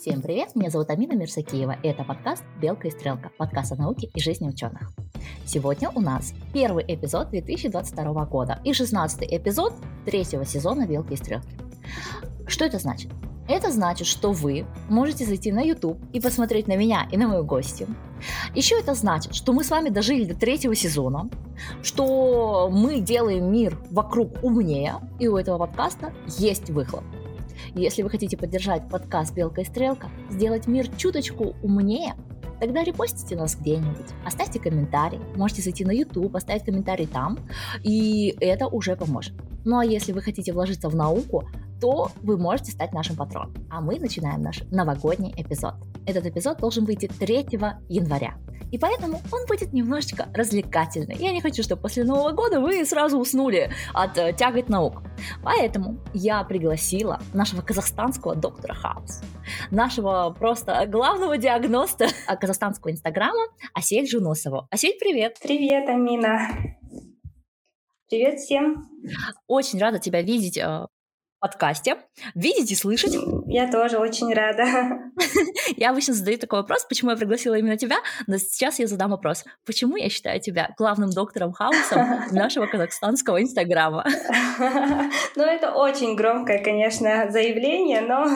Всем 0.00 0.22
привет, 0.22 0.56
меня 0.56 0.70
зовут 0.70 0.88
Амина 0.88 1.12
Мирсакиева, 1.12 1.76
и 1.82 1.88
это 1.88 2.04
подкаст 2.04 2.42
«Белка 2.58 2.88
и 2.88 2.90
стрелка», 2.90 3.30
подкаст 3.36 3.72
о 3.72 3.76
науке 3.76 4.08
и 4.14 4.18
жизни 4.18 4.48
ученых. 4.48 4.92
Сегодня 5.44 5.90
у 5.90 6.00
нас 6.00 6.32
первый 6.54 6.86
эпизод 6.88 7.28
2022 7.28 8.24
года 8.24 8.60
и 8.64 8.72
16 8.72 9.24
эпизод 9.24 9.74
третьего 10.06 10.46
сезона 10.46 10.86
«Белки 10.86 11.12
и 11.12 11.16
стрелки». 11.16 11.50
Что 12.46 12.64
это 12.64 12.78
значит? 12.78 13.10
Это 13.46 13.70
значит, 13.70 14.06
что 14.06 14.32
вы 14.32 14.64
можете 14.88 15.26
зайти 15.26 15.52
на 15.52 15.60
YouTube 15.60 15.98
и 16.14 16.20
посмотреть 16.20 16.66
на 16.66 16.76
меня 16.76 17.06
и 17.12 17.18
на 17.18 17.28
мою 17.28 17.44
гостью. 17.44 17.86
Еще 18.54 18.80
это 18.80 18.94
значит, 18.94 19.34
что 19.34 19.52
мы 19.52 19.64
с 19.64 19.70
вами 19.70 19.90
дожили 19.90 20.24
до 20.24 20.34
третьего 20.34 20.74
сезона, 20.74 21.28
что 21.82 22.70
мы 22.72 23.00
делаем 23.00 23.52
мир 23.52 23.78
вокруг 23.90 24.42
умнее, 24.42 24.94
и 25.18 25.28
у 25.28 25.36
этого 25.36 25.58
подкаста 25.58 26.14
есть 26.38 26.70
выхлоп. 26.70 27.04
Если 27.74 28.02
вы 28.02 28.10
хотите 28.10 28.36
поддержать 28.36 28.88
подкаст 28.88 29.34
«Белка 29.34 29.62
и 29.62 29.64
стрелка», 29.64 30.10
сделать 30.30 30.66
мир 30.66 30.88
чуточку 30.96 31.54
умнее, 31.62 32.14
тогда 32.60 32.84
репостите 32.84 33.36
нас 33.36 33.56
где-нибудь, 33.56 34.06
оставьте 34.24 34.60
комментарий, 34.60 35.20
можете 35.36 35.62
зайти 35.62 35.84
на 35.84 35.92
YouTube, 35.92 36.36
оставить 36.36 36.64
комментарий 36.64 37.06
там, 37.06 37.38
и 37.82 38.36
это 38.40 38.66
уже 38.66 38.96
поможет. 38.96 39.34
Ну 39.64 39.78
а 39.78 39.84
если 39.84 40.12
вы 40.12 40.22
хотите 40.22 40.52
вложиться 40.52 40.88
в 40.88 40.96
науку, 40.96 41.48
то 41.80 42.10
вы 42.22 42.38
можете 42.38 42.72
стать 42.72 42.92
нашим 42.92 43.16
патроном. 43.16 43.54
А 43.70 43.80
мы 43.80 43.98
начинаем 43.98 44.42
наш 44.42 44.62
новогодний 44.70 45.32
эпизод. 45.36 45.74
Этот 46.06 46.26
эпизод 46.26 46.58
должен 46.58 46.84
выйти 46.84 47.06
3 47.06 47.48
января. 47.88 48.36
И 48.70 48.78
поэтому 48.78 49.20
он 49.32 49.46
будет 49.48 49.72
немножечко 49.72 50.28
развлекательный. 50.32 51.16
Я 51.16 51.32
не 51.32 51.40
хочу, 51.40 51.62
чтобы 51.62 51.82
после 51.82 52.04
Нового 52.04 52.30
года 52.30 52.60
вы 52.60 52.84
сразу 52.84 53.18
уснули 53.18 53.70
от 53.92 54.16
э, 54.16 54.32
тягот 54.32 54.68
наук. 54.68 55.02
Поэтому 55.42 55.98
я 56.14 56.44
пригласила 56.44 57.20
нашего 57.34 57.62
казахстанского 57.62 58.36
доктора 58.36 58.74
Хаус, 58.74 59.22
нашего 59.70 60.34
просто 60.38 60.86
главного 60.86 61.36
диагноста 61.36 62.06
казахстанского 62.40 62.92
инстаграма 62.92 63.42
Асель 63.74 64.08
Жунусову. 64.08 64.68
Асель, 64.70 64.96
привет! 65.00 65.38
Привет, 65.42 65.88
Амина! 65.88 66.48
Привет 68.08 68.38
всем! 68.38 68.88
Очень 69.48 69.80
рада 69.80 69.98
тебя 69.98 70.22
видеть 70.22 70.58
э, 70.58 70.86
подкасте. 71.40 71.96
Видеть 72.34 72.70
и 72.70 72.74
слышать. 72.74 73.16
Я 73.46 73.70
тоже 73.70 73.98
очень 73.98 74.32
рада. 74.32 74.64
Я 75.76 75.90
обычно 75.90 76.14
задаю 76.14 76.38
такой 76.38 76.60
вопрос, 76.60 76.84
почему 76.84 77.10
я 77.10 77.16
пригласила 77.16 77.54
именно 77.54 77.76
тебя, 77.76 77.96
но 78.26 78.36
сейчас 78.38 78.78
я 78.78 78.86
задам 78.86 79.10
вопрос. 79.10 79.44
Почему 79.64 79.96
я 79.96 80.08
считаю 80.08 80.40
тебя 80.40 80.70
главным 80.76 81.10
доктором 81.10 81.52
Хаусом 81.52 82.00
нашего 82.32 82.66
казахстанского 82.66 83.42
инстаграма? 83.42 84.04
Ну, 85.36 85.44
это 85.44 85.72
очень 85.72 86.16
громкое, 86.16 86.62
конечно, 86.62 87.30
заявление, 87.30 88.00
но 88.02 88.26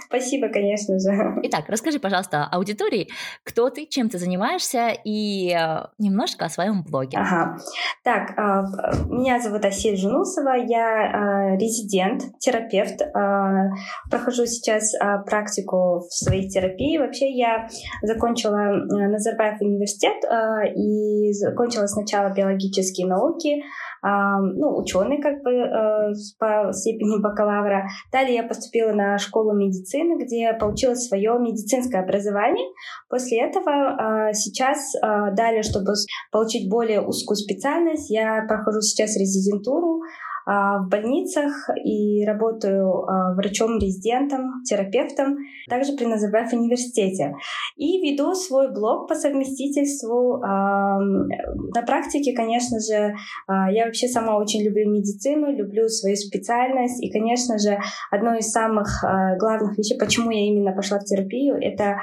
спасибо, 0.06 0.48
конечно 0.48 0.98
же. 0.98 1.40
Итак, 1.44 1.66
расскажи, 1.68 1.98
пожалуйста, 1.98 2.48
аудитории, 2.50 3.08
кто 3.44 3.70
ты, 3.70 3.86
чем 3.86 4.08
ты 4.08 4.18
занимаешься 4.18 4.96
и 5.04 5.52
э, 5.52 5.86
немножко 5.98 6.46
о 6.46 6.48
своем 6.48 6.82
блоге. 6.82 7.18
Ага. 7.18 7.58
Так, 8.02 8.32
а, 8.36 8.64
меня 9.06 9.38
зовут 9.40 9.64
Асель 9.64 9.96
Жунусова, 9.96 10.54
я 10.56 11.52
а, 11.52 11.56
терапевт. 12.38 13.00
А, 13.14 13.68
прохожу 14.10 14.46
сейчас 14.46 14.92
а, 15.00 15.18
практику 15.18 16.00
в 16.00 16.12
своей 16.12 16.48
терапии. 16.48 16.98
Вообще 16.98 17.30
я 17.30 17.68
закончила 18.02 18.72
Назарбаев 18.88 19.60
университет 19.60 20.24
а, 20.24 20.64
и 20.66 21.32
закончила 21.32 21.86
сначала 21.86 22.32
биологические 22.32 23.06
науки, 23.06 23.62
ну, 24.02 24.76
ученый 24.76 25.18
как 25.22 25.42
бы 25.42 25.50
по 26.38 26.72
степени 26.72 27.22
бакалавра. 27.22 27.86
Далее 28.12 28.34
я 28.34 28.42
поступила 28.42 28.92
на 28.92 29.16
школу 29.16 29.54
медицины, 29.54 30.22
где 30.22 30.52
получила 30.52 30.94
свое 30.94 31.38
медицинское 31.40 32.02
образование. 32.02 32.66
После 33.08 33.40
этого 33.40 34.30
сейчас 34.34 34.92
далее, 35.34 35.62
чтобы 35.62 35.94
получить 36.30 36.70
более 36.70 37.00
узкую 37.00 37.36
специальность, 37.36 38.10
я 38.10 38.44
прохожу 38.46 38.82
сейчас 38.82 39.16
резидентуру 39.16 40.02
в 40.46 40.88
больницах 40.90 41.70
и 41.84 42.24
работаю 42.24 43.04
а, 43.04 43.34
врачом-резидентом, 43.34 44.62
терапевтом, 44.64 45.38
также 45.68 45.96
при 45.96 46.04
Назарбаев 46.04 46.52
университете. 46.52 47.34
И 47.76 48.00
веду 48.02 48.34
свой 48.34 48.72
блог 48.72 49.08
по 49.08 49.14
совместительству. 49.14 50.42
А, 50.42 50.98
на 50.98 51.82
практике, 51.86 52.34
конечно 52.34 52.78
же, 52.78 53.14
я 53.48 53.86
вообще 53.86 54.08
сама 54.08 54.36
очень 54.36 54.62
люблю 54.62 54.90
медицину, 54.90 55.54
люблю 55.54 55.88
свою 55.88 56.16
специальность. 56.16 57.02
И, 57.02 57.10
конечно 57.10 57.58
же, 57.58 57.78
одно 58.10 58.34
из 58.34 58.50
самых 58.50 58.88
главных 59.38 59.78
вещей, 59.78 59.98
почему 59.98 60.30
я 60.30 60.46
именно 60.46 60.72
пошла 60.72 60.98
в 60.98 61.04
терапию, 61.04 61.56
это 61.56 61.98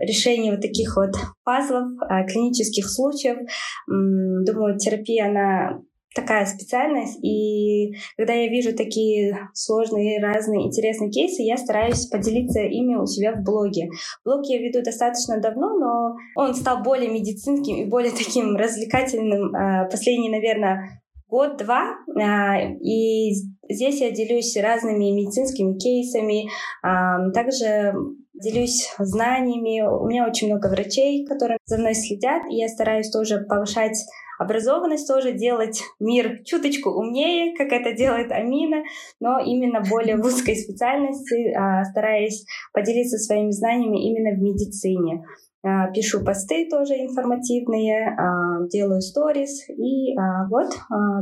решение 0.00 0.52
вот 0.52 0.60
таких 0.60 0.96
вот 0.96 1.10
пазлов, 1.44 1.88
клинических 2.28 2.88
случаев. 2.88 3.38
Думаю, 3.86 4.78
терапия, 4.78 5.26
она 5.26 5.80
такая 6.14 6.46
специальность, 6.46 7.18
и 7.22 7.94
когда 8.16 8.32
я 8.32 8.48
вижу 8.48 8.74
такие 8.74 9.48
сложные, 9.52 10.22
разные, 10.22 10.66
интересные 10.66 11.10
кейсы, 11.10 11.42
я 11.42 11.56
стараюсь 11.56 12.06
поделиться 12.06 12.60
ими 12.60 12.94
у 12.94 13.06
себя 13.06 13.32
в 13.32 13.42
блоге. 13.42 13.88
Блог 14.24 14.46
я 14.46 14.58
веду 14.58 14.82
достаточно 14.82 15.40
давно, 15.40 15.76
но 15.78 16.16
он 16.36 16.54
стал 16.54 16.82
более 16.82 17.10
медицинским 17.10 17.76
и 17.76 17.84
более 17.84 18.12
таким 18.16 18.56
развлекательным 18.56 19.54
а, 19.54 19.84
последний, 19.90 20.30
наверное, 20.30 21.02
год-два, 21.28 21.96
а, 22.16 22.60
и 22.60 23.32
здесь 23.68 24.00
я 24.00 24.10
делюсь 24.10 24.56
разными 24.56 25.10
медицинскими 25.10 25.76
кейсами, 25.78 26.48
а, 26.82 27.30
также 27.32 27.92
делюсь 28.34 28.88
знаниями. 28.98 29.80
У 29.80 30.06
меня 30.06 30.26
очень 30.28 30.48
много 30.48 30.68
врачей, 30.68 31.24
которые 31.26 31.58
за 31.64 31.78
мной 31.78 31.94
следят, 31.94 32.42
и 32.50 32.56
я 32.56 32.68
стараюсь 32.68 33.10
тоже 33.10 33.44
повышать 33.48 33.96
образованность 34.38 35.08
тоже 35.08 35.32
делать 35.32 35.82
мир 36.00 36.42
чуточку 36.44 36.90
умнее, 36.90 37.56
как 37.56 37.72
это 37.72 37.92
делает 37.92 38.32
Амина, 38.32 38.82
но 39.20 39.38
именно 39.38 39.82
более 39.88 40.16
в 40.16 40.24
узкой 40.24 40.56
специальности, 40.56 41.52
а, 41.52 41.84
стараясь 41.84 42.44
поделиться 42.72 43.18
своими 43.18 43.50
знаниями 43.50 44.08
именно 44.08 44.36
в 44.36 44.42
медицине. 44.42 45.24
А, 45.62 45.90
пишу 45.90 46.24
посты 46.24 46.68
тоже 46.68 46.94
информативные, 46.94 48.16
а, 48.16 48.66
делаю 48.68 49.00
сторис, 49.00 49.68
и 49.70 50.14
вот, 50.50 50.70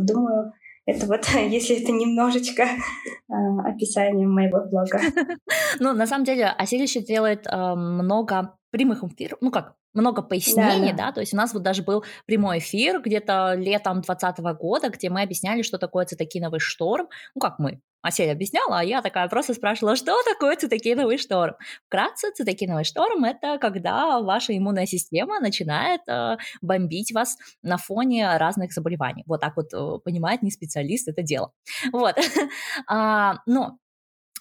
думаю, 0.02 0.52
это 0.84 1.06
вот, 1.06 1.26
если 1.48 1.80
это 1.80 1.92
немножечко 1.92 2.64
э, 2.64 3.34
описание 3.64 4.26
моего 4.26 4.64
блога. 4.68 5.00
Ну, 5.78 5.92
на 5.92 6.06
самом 6.06 6.24
деле, 6.24 6.46
Асель 6.46 6.82
еще 6.82 7.00
делает 7.00 7.46
много 7.50 8.56
прямых 8.72 9.04
эфиров, 9.04 9.38
ну 9.40 9.52
как, 9.52 9.74
много 9.94 10.22
пояснений, 10.22 10.90
да, 10.90 10.96
да. 10.96 11.06
да, 11.06 11.12
то 11.12 11.20
есть 11.20 11.32
у 11.34 11.36
нас 11.36 11.52
вот 11.54 11.62
даже 11.62 11.82
был 11.82 12.04
прямой 12.26 12.58
эфир 12.58 13.00
где-то 13.00 13.54
летом 13.54 14.00
2020 14.00 14.38
года, 14.58 14.88
где 14.88 15.10
мы 15.10 15.22
объясняли, 15.22 15.62
что 15.62 15.78
такое 15.78 16.06
цитокиновый 16.06 16.58
шторм, 16.58 17.08
ну 17.34 17.40
как 17.40 17.58
мы, 17.58 17.80
Асель 18.02 18.32
объясняла, 18.32 18.80
а 18.80 18.84
я 18.84 19.00
такая 19.00 19.28
просто 19.28 19.54
спрашивала, 19.54 19.94
что 19.94 20.20
такое 20.24 20.56
цитокиновый 20.56 21.18
шторм. 21.18 21.54
Вкратце, 21.86 22.32
цитокиновый 22.32 22.82
шторм– 22.82 23.24
это 23.24 23.58
когда 23.58 24.20
ваша 24.20 24.56
иммунная 24.58 24.86
система 24.86 25.38
начинает 25.38 26.00
э, 26.08 26.36
бомбить 26.60 27.12
вас 27.12 27.38
на 27.62 27.76
фоне 27.76 28.36
разных 28.38 28.72
заболеваний. 28.72 29.22
Вот 29.26 29.40
так 29.40 29.56
вот 29.56 29.72
э, 29.72 29.98
понимает 30.04 30.42
не 30.42 30.50
специалист 30.50 31.08
это 31.08 31.22
дело. 31.22 31.52
Вот. 31.92 32.16
а, 32.88 33.36
но 33.46 33.78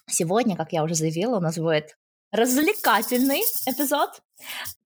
сегодня, 0.08 0.56
как 0.56 0.72
я 0.72 0.82
уже 0.82 0.94
заявила, 0.96 1.36
у 1.36 1.40
нас 1.40 1.56
будет 1.56 1.96
развлекательный 2.32 3.42
эпизод, 3.66 4.22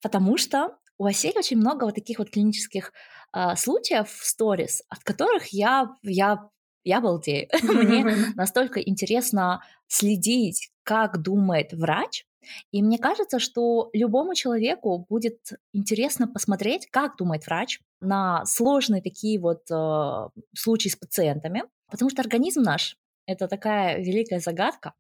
потому 0.03 0.37
что 0.37 0.77
у 0.99 1.07
Асели 1.07 1.39
очень 1.39 1.59
много 1.59 1.85
вот 1.85 1.95
таких 1.95 2.19
вот 2.19 2.31
клинических 2.31 2.93
э, 3.33 3.57
случаев 3.57 4.11
в 4.11 4.27
сторис, 4.27 4.83
от 4.89 5.05
которых 5.05 5.49
я, 5.49 5.95
я, 6.03 6.49
я 6.85 7.01
балдею. 7.01 7.49
Мне 7.63 8.05
настолько 8.35 8.81
интересно 8.81 9.63
следить, 9.87 10.71
как 10.83 11.23
думает 11.23 11.73
врач, 11.73 12.27
и 12.71 12.83
мне 12.83 12.99
кажется, 12.99 13.41
что 13.41 13.91
любому 13.93 14.35
человеку 14.35 15.05
будет 15.09 15.39
интересно 15.73 16.29
посмотреть, 16.29 16.87
как 16.91 17.17
думает 17.17 17.45
врач 17.47 17.81
на 18.01 18.45
сложные 18.47 19.03
такие 19.03 19.41
вот 19.41 19.69
э, 19.71 20.29
случаи 20.57 20.89
с 20.89 20.97
пациентами, 20.97 21.65
потому 21.91 22.11
что 22.11 22.23
организм 22.23 22.63
наш 22.63 22.97
это 23.27 23.49
такая 23.49 23.99
великая 23.99 24.39
загадка, 24.39 24.95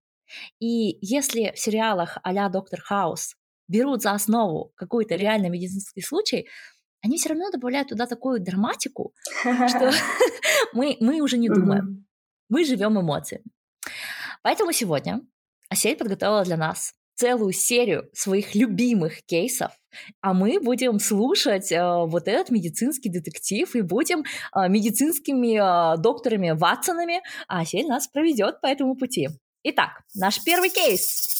и 0.60 0.98
если 1.00 1.52
в 1.54 1.58
сериалах 1.58 2.18
а-ля 2.22 2.48
Доктор 2.48 2.80
Хаус 2.80 3.36
берут 3.68 4.02
за 4.02 4.12
основу 4.12 4.72
какой-то 4.76 5.16
реально 5.16 5.48
медицинский 5.48 6.02
случай, 6.02 6.48
они 7.02 7.18
все 7.18 7.30
равно 7.30 7.50
добавляют 7.50 7.88
туда 7.88 8.06
такую 8.06 8.40
драматику, 8.40 9.14
что 9.40 9.92
мы, 10.72 10.96
мы 11.00 11.20
уже 11.20 11.38
не 11.38 11.48
думаем. 11.48 12.06
Мы 12.48 12.64
живем 12.64 13.00
эмоциями. 13.00 13.44
Поэтому 14.42 14.72
сегодня 14.72 15.20
Асель 15.68 15.96
подготовила 15.96 16.44
для 16.44 16.56
нас 16.56 16.92
целую 17.16 17.52
серию 17.52 18.08
своих 18.12 18.54
любимых 18.54 19.24
кейсов, 19.24 19.72
а 20.20 20.34
мы 20.34 20.60
будем 20.60 20.98
слушать 20.98 21.72
э, 21.72 21.80
вот 21.80 22.28
этот 22.28 22.50
медицинский 22.50 23.08
детектив 23.08 23.74
и 23.74 23.80
будем 23.80 24.20
э, 24.20 24.68
медицинскими 24.68 25.56
э, 25.56 25.96
докторами 25.98 26.50
Ватсонами, 26.50 27.22
а 27.48 27.60
Асель 27.60 27.86
нас 27.86 28.06
проведет 28.06 28.60
по 28.60 28.66
этому 28.66 28.96
пути. 28.96 29.28
Итак, 29.68 30.02
наш 30.14 30.44
первый 30.44 30.70
кейс. 30.70 31.35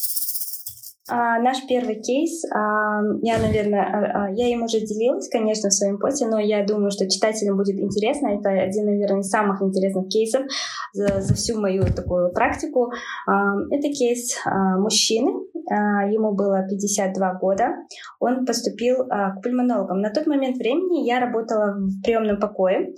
А, 1.09 1.39
наш 1.39 1.65
первый 1.69 2.01
кейс, 2.01 2.45
а, 2.53 3.01
я, 3.23 3.39
наверное, 3.39 3.83
а, 3.83 4.25
а, 4.25 4.31
я 4.33 4.49
им 4.49 4.65
уже 4.65 4.81
делилась, 4.81 5.29
конечно, 5.29 5.71
в 5.71 5.73
своем 5.73 5.99
посте, 5.99 6.27
но 6.27 6.41
я 6.41 6.65
думаю, 6.65 6.91
что 6.91 7.09
читателям 7.09 7.57
будет 7.57 7.79
интересно. 7.79 8.29
Это 8.29 8.51
один, 8.51 8.87
наверное, 8.87 9.21
из 9.21 9.29
самых 9.29 9.63
интересных 9.63 10.09
кейсов 10.09 10.43
за, 10.93 11.21
за 11.21 11.35
всю 11.35 11.61
мою 11.61 11.85
такую 11.85 12.33
практику. 12.33 12.91
А, 13.29 13.55
это 13.71 13.89
кейс 13.89 14.37
а, 14.45 14.79
мужчины, 14.79 15.31
а, 15.71 16.09
ему 16.09 16.33
было 16.33 16.67
52 16.69 17.35
года. 17.35 17.69
Он 18.19 18.45
поступил 18.45 19.03
а, 19.09 19.37
к 19.37 19.43
пульмонологам. 19.43 20.01
На 20.01 20.11
тот 20.11 20.27
момент 20.27 20.57
времени 20.57 21.07
я 21.07 21.21
работала 21.21 21.77
в 21.77 22.03
приемном 22.03 22.41
покое 22.41 22.95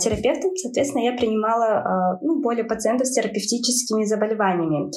терапевтом, 0.00 0.56
соответственно, 0.56 1.04
я 1.04 1.12
принимала 1.12 2.18
ну, 2.20 2.42
более 2.42 2.64
пациентов 2.64 3.06
с 3.06 3.12
терапевтическими 3.12 4.04
заболеваниями. 4.04 4.90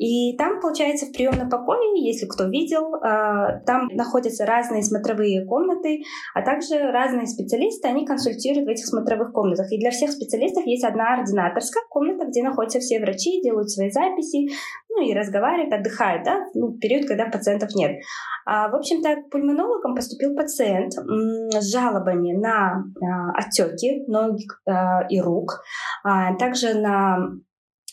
И 0.00 0.34
там, 0.38 0.60
получается, 0.60 1.04
в 1.04 1.12
приемном 1.12 1.50
покое, 1.50 2.02
если 2.02 2.24
кто 2.24 2.44
видел, 2.48 2.94
а, 2.94 3.58
там 3.66 3.86
находятся 3.92 4.46
разные 4.46 4.82
смотровые 4.82 5.44
комнаты, 5.44 6.00
а 6.34 6.40
также 6.40 6.90
разные 6.90 7.26
специалисты, 7.26 7.86
они 7.86 8.06
консультируют 8.06 8.66
в 8.66 8.70
этих 8.70 8.86
смотровых 8.86 9.34
комнатах. 9.34 9.70
И 9.70 9.78
для 9.78 9.90
всех 9.90 10.10
специалистов 10.12 10.64
есть 10.64 10.84
одна 10.84 11.18
ординаторская 11.18 11.82
комната, 11.90 12.24
где 12.26 12.42
находятся 12.42 12.78
все 12.80 12.98
врачи, 12.98 13.42
делают 13.42 13.68
свои 13.68 13.90
записи, 13.90 14.48
ну 14.88 15.06
и 15.06 15.12
разговаривают, 15.12 15.74
отдыхают, 15.74 16.24
да, 16.24 16.46
ну, 16.54 16.68
в 16.68 16.78
период, 16.78 17.06
когда 17.06 17.26
пациентов 17.26 17.68
нет. 17.74 18.00
А, 18.46 18.70
в 18.70 18.76
общем-то, 18.76 19.16
к 19.16 19.30
пульмонологам 19.30 19.94
поступил 19.94 20.34
пациент 20.34 20.94
с 20.94 21.70
жалобами 21.70 22.32
на 22.32 22.84
а, 23.02 23.32
отеки 23.34 24.02
ног 24.06 24.38
а, 24.66 25.06
и 25.10 25.20
рук, 25.20 25.60
а, 26.04 26.34
также 26.36 26.72
на 26.72 27.18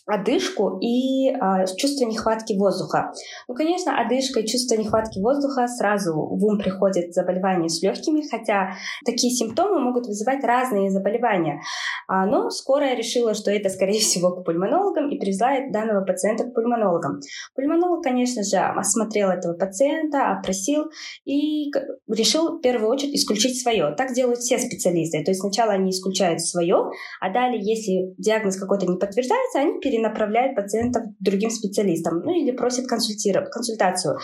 одышку 0.07 0.79
и 0.79 1.29
э, 1.29 1.65
чувство 1.75 2.05
нехватки 2.05 2.53
воздуха. 2.53 3.11
Ну, 3.47 3.53
конечно, 3.53 3.99
одышка 3.99 4.39
и 4.39 4.47
чувство 4.47 4.75
нехватки 4.75 5.19
воздуха 5.19 5.67
сразу 5.67 6.13
в 6.13 6.43
ум 6.45 6.57
приходит 6.57 7.13
заболевание 7.13 7.67
с 7.67 7.81
легкими, 7.83 8.23
хотя 8.27 8.71
такие 9.05 9.33
симптомы 9.33 9.79
могут 9.81 10.07
вызывать 10.07 10.43
разные 10.45 10.89
заболевания. 10.89 11.59
А, 12.07 12.25
но 12.25 12.49
скорая 12.49 12.95
решила, 12.95 13.33
что 13.33 13.51
это, 13.51 13.69
скорее 13.69 13.99
всего, 13.99 14.31
к 14.31 14.45
пульмонологам 14.45 15.09
и 15.09 15.19
привезла 15.19 15.49
данного 15.71 16.05
пациента 16.05 16.45
к 16.45 16.53
пульмонологам. 16.53 17.19
Пульмонолог, 17.55 18.01
конечно 18.01 18.43
же, 18.43 18.57
осмотрел 18.57 19.29
этого 19.29 19.55
пациента, 19.55 20.31
опросил 20.31 20.85
и 21.25 21.69
решил 22.07 22.59
в 22.59 22.61
первую 22.61 22.89
очередь 22.89 23.15
исключить 23.15 23.61
свое. 23.61 23.93
Так 23.97 24.13
делают 24.13 24.39
все 24.39 24.57
специалисты. 24.57 25.21
То 25.25 25.31
есть 25.31 25.41
сначала 25.41 25.73
они 25.73 25.91
исключают 25.91 26.39
свое, 26.41 26.91
а 27.19 27.33
далее, 27.33 27.59
если 27.61 28.15
диагноз 28.17 28.57
какой-то 28.57 28.85
не 28.85 28.97
подтверждается, 28.97 29.59
они 29.59 29.79
перед 29.81 29.96
перенаправляет 29.97 30.55
пациентов 30.55 31.03
к 31.03 31.23
другим 31.23 31.49
специалистам, 31.49 32.21
ну 32.23 32.31
или 32.31 32.51
просит 32.51 32.87
консультацию. 32.87 34.17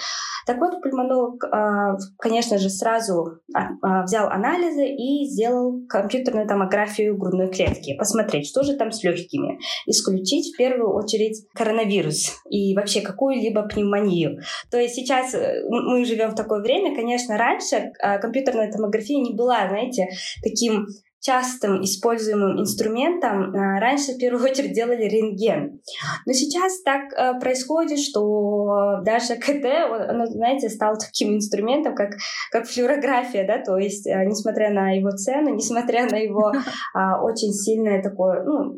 Так 0.46 0.58
вот, 0.60 0.81
пульмонолог, 0.81 1.44
а, 1.46 1.96
конечно 2.20 2.58
же, 2.58 2.70
сразу 2.70 3.40
а, 3.56 3.70
а, 3.81 4.04
взял 4.04 4.28
анализы 4.30 4.86
и 4.86 5.25
сделал 5.25 5.86
компьютерную 5.88 6.48
томографию 6.48 7.18
грудной 7.18 7.50
клетки, 7.50 7.96
посмотреть, 7.98 8.48
что 8.48 8.64
же 8.64 8.75
там 8.75 8.92
с 8.92 9.04
легкими, 9.04 9.60
исключить 9.88 10.54
в 10.54 10.58
первую 10.58 10.94
очередь 10.94 11.46
коронавирус 11.56 12.42
и 12.50 12.75
вообще 12.75 13.02
какую-либо 13.02 13.64
пневмонию. 13.64 14.40
То 14.70 14.78
есть 14.78 14.96
сейчас 14.96 15.34
э, 15.34 15.64
мы 15.70 16.04
живем 16.06 16.31
в 16.31 16.36
такое 16.36 16.62
время, 16.62 16.96
конечно, 16.96 17.38
раньше 17.38 17.92
компьютерная 18.22 18.72
томография 18.72 19.20
не 19.22 19.34
была, 19.34 19.68
знаете, 19.70 20.08
таким 20.44 20.88
частым 21.24 21.81
используемым 21.81 22.60
инструментом 22.60 23.56
э, 23.56 23.80
раньше 23.80 24.12
в 24.12 24.18
первую 24.18 24.44
очередь 24.44 24.74
делали 24.74 25.04
рентген. 25.04 25.80
Но 26.25 26.34
сейчас 26.34 26.81
так 26.81 27.14
э, 27.14 27.40
происходит, 27.40 28.00
что 28.00 29.00
даже 29.06 29.36
КТ, 29.38 29.66
оно, 30.10 30.25
знаете, 30.25 30.68
стал 30.70 30.98
таким 30.98 31.34
инструментом, 31.34 31.96
как, 31.96 32.10
как 32.52 32.68
флюорография, 32.68 33.48
да, 33.48 33.64
то 33.64 33.78
есть, 33.78 34.06
э, 34.06 34.25
несмотря 34.25 34.70
на 34.72 34.92
его 34.92 35.12
цену, 35.12 35.50
несмотря 35.56 36.10
на 36.10 36.18
его 36.18 36.52
а, 36.94 37.24
очень 37.24 37.54
сильный 37.54 38.04
такой, 38.04 38.44
ну, 38.44 38.78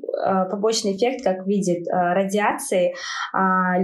побочный 0.52 0.96
эффект, 0.96 1.24
как 1.24 1.48
видит 1.48 1.88
радиации, 1.90 2.94
а, 3.34 3.80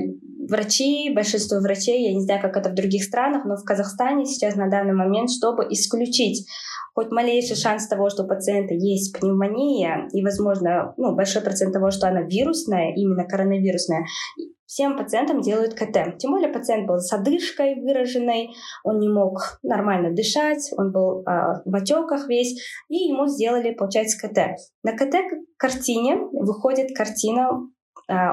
врачи, 0.48 1.12
большинство 1.16 1.60
врачей, 1.60 2.10
я 2.10 2.13
не 2.13 2.22
знаю, 2.22 2.42
как 2.42 2.58
это 2.58 2.69
в 2.69 2.75
других 2.75 3.04
странах, 3.04 3.44
но 3.46 3.56
в 3.56 3.63
Казахстане 3.63 4.25
сейчас 4.25 4.56
на 4.56 4.69
данный 4.69 4.94
момент, 4.94 5.31
чтобы 5.31 5.66
исключить 5.69 6.48
хоть 6.93 7.11
малейший 7.11 7.55
шанс 7.55 7.88
того, 7.88 8.09
что 8.09 8.23
у 8.23 8.27
пациента 8.27 8.73
есть 8.73 9.17
пневмония, 9.17 10.07
и, 10.13 10.23
возможно, 10.23 10.93
ну, 10.97 11.15
большой 11.15 11.41
процент 11.41 11.73
того, 11.73 11.91
что 11.91 12.07
она 12.07 12.21
вирусная, 12.21 12.93
именно 12.95 13.25
коронавирусная, 13.25 14.05
всем 14.71 14.97
пациентам 14.97 15.41
делают 15.41 15.73
КТ. 15.73 16.17
Тем 16.17 16.31
более 16.31 16.47
пациент 16.47 16.88
был 16.88 16.99
с 16.99 17.11
одышкой 17.11 17.75
выраженной, 17.81 18.51
он 18.85 18.99
не 18.99 19.09
мог 19.09 19.59
нормально 19.63 20.15
дышать, 20.15 20.71
он 20.77 20.93
был 20.93 21.21
э, 21.21 21.61
в 21.65 21.75
отеках 21.75 22.29
весь, 22.29 22.57
и 22.88 22.95
ему 22.95 23.27
сделали, 23.27 23.73
получается, 23.73 24.17
КТ. 24.25 24.55
На 24.83 24.93
КТ-картине 24.93 26.17
выходит 26.31 26.95
картина 26.95 27.49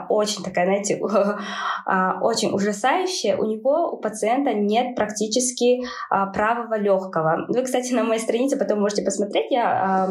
очень 0.09 0.43
такая, 0.43 0.67
знаете, 0.67 1.01
а, 1.87 2.21
очень 2.23 2.53
ужасающая. 2.53 3.37
У 3.37 3.45
него, 3.45 3.93
у 3.93 4.01
пациента 4.01 4.53
нет 4.53 4.97
практически 4.97 5.81
а, 6.11 6.27
правого 6.27 6.79
легкого. 6.79 7.47
Вы, 7.49 7.63
кстати, 7.63 7.93
на 7.93 8.05
моей 8.05 8.21
странице 8.21 8.59
потом 8.59 8.81
можете 8.81 9.03
посмотреть, 9.03 9.51
я 9.51 10.09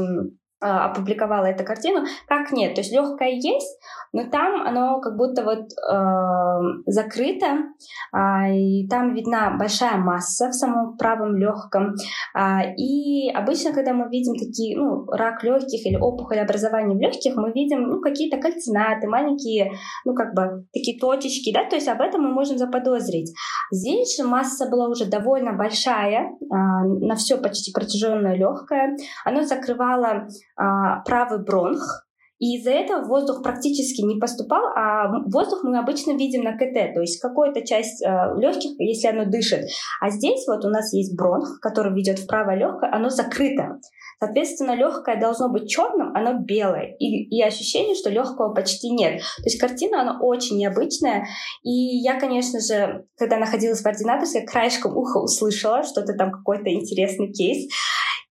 опубликовала 0.60 1.46
эту 1.46 1.64
картину. 1.64 2.06
Как 2.28 2.52
нет? 2.52 2.76
То 2.76 2.82
есть 2.82 2.92
легкое 2.92 3.30
есть, 3.30 3.80
но 4.14 4.30
там 4.30 4.66
оно 4.66 5.00
как 5.00 5.16
будто 5.16 5.44
вот 5.44 5.60
э, 5.60 6.82
закрыто, 6.86 7.46
э, 8.14 8.56
и 8.56 8.88
там 8.88 9.14
видна 9.14 9.56
большая 9.58 9.98
масса 9.98 10.50
в 10.50 10.54
самом 10.54 10.98
правом 10.98 11.36
легком. 11.36 11.94
Э, 12.36 12.74
и 12.76 13.30
обычно, 13.32 13.74
когда 13.74 13.94
мы 13.94 14.10
видим 14.10 14.34
такие, 14.34 14.78
ну, 14.78 15.06
рак 15.12 15.44
легких 15.44 15.86
или 15.86 15.98
опухоль 15.98 16.40
образования 16.40 16.96
в 16.96 17.00
легких, 17.00 17.36
мы 17.36 17.52
видим, 17.52 17.84
ну, 17.84 18.02
какие-то 18.02 18.38
кальцинаты, 18.38 19.08
маленькие, 19.08 19.72
ну, 20.06 20.16
как 20.16 20.34
бы 20.34 20.66
такие 20.74 21.00
точечки, 21.00 21.54
да, 21.54 21.66
то 21.70 21.76
есть 21.76 21.88
об 21.88 22.02
этом 22.02 22.22
мы 22.24 22.32
можем 22.32 22.58
заподозрить. 22.58 23.34
Здесь 23.72 24.18
же 24.18 24.28
масса 24.28 24.70
была 24.70 24.88
уже 24.88 25.06
довольно 25.06 25.54
большая, 25.54 26.24
э, 26.24 26.46
на 26.50 27.16
все 27.16 27.38
почти 27.38 27.72
протяженное 27.72 28.36
легкое. 28.36 28.96
Оно 29.26 29.44
закрывало 29.44 30.28
правый 30.58 31.44
бронх, 31.44 32.08
и 32.40 32.58
из-за 32.58 32.72
этого 32.72 33.04
воздух 33.06 33.42
практически 33.42 34.02
не 34.02 34.20
поступал, 34.20 34.62
а 34.76 35.08
воздух 35.26 35.64
мы 35.64 35.80
обычно 35.80 36.12
видим 36.12 36.44
на 36.44 36.54
КТ, 36.54 36.94
то 36.94 37.02
есть 37.02 37.20
какая-то 37.20 37.66
часть 37.66 38.04
э, 38.04 38.08
легких, 38.38 38.72
если 38.78 39.08
оно 39.08 39.26
дышит. 39.26 39.66
А 40.02 40.12
здесь 40.12 40.46
вот 40.48 40.64
у 40.64 40.70
нас 40.70 40.94
есть 40.94 41.18
бронх, 41.18 41.60
который 41.62 41.96
ведет 41.96 42.20
в 42.20 42.28
правое 42.28 42.58
легкое, 42.58 42.92
оно 42.94 43.10
закрыто. 43.10 43.80
Соответственно, 44.20 44.76
легкое 44.76 45.20
должно 45.20 45.50
быть 45.50 45.70
черным, 45.70 46.16
оно 46.16 46.40
белое. 46.40 46.96
И, 47.00 47.26
и 47.36 47.42
ощущение, 47.42 47.96
что 47.96 48.10
легкого 48.10 48.54
почти 48.54 48.90
нет. 48.92 49.20
То 49.20 49.44
есть 49.44 49.60
картина, 49.60 50.02
она 50.02 50.20
очень 50.20 50.58
необычная. 50.58 51.26
И 51.64 51.72
я, 51.72 52.20
конечно 52.20 52.60
же, 52.60 53.06
когда 53.18 53.38
находилась 53.38 53.82
в 53.82 53.86
ординаторской, 53.86 54.46
краешком 54.46 54.96
уха 54.96 55.18
услышала 55.20 55.84
что-то 55.84 56.14
там, 56.14 56.32
какой-то 56.32 56.70
интересный 56.70 57.32
кейс. 57.32 57.72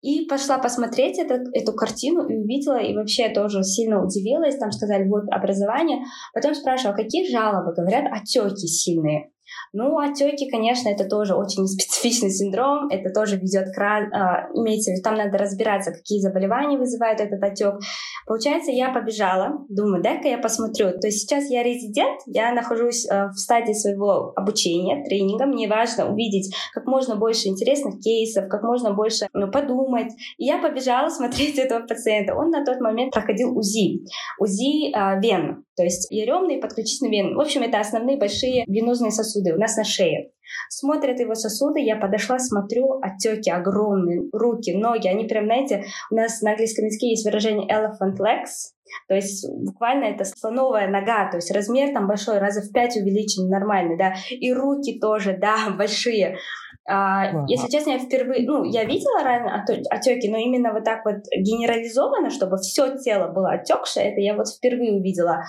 И 0.03 0.25
пошла 0.25 0.57
посмотреть 0.57 1.17
это, 1.17 1.45
эту 1.53 1.71
картину 1.73 2.27
и 2.27 2.35
увидела, 2.35 2.77
и 2.77 2.93
вообще 2.93 3.29
тоже 3.29 3.63
сильно 3.63 4.03
удивилась. 4.03 4.57
Там 4.57 4.71
сказали, 4.73 5.07
вот 5.07 5.23
образование. 5.31 6.03
Потом 6.33 6.53
спрашивала, 6.53 6.93
какие 6.93 7.31
жалобы? 7.31 7.73
Говорят, 7.73 8.11
отеки 8.11 8.67
сильные. 8.67 9.31
Ну, 9.75 9.97
отеки, 9.97 10.47
конечно, 10.51 10.89
это 10.89 11.05
тоже 11.05 11.33
очень 11.33 11.65
специфичный 11.67 12.29
синдром, 12.29 12.89
это 12.89 13.11
тоже 13.11 13.37
ведет 13.37 13.73
к 13.75 13.81
а, 13.81 14.47
имеется 14.53 14.91
в 14.91 14.93
виду, 14.93 15.03
там 15.03 15.15
надо 15.15 15.39
разбираться, 15.39 15.91
какие 15.91 16.19
заболевания 16.19 16.77
вызывают 16.77 17.19
этот 17.19 17.41
отек. 17.41 17.79
Получается, 18.27 18.71
я 18.71 18.93
побежала, 18.93 19.65
думаю, 19.69 20.03
дай-ка 20.03 20.27
я 20.27 20.37
посмотрю. 20.37 20.91
То 20.99 21.07
есть 21.07 21.21
сейчас 21.21 21.49
я 21.49 21.63
резидент, 21.63 22.21
я 22.27 22.53
нахожусь 22.53 23.09
а, 23.09 23.29
в 23.29 23.37
стадии 23.37 23.73
своего 23.73 24.31
обучения, 24.35 25.03
тренинга, 25.05 25.47
мне 25.47 25.67
важно 25.67 26.11
увидеть 26.11 26.53
как 26.71 26.85
можно 26.85 27.15
больше 27.15 27.47
интересных 27.47 27.99
кейсов, 27.99 28.47
как 28.49 28.61
можно 28.61 28.93
больше 28.93 29.27
ну, 29.33 29.49
подумать. 29.49 30.11
И 30.37 30.45
я 30.45 30.59
побежала 30.59 31.09
смотреть 31.09 31.57
этого 31.57 31.85
пациента. 31.87 32.35
Он 32.35 32.51
на 32.51 32.63
тот 32.63 32.79
момент 32.79 33.11
проходил 33.11 33.57
УЗИ, 33.57 34.05
УЗИ 34.39 34.93
э, 34.93 35.19
вен, 35.19 35.65
то 35.75 35.83
есть 35.83 36.11
еремные 36.11 36.59
подключительные 36.59 37.23
вены. 37.23 37.35
В 37.35 37.39
общем, 37.39 37.63
это 37.63 37.79
основные 37.79 38.17
большие 38.17 38.65
венозные 38.67 39.11
сосуды 39.11 39.55
нас 39.63 39.77
на 39.77 39.83
шее. 39.83 40.31
Смотрят 40.69 41.19
его 41.19 41.35
сосуды, 41.35 41.79
я 41.79 41.95
подошла, 41.95 42.37
смотрю, 42.37 42.99
отеки 43.01 43.49
огромные, 43.49 44.29
руки, 44.31 44.75
ноги, 44.75 45.07
они 45.07 45.25
прям, 45.25 45.45
знаете, 45.45 45.85
у 46.11 46.15
нас 46.15 46.41
на 46.41 46.51
английском 46.51 46.85
языке 46.85 47.09
есть 47.09 47.25
выражение 47.25 47.67
elephant 47.67 48.17
legs, 48.19 48.73
то 49.07 49.15
есть 49.15 49.47
буквально 49.49 50.05
это 50.05 50.25
слоновая 50.25 50.87
нога, 50.89 51.29
то 51.31 51.37
есть 51.37 51.51
размер 51.51 51.93
там 51.93 52.07
большой, 52.07 52.37
раза 52.37 52.61
в 52.61 52.71
пять 52.71 52.95
увеличен, 52.97 53.49
нормальный, 53.49 53.97
да, 53.97 54.13
и 54.29 54.53
руки 54.53 54.99
тоже, 54.99 55.37
да, 55.39 55.69
большие. 55.77 56.37
А, 56.85 57.29
ага. 57.29 57.45
Если 57.47 57.69
честно, 57.69 57.91
я 57.91 57.99
впервые, 57.99 58.45
ну, 58.45 58.65
я 58.65 58.83
видела 58.83 59.23
ранее 59.23 59.53
отеки, 59.89 60.29
но 60.29 60.37
именно 60.37 60.73
вот 60.73 60.83
так 60.83 61.05
вот 61.05 61.15
генерализованно, 61.33 62.29
чтобы 62.29 62.57
все 62.57 62.97
тело 62.97 63.29
было 63.31 63.51
отекшее, 63.51 64.11
это 64.11 64.19
я 64.19 64.35
вот 64.35 64.49
впервые 64.49 64.93
увидела. 64.93 65.43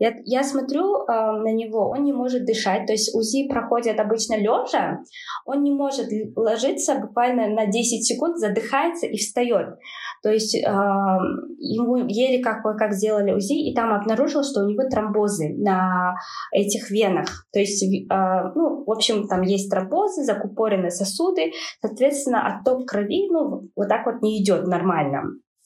Я, 0.00 0.14
я 0.24 0.42
смотрю 0.42 1.04
э, 1.04 1.06
на 1.06 1.52
него, 1.52 1.90
он 1.90 2.02
не 2.02 2.12
может 2.12 2.44
дышать, 2.44 2.86
то 2.86 2.92
есть 2.92 3.14
УЗИ 3.14 3.48
проходит 3.48 4.00
обычно 4.00 4.36
лежа, 4.36 4.98
он 5.44 5.62
не 5.62 5.70
может 5.70 6.08
ложиться 6.34 6.96
буквально 6.96 7.46
на 7.48 7.66
10 7.66 8.04
секунд, 8.04 8.38
задыхается 8.38 9.06
и 9.06 9.16
встает. 9.16 9.78
То 10.22 10.30
есть 10.30 10.54
э, 10.54 10.60
ему 10.60 11.96
еле 11.96 12.42
как, 12.42 12.62
как 12.62 12.92
сделали 12.92 13.32
УЗИ, 13.32 13.70
и 13.70 13.74
там 13.74 13.92
обнаружилось, 13.92 14.50
что 14.50 14.64
у 14.64 14.68
него 14.68 14.82
тромбозы 14.90 15.54
на 15.56 16.14
этих 16.52 16.90
венах. 16.90 17.46
То 17.52 17.60
есть, 17.60 17.82
э, 17.82 18.52
ну, 18.54 18.84
в 18.84 18.90
общем, 18.90 19.26
там 19.28 19.42
есть 19.42 19.70
тромбозы, 19.70 20.24
закупорены 20.24 20.90
сосуды, 20.90 21.52
соответственно, 21.80 22.46
отток 22.46 22.86
крови, 22.86 23.28
ну, 23.30 23.68
вот 23.74 23.88
так 23.88 24.06
вот 24.06 24.22
не 24.22 24.42
идет 24.42 24.66
нормально. 24.66 25.22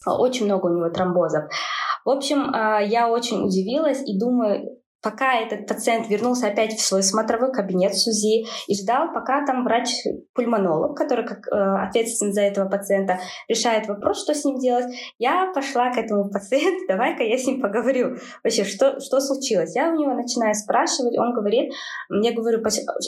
Очень 0.07 0.47
много 0.47 0.67
у 0.67 0.77
него 0.77 0.91
тромбозов. 0.91 1.45
В 2.05 2.11
общем, 2.11 2.53
я 2.53 3.09
очень 3.09 3.43
удивилась 3.47 4.03
и 4.07 4.19
думаю, 4.19 4.77
пока 5.05 5.35
этот 5.35 5.67
пациент 5.67 6.09
вернулся 6.09 6.49
опять 6.49 6.73
в 6.73 6.81
свой 6.81 7.03
смотровой 7.03 7.53
кабинет 7.53 7.95
с 7.95 8.07
УЗИ 8.07 8.47
и 8.67 8.75
ждал, 8.75 9.13
пока 9.13 9.45
там 9.45 9.63
врач-пульмонолог, 9.65 10.97
который 10.97 11.27
как 11.27 11.47
э, 11.47 11.87
ответственен 11.87 12.33
за 12.33 12.41
этого 12.41 12.69
пациента, 12.69 13.19
решает 13.47 13.87
вопрос, 13.87 14.23
что 14.23 14.35
с 14.35 14.45
ним 14.45 14.59
делать, 14.59 14.87
я 15.19 15.53
пошла 15.55 15.93
к 15.93 15.99
этому 15.99 16.31
пациенту, 16.31 16.85
давай-ка 16.89 17.23
я 17.23 17.37
с 17.37 17.47
ним 17.47 17.61
поговорю. 17.61 18.17
Вообще, 18.43 18.65
что, 18.65 18.99
что 18.99 19.21
случилось? 19.21 19.77
Я 19.77 19.93
у 19.93 19.97
него 19.97 20.15
начинаю 20.15 20.55
спрашивать, 20.55 21.19
он 21.19 21.35
говорит, 21.35 21.73
мне 22.09 22.33
говорю, 22.33 22.63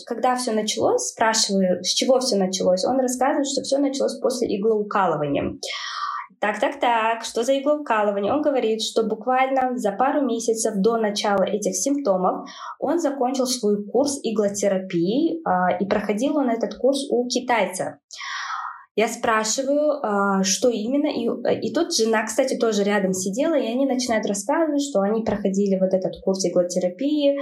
когда 0.07 0.37
все 0.37 0.53
началось, 0.53 1.09
спрашиваю, 1.09 1.83
с 1.83 1.89
чего 1.89 2.21
все 2.21 2.37
началось, 2.37 2.85
он 2.85 3.01
рассказывает, 3.01 3.47
что 3.47 3.63
все 3.63 3.79
началось 3.79 4.19
после 4.21 4.55
иглоукалывания 4.55 5.57
так, 6.41 6.61
так, 6.61 6.81
так, 6.81 7.25
что 7.25 7.43
за 7.43 7.59
иглоукалывание? 7.59 8.33
Он 8.33 8.43
говорит, 8.43 8.83
что 8.83 9.03
буквально 9.03 9.77
за 9.79 9.93
пару 9.93 10.23
месяцев 10.23 10.75
до 10.77 10.97
начала 10.97 11.43
этих 11.45 11.77
симптомов 11.77 12.49
он 12.79 12.99
закончил 12.99 13.47
свой 13.47 13.85
курс 13.85 14.21
иглотерапии, 14.23 15.39
э, 15.39 15.79
и 15.81 15.87
проходил 15.87 16.37
он 16.37 16.51
этот 16.51 16.75
курс 16.75 17.07
у 17.11 17.27
китайца. 17.29 17.99
Я 18.97 19.09
спрашиваю, 19.09 20.01
а, 20.03 20.43
что 20.43 20.71
именно, 20.71 21.09
и, 21.09 21.67
и 21.67 21.73
тут 21.75 21.95
жена, 21.95 22.25
кстати, 22.25 22.57
тоже 22.57 22.83
рядом 22.83 23.13
сидела, 23.13 23.55
и 23.55 23.67
они 23.67 23.85
начинают 23.85 24.25
рассказывать, 24.25 24.83
что 24.83 25.01
они 25.03 25.23
проходили 25.23 25.79
вот 25.79 25.93
этот 25.93 26.19
курс 26.23 26.47
иглотерапии, 26.47 27.37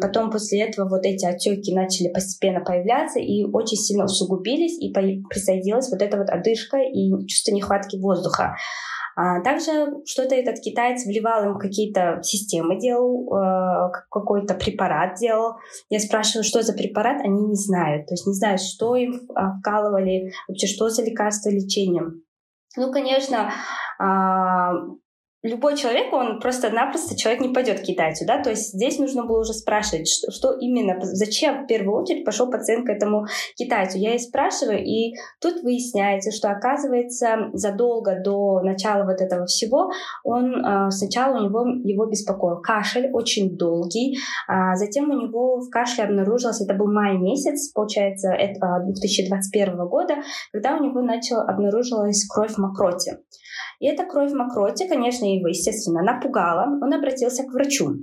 потом 0.00 0.30
после 0.30 0.62
этого 0.62 0.88
вот 0.88 1.04
эти 1.04 1.26
отеки 1.26 1.74
начали 1.74 2.12
постепенно 2.12 2.60
появляться 2.60 3.18
и 3.18 3.42
очень 3.44 3.76
сильно 3.76 4.04
усугубились, 4.04 4.78
и 4.80 4.92
присоединилась 4.92 5.90
вот 5.90 6.00
эта 6.00 6.16
вот 6.16 6.30
одышка 6.30 6.78
и 6.78 7.10
чувство 7.26 7.50
нехватки 7.50 7.96
воздуха. 7.96 8.54
А 9.20 9.40
также 9.40 9.96
что-то 10.06 10.36
этот 10.36 10.60
китаец 10.60 11.04
вливал 11.04 11.44
им 11.44 11.58
какие-то 11.58 12.20
системы, 12.22 12.78
делал 12.78 13.26
э, 13.34 13.90
какой-то 14.12 14.54
препарат 14.54 15.16
делал. 15.18 15.56
Я 15.88 15.98
спрашиваю, 15.98 16.44
что 16.44 16.62
за 16.62 16.72
препарат, 16.72 17.20
они 17.24 17.48
не 17.48 17.56
знают. 17.56 18.06
То 18.06 18.14
есть 18.14 18.28
не 18.28 18.34
знают, 18.34 18.60
что 18.60 18.94
им 18.94 19.22
а, 19.34 19.58
вкалывали, 19.58 20.30
вообще 20.46 20.68
что 20.68 20.88
за 20.88 21.02
лекарство 21.02 21.50
лечением. 21.50 22.22
Ну, 22.76 22.92
конечно, 22.92 23.50
а, 23.98 24.70
любой 25.42 25.76
человек, 25.76 26.12
он 26.12 26.40
просто-напросто 26.40 27.16
человек 27.16 27.40
не 27.40 27.48
пойдет 27.50 27.80
к 27.80 27.84
китайцу, 27.84 28.24
да, 28.26 28.42
то 28.42 28.50
есть 28.50 28.72
здесь 28.72 28.98
нужно 28.98 29.24
было 29.24 29.40
уже 29.40 29.52
спрашивать, 29.52 30.08
что, 30.08 30.32
что 30.32 30.52
именно, 30.58 30.98
зачем 31.00 31.64
в 31.64 31.66
первую 31.66 32.02
очередь 32.02 32.24
пошел 32.24 32.50
пациент 32.50 32.86
к 32.86 32.90
этому 32.90 33.26
китайцу. 33.56 33.98
Я 33.98 34.14
и 34.14 34.18
спрашиваю, 34.18 34.82
и 34.84 35.14
тут 35.40 35.62
выясняется, 35.62 36.32
что 36.32 36.50
оказывается 36.50 37.50
задолго 37.52 38.20
до 38.20 38.60
начала 38.62 39.04
вот 39.04 39.20
этого 39.20 39.46
всего 39.46 39.90
он 40.24 40.54
э, 40.54 40.90
сначала 40.90 41.38
у 41.40 41.44
него 41.44 41.64
его 41.84 42.06
беспокоил 42.06 42.60
кашель 42.60 43.10
очень 43.12 43.56
долгий, 43.56 44.18
а 44.46 44.74
затем 44.76 45.10
у 45.10 45.14
него 45.14 45.60
в 45.60 45.70
кашле 45.70 46.04
обнаружилось, 46.04 46.60
это 46.60 46.74
был 46.74 46.92
май 46.92 47.16
месяц, 47.16 47.70
получается, 47.72 48.30
это 48.30 48.82
2021 48.84 49.88
года, 49.88 50.16
когда 50.52 50.76
у 50.76 50.82
него 50.82 51.00
начал 51.00 51.40
обнаружилась 51.40 52.26
кровь 52.26 52.52
в 52.52 52.58
мокроте. 52.58 53.18
И 53.78 53.86
эта 53.86 54.04
кровь 54.04 54.32
в 54.32 54.34
мокроте, 54.34 54.88
конечно, 54.88 55.24
его, 55.24 55.48
естественно, 55.48 56.02
напугала. 56.02 56.66
Он 56.82 56.92
обратился 56.92 57.44
к 57.44 57.52
врачу. 57.52 57.94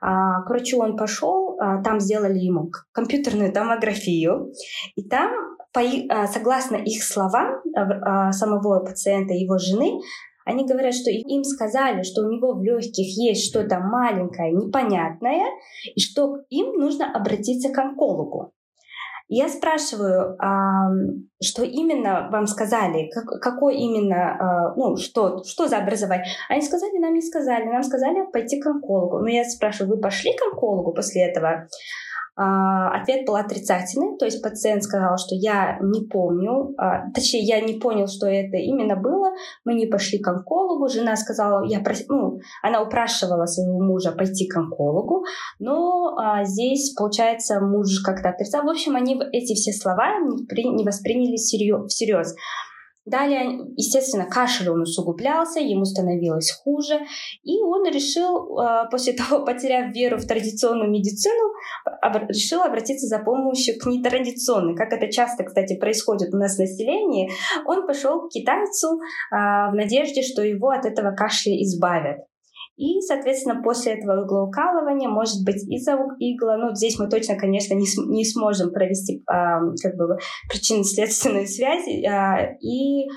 А, 0.00 0.42
к 0.42 0.50
врачу 0.50 0.78
он 0.78 0.96
пошел, 0.96 1.56
а, 1.60 1.82
там 1.82 2.00
сделали 2.00 2.38
ему 2.38 2.70
компьютерную 2.92 3.52
томографию, 3.52 4.52
и 4.94 5.02
там, 5.02 5.32
а, 5.74 6.26
согласно 6.26 6.76
их 6.76 7.02
словам, 7.02 7.62
самого 8.32 8.80
пациента 8.80 9.34
и 9.34 9.42
его 9.42 9.58
жены, 9.58 10.00
они 10.44 10.66
говорят, 10.66 10.94
что 10.94 11.10
им 11.10 11.44
сказали, 11.44 12.02
что 12.02 12.22
у 12.22 12.30
него 12.30 12.54
в 12.54 12.62
легких 12.62 13.06
есть 13.18 13.50
что-то 13.50 13.80
маленькое, 13.80 14.52
непонятное, 14.52 15.44
и 15.94 16.00
что 16.00 16.38
им 16.48 16.72
нужно 16.78 17.12
обратиться 17.12 17.68
к 17.68 17.78
онкологу. 17.78 18.54
Я 19.28 19.48
спрашиваю, 19.50 20.38
что 21.42 21.62
именно 21.62 22.28
вам 22.32 22.46
сказали, 22.46 23.10
как, 23.10 23.40
какой 23.42 23.76
именно, 23.76 24.36
а, 24.40 24.74
ну, 24.74 24.96
что, 24.96 25.44
что 25.44 25.68
за 25.68 25.78
образование? 25.78 26.26
Они 26.48 26.62
сказали, 26.62 26.98
нам 26.98 27.12
не 27.12 27.20
сказали, 27.20 27.64
нам 27.64 27.82
сказали 27.82 28.24
пойти 28.32 28.58
к 28.58 28.66
онкологу. 28.66 29.18
Но 29.18 29.28
я 29.28 29.44
спрашиваю, 29.44 29.96
вы 29.96 30.00
пошли 30.00 30.32
к 30.34 30.42
онкологу 30.50 30.94
после 30.94 31.28
этого? 31.28 31.68
А, 32.40 32.90
ответ 33.00 33.26
был 33.26 33.34
отрицательный, 33.34 34.16
то 34.16 34.24
есть 34.24 34.40
пациент 34.40 34.84
сказал, 34.84 35.18
что 35.18 35.34
я 35.34 35.76
не 35.80 36.06
помню, 36.06 36.72
а, 36.78 37.10
точнее, 37.12 37.42
я 37.42 37.60
не 37.60 37.80
понял, 37.80 38.06
что 38.06 38.28
это 38.28 38.56
именно 38.58 38.94
было. 38.94 39.32
Мы 39.64 39.74
не 39.74 39.86
пошли 39.86 40.20
к 40.20 40.28
онкологу. 40.28 40.88
Жена 40.88 41.16
сказала, 41.16 41.64
я 41.64 41.80
прос... 41.80 42.04
ну, 42.08 42.38
она 42.62 42.80
упрашивала 42.80 43.46
своего 43.46 43.80
мужа 43.82 44.12
пойти 44.12 44.46
к 44.46 44.56
онкологу, 44.56 45.24
но 45.58 46.16
а, 46.16 46.44
здесь, 46.44 46.94
получается, 46.94 47.60
муж 47.60 48.00
как-то 48.04 48.28
отрицал. 48.28 48.64
В 48.64 48.70
общем, 48.70 48.94
они 48.94 49.20
эти 49.32 49.54
все 49.54 49.72
слова 49.72 50.20
не, 50.20 50.46
при... 50.46 50.62
не 50.62 50.84
восприняли 50.84 51.36
всерьез. 51.36 52.36
Далее, 53.08 53.58
естественно, 53.76 54.26
кашель 54.26 54.68
он 54.68 54.82
усугублялся, 54.82 55.60
ему 55.60 55.86
становилось 55.86 56.52
хуже, 56.52 57.00
и 57.42 57.62
он 57.62 57.86
решил, 57.86 58.58
э, 58.58 58.88
после 58.90 59.12
того, 59.18 59.44
потеряв 59.44 59.94
веру 59.94 60.18
в 60.18 60.26
традиционную 60.26 60.90
медицину, 60.90 61.52
решил 62.28 62.60
обратиться 62.62 63.06
за 63.06 63.18
помощью 63.20 63.78
к 63.78 63.86
нетрадиционной. 63.86 64.76
Как 64.76 64.92
это 64.92 65.10
часто, 65.10 65.44
кстати, 65.44 65.78
происходит 65.78 66.34
у 66.34 66.36
нас 66.36 66.56
в 66.56 66.58
населении, 66.58 67.30
он 67.64 67.86
пошел 67.86 68.28
к 68.28 68.30
китайцу 68.30 68.98
э, 68.98 69.36
в 69.70 69.72
надежде, 69.74 70.22
что 70.22 70.42
его 70.42 70.68
от 70.68 70.84
этого 70.84 71.14
кашля 71.14 71.54
избавят. 71.62 72.18
И, 72.78 73.00
соответственно, 73.00 73.60
после 73.60 73.94
этого 73.94 74.24
иглоукалывания, 74.24 75.08
может 75.08 75.44
быть, 75.44 75.62
из-за 75.68 75.94
игла, 76.20 76.56
ну, 76.56 76.74
здесь 76.74 76.96
мы 76.98 77.08
точно, 77.08 77.36
конечно, 77.36 77.74
не, 77.74 77.86
не 78.06 78.24
сможем 78.24 78.72
провести 78.72 79.18
э, 79.18 79.22
как 79.82 79.96
бы 79.96 80.16
причинно-следственную 80.48 81.48
связь, 81.48 81.88
э, 81.88 82.56
и 82.60 83.08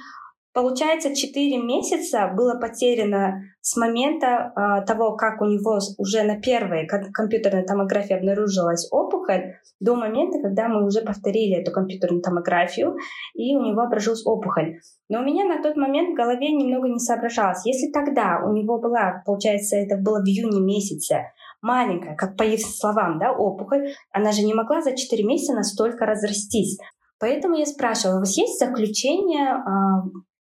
Получается, 0.53 1.15
4 1.15 1.63
месяца 1.63 2.27
было 2.35 2.59
потеряно 2.59 3.41
с 3.61 3.77
момента 3.77 4.51
э, 4.53 4.85
того, 4.85 5.15
как 5.15 5.41
у 5.41 5.45
него 5.45 5.79
уже 5.97 6.23
на 6.23 6.41
первой 6.41 6.87
компьютерной 6.87 7.63
томографии 7.63 8.17
обнаружилась 8.17 8.85
опухоль, 8.91 9.55
до 9.79 9.95
момента, 9.95 10.39
когда 10.41 10.67
мы 10.67 10.85
уже 10.85 11.01
повторили 11.01 11.61
эту 11.61 11.71
компьютерную 11.71 12.21
томографию, 12.21 12.97
и 13.33 13.55
у 13.55 13.61
него 13.61 13.81
обнаружилась 13.81 14.25
опухоль. 14.25 14.79
Но 15.07 15.19
у 15.21 15.23
меня 15.23 15.45
на 15.45 15.63
тот 15.63 15.77
момент 15.77 16.09
в 16.09 16.17
голове 16.17 16.51
немного 16.51 16.89
не 16.89 16.99
соображалось. 16.99 17.65
Если 17.65 17.89
тогда 17.89 18.41
у 18.45 18.51
него 18.51 18.77
была, 18.77 19.23
получается, 19.25 19.77
это 19.77 19.95
было 19.95 20.19
в 20.19 20.27
июне 20.27 20.59
месяце, 20.59 21.31
маленькая, 21.61 22.15
как 22.15 22.35
по 22.35 22.43
их 22.43 22.59
словам, 22.59 23.19
да, 23.19 23.31
опухоль, 23.31 23.93
она 24.11 24.33
же 24.33 24.41
не 24.43 24.53
могла 24.53 24.81
за 24.81 24.97
4 24.97 25.23
месяца 25.23 25.53
настолько 25.53 26.05
разрастись. 26.05 26.77
Поэтому 27.21 27.55
я 27.55 27.65
спрашивала, 27.65 28.17
у 28.17 28.19
вас 28.19 28.35
есть 28.35 28.59
заключение 28.59 29.63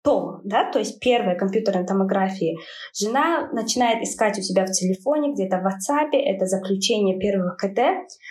том, 0.04 0.40
да, 0.44 0.70
то 0.70 0.78
есть 0.78 1.00
первая 1.00 1.37
компьютерная 1.37 1.87
томография, 1.87 2.56
жена 2.94 3.49
начинает 3.52 4.02
искать 4.02 4.38
у 4.38 4.42
себя 4.42 4.66
в 4.66 4.70
телефоне, 4.70 5.32
где-то 5.32 5.58
в 5.58 5.66
WhatsApp, 5.66 6.11
это 6.12 6.46
заключение 6.46 7.18
первого 7.18 7.56
КТ, 7.56 7.80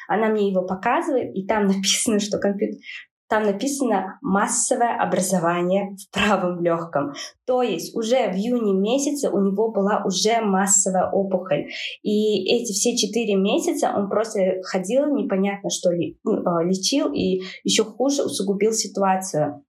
она 0.07 0.29
мне 0.29 0.49
его 0.49 0.61
показывает, 0.61 1.35
и 1.35 1.45
там 1.45 1.65
написано, 1.67 2.19
что 2.19 2.37
компьютер, 2.37 2.77
там 3.27 3.43
написано 3.43 4.19
массовое 4.21 4.95
образование 4.95 5.95
в 5.95 6.13
правом 6.13 6.61
легком. 6.61 7.13
То 7.47 7.63
есть 7.63 7.95
уже 7.95 8.31
в 8.31 8.35
июне 8.35 8.73
месяце 8.73 9.31
у 9.31 9.39
него 9.39 9.71
была 9.71 10.03
уже 10.05 10.39
массовая 10.41 11.09
опухоль. 11.09 11.65
И 12.03 12.53
эти 12.53 12.73
все 12.73 12.95
четыре 12.95 13.35
месяца 13.35 13.91
он 13.95 14.07
просто 14.07 14.61
ходил, 14.63 15.15
непонятно 15.15 15.71
что 15.71 15.89
ли, 15.91 16.19
а, 16.23 16.63
лечил 16.63 17.11
и 17.11 17.41
еще 17.63 17.83
хуже 17.83 18.23
усугубил 18.23 18.71
ситуацию. 18.73 19.63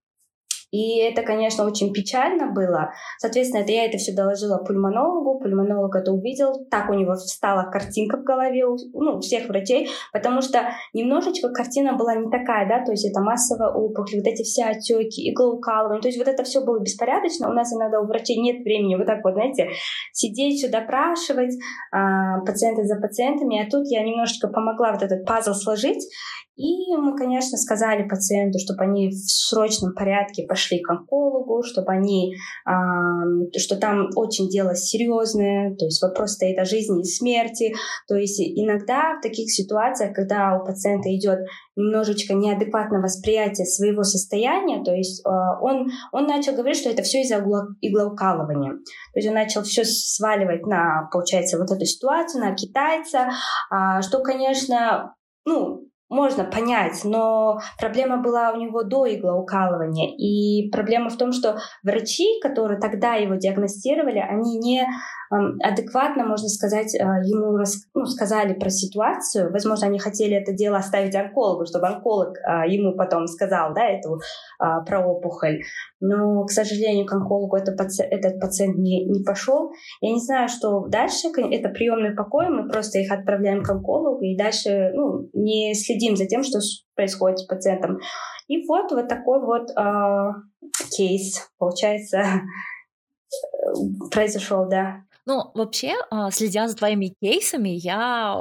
И 0.71 0.99
это, 0.99 1.21
конечно, 1.21 1.65
очень 1.65 1.93
печально 1.93 2.51
было. 2.51 2.91
Соответственно, 3.19 3.61
это, 3.61 3.71
я 3.71 3.85
это 3.85 3.97
все 3.97 4.13
доложила 4.13 4.57
пульмонологу, 4.57 5.39
пульмонолог 5.39 5.95
это 5.95 6.11
увидел, 6.11 6.65
так 6.69 6.89
у 6.89 6.93
него 6.93 7.13
встала 7.13 7.69
картинка 7.69 8.17
в 8.17 8.23
голове 8.23 8.65
у 8.65 8.75
ну, 8.93 9.19
всех 9.19 9.47
врачей, 9.47 9.89
потому 10.11 10.41
что 10.41 10.69
немножечко 10.93 11.49
картина 11.49 11.95
была 11.95 12.15
не 12.15 12.29
такая, 12.29 12.67
да, 12.67 12.83
то 12.83 12.91
есть 12.91 13.05
это 13.05 13.21
массовая 13.21 13.69
опухоль, 13.69 14.19
вот 14.19 14.27
эти 14.27 14.43
все 14.43 14.65
отеки, 14.65 15.29
иглоукалывание, 15.31 16.01
то 16.01 16.07
есть 16.07 16.17
вот 16.17 16.27
это 16.27 16.43
все 16.43 16.63
было 16.63 16.79
беспорядочно. 16.79 17.49
У 17.49 17.53
нас 17.53 17.71
иногда 17.73 18.01
у 18.01 18.05
врачей 18.05 18.37
нет 18.37 18.63
времени 18.63 18.95
вот 18.95 19.05
так 19.05 19.23
вот, 19.23 19.33
знаете, 19.33 19.69
сидеть, 20.11 20.57
все 20.57 20.69
допрашивать, 20.69 21.53
а, 21.91 22.39
пациенты 22.41 22.83
за 22.83 22.99
пациентами, 22.99 23.65
а 23.65 23.69
тут 23.69 23.87
я 23.87 24.03
немножечко 24.03 24.47
помогла 24.47 24.91
вот 24.93 25.03
этот 25.03 25.25
пазл 25.25 25.53
сложить, 25.53 26.03
и 26.55 26.95
мы, 26.95 27.17
конечно, 27.17 27.57
сказали 27.57 28.07
пациенту, 28.07 28.59
чтобы 28.59 28.83
они 28.83 29.09
в 29.09 29.29
срочном 29.29 29.93
порядке 29.93 30.45
пошли 30.47 30.81
к 30.81 30.89
онкологу, 30.89 31.63
чтобы 31.63 31.91
они, 31.91 32.33
э, 32.33 33.59
что 33.59 33.75
там 33.75 34.07
очень 34.15 34.47
дело 34.47 34.73
серьезное, 34.73 35.75
то 35.75 35.85
есть 35.85 36.01
вопрос 36.01 36.33
стоит 36.33 36.57
о 36.57 36.65
жизни 36.65 37.01
и 37.01 37.03
смерти. 37.03 37.73
То 38.07 38.15
есть 38.15 38.39
иногда 38.39 39.17
в 39.17 39.21
таких 39.21 39.51
ситуациях, 39.51 40.15
когда 40.15 40.57
у 40.57 40.65
пациента 40.65 41.13
идет 41.13 41.39
немножечко 41.75 42.33
неадекватное 42.33 43.01
восприятие 43.01 43.65
своего 43.65 44.03
состояния, 44.03 44.81
то 44.81 44.93
есть 44.93 45.25
э, 45.25 45.29
он, 45.61 45.89
он 46.13 46.25
начал 46.25 46.53
говорить, 46.53 46.77
что 46.77 46.89
это 46.89 47.03
все 47.03 47.21
из-за 47.21 47.43
иглоукалывания. 47.81 48.71
То 48.71 49.19
есть 49.19 49.27
он 49.27 49.33
начал 49.33 49.63
все 49.63 49.83
сваливать 49.83 50.65
на, 50.65 51.09
получается, 51.11 51.57
вот 51.57 51.69
эту 51.69 51.85
ситуацию, 51.85 52.45
на 52.45 52.55
китайца, 52.55 53.27
э, 53.71 54.01
что, 54.01 54.19
конечно, 54.19 55.15
ну, 55.45 55.89
можно 56.09 56.43
понять, 56.43 57.01
но 57.03 57.59
проблема 57.79 58.17
была 58.17 58.51
у 58.51 58.57
него 58.57 58.83
до 58.83 59.05
иглоукалывания. 59.07 60.09
И 60.17 60.69
проблема 60.69 61.09
в 61.09 61.17
том, 61.17 61.31
что 61.31 61.57
врачи, 61.83 62.39
которые 62.41 62.79
тогда 62.79 63.15
его 63.15 63.35
диагностировали, 63.35 64.19
они 64.19 64.57
не 64.57 64.87
адекватно, 65.63 66.25
можно 66.25 66.47
сказать, 66.47 66.95
э, 66.95 66.99
ему 66.99 67.57
рас, 67.57 67.85
ну, 67.93 68.05
сказали 68.05 68.53
про 68.53 68.69
ситуацию. 68.69 69.51
Возможно, 69.51 69.87
они 69.87 69.99
хотели 69.99 70.35
это 70.35 70.53
дело 70.53 70.77
оставить 70.77 71.15
онкологу, 71.15 71.65
чтобы 71.65 71.87
онколог 71.87 72.37
а, 72.43 72.65
ему 72.65 72.95
потом 72.95 73.27
сказал, 73.27 73.73
да, 73.73 73.85
эту 73.85 74.19
а, 74.59 74.81
про 74.81 75.05
опухоль. 75.05 75.61
Но, 75.99 76.43
к 76.45 76.51
сожалению, 76.51 77.05
к 77.05 77.13
онкологу 77.13 77.55
это 77.55 77.71
паци... 77.71 78.03
этот 78.03 78.39
пациент 78.39 78.77
не, 78.77 79.05
не 79.05 79.23
пошел. 79.23 79.71
Я 80.01 80.11
не 80.11 80.19
знаю, 80.19 80.49
что 80.49 80.87
дальше. 80.87 81.27
Это 81.27 81.69
приемный 81.69 82.15
покой, 82.15 82.49
мы 82.49 82.69
просто 82.69 82.99
их 82.99 83.11
отправляем 83.11 83.63
к 83.63 83.69
онкологу 83.69 84.21
и 84.21 84.37
дальше 84.37 84.91
ну, 84.93 85.29
не 85.33 85.73
следим 85.73 86.15
за 86.15 86.25
тем, 86.25 86.43
что 86.43 86.59
происходит 86.95 87.39
с 87.39 87.45
пациентом. 87.45 87.99
И 88.47 88.65
вот 88.67 88.91
вот 88.91 89.07
такой 89.07 89.43
вот 89.43 89.71
э, 89.71 90.33
кейс, 90.95 91.49
получается, 91.57 92.23
произошел, 94.11 94.67
да. 94.69 95.04
Ну, 95.27 95.51
вообще, 95.55 95.93
а, 96.11 96.29
следя 96.29 96.67
за 96.67 96.75
твоими 96.75 97.15
кейсами, 97.21 97.69
я, 97.69 98.35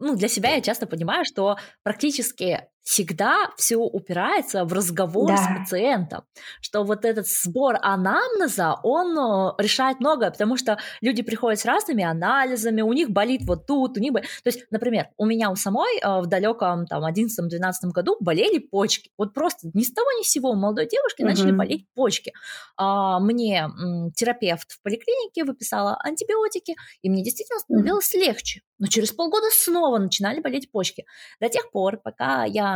ну, 0.00 0.16
для 0.16 0.28
себя 0.28 0.54
я 0.54 0.62
часто 0.62 0.86
понимаю, 0.86 1.24
что 1.26 1.56
практически 1.82 2.66
всегда 2.82 3.50
все 3.56 3.76
упирается 3.76 4.64
в 4.64 4.72
разговор 4.72 5.28
да. 5.28 5.36
с 5.36 5.58
пациентом, 5.60 6.24
что 6.60 6.82
вот 6.82 7.04
этот 7.04 7.28
сбор 7.28 7.76
анамнеза, 7.80 8.74
он 8.82 9.16
э, 9.16 9.62
решает 9.62 10.00
многое, 10.00 10.30
потому 10.30 10.56
что 10.56 10.78
люди 11.00 11.22
приходят 11.22 11.60
с 11.60 11.64
разными 11.64 12.02
анализами, 12.02 12.82
у 12.82 12.92
них 12.92 13.10
болит 13.10 13.42
вот 13.44 13.66
тут, 13.66 13.96
у 13.96 14.00
них... 14.00 14.12
То 14.12 14.20
есть, 14.46 14.64
например, 14.70 15.08
у 15.16 15.26
меня 15.26 15.50
у 15.50 15.56
самой 15.56 15.98
э, 15.98 16.20
в 16.20 16.26
далеком 16.26 16.86
там 16.86 17.04
11-12 17.04 17.90
году 17.92 18.16
болели 18.20 18.58
почки. 18.58 19.10
Вот 19.16 19.32
просто 19.32 19.70
ни 19.74 19.82
с 19.82 19.92
того 19.92 20.06
ни 20.18 20.24
с 20.24 20.30
сего 20.30 20.50
у 20.50 20.54
молодой 20.54 20.86
девушки 20.86 21.22
угу. 21.22 21.30
начали 21.30 21.52
болеть 21.52 21.86
почки. 21.94 22.32
А, 22.76 23.20
мне 23.20 23.68
терапевт 24.14 24.72
в 24.72 24.82
поликлинике 24.82 25.44
выписала 25.44 25.96
антибиотики, 26.02 26.74
и 27.02 27.10
мне 27.10 27.22
действительно 27.22 27.60
становилось 27.60 28.12
угу. 28.14 28.24
легче. 28.24 28.62
Но 28.78 28.88
через 28.88 29.12
полгода 29.12 29.46
снова 29.52 29.98
начинали 29.98 30.40
болеть 30.40 30.70
почки. 30.72 31.06
До 31.40 31.48
тех 31.48 31.70
пор, 31.70 31.98
пока 31.98 32.44
я 32.44 32.71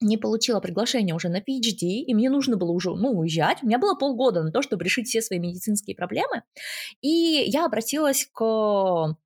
не 0.00 0.16
получила 0.16 0.60
приглашение 0.60 1.14
уже 1.14 1.28
на 1.28 1.38
PhD, 1.38 1.82
и 1.82 2.14
мне 2.14 2.30
нужно 2.30 2.56
было 2.56 2.70
уже, 2.70 2.90
ну, 2.94 3.10
уезжать. 3.10 3.62
У 3.62 3.66
меня 3.66 3.78
было 3.78 3.94
полгода 3.94 4.42
на 4.42 4.50
то, 4.50 4.62
чтобы 4.62 4.84
решить 4.84 5.08
все 5.08 5.20
свои 5.20 5.38
медицинские 5.38 5.94
проблемы. 5.94 6.42
И 7.00 7.08
я 7.08 7.66
обратилась 7.66 8.26
к, 8.32 9.16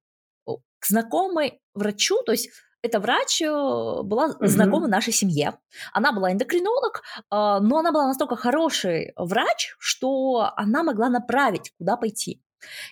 к 0.44 0.86
знакомой 0.86 1.60
врачу, 1.74 2.22
то 2.24 2.32
есть 2.32 2.50
эта 2.84 3.00
врач 3.00 3.40
э, 3.40 3.46
была 3.46 4.28
uh-huh. 4.28 4.46
знакома 4.46 4.88
нашей 4.88 5.12
семье. 5.14 5.58
Она 5.94 6.12
была 6.12 6.32
эндокринолог, 6.32 7.02
а, 7.30 7.58
но 7.60 7.78
она 7.78 7.92
была 7.92 8.06
настолько 8.06 8.36
хороший 8.36 9.14
врач, 9.16 9.74
что 9.78 10.50
она 10.54 10.82
могла 10.82 11.08
направить, 11.08 11.72
куда 11.78 11.96
пойти. 11.96 12.43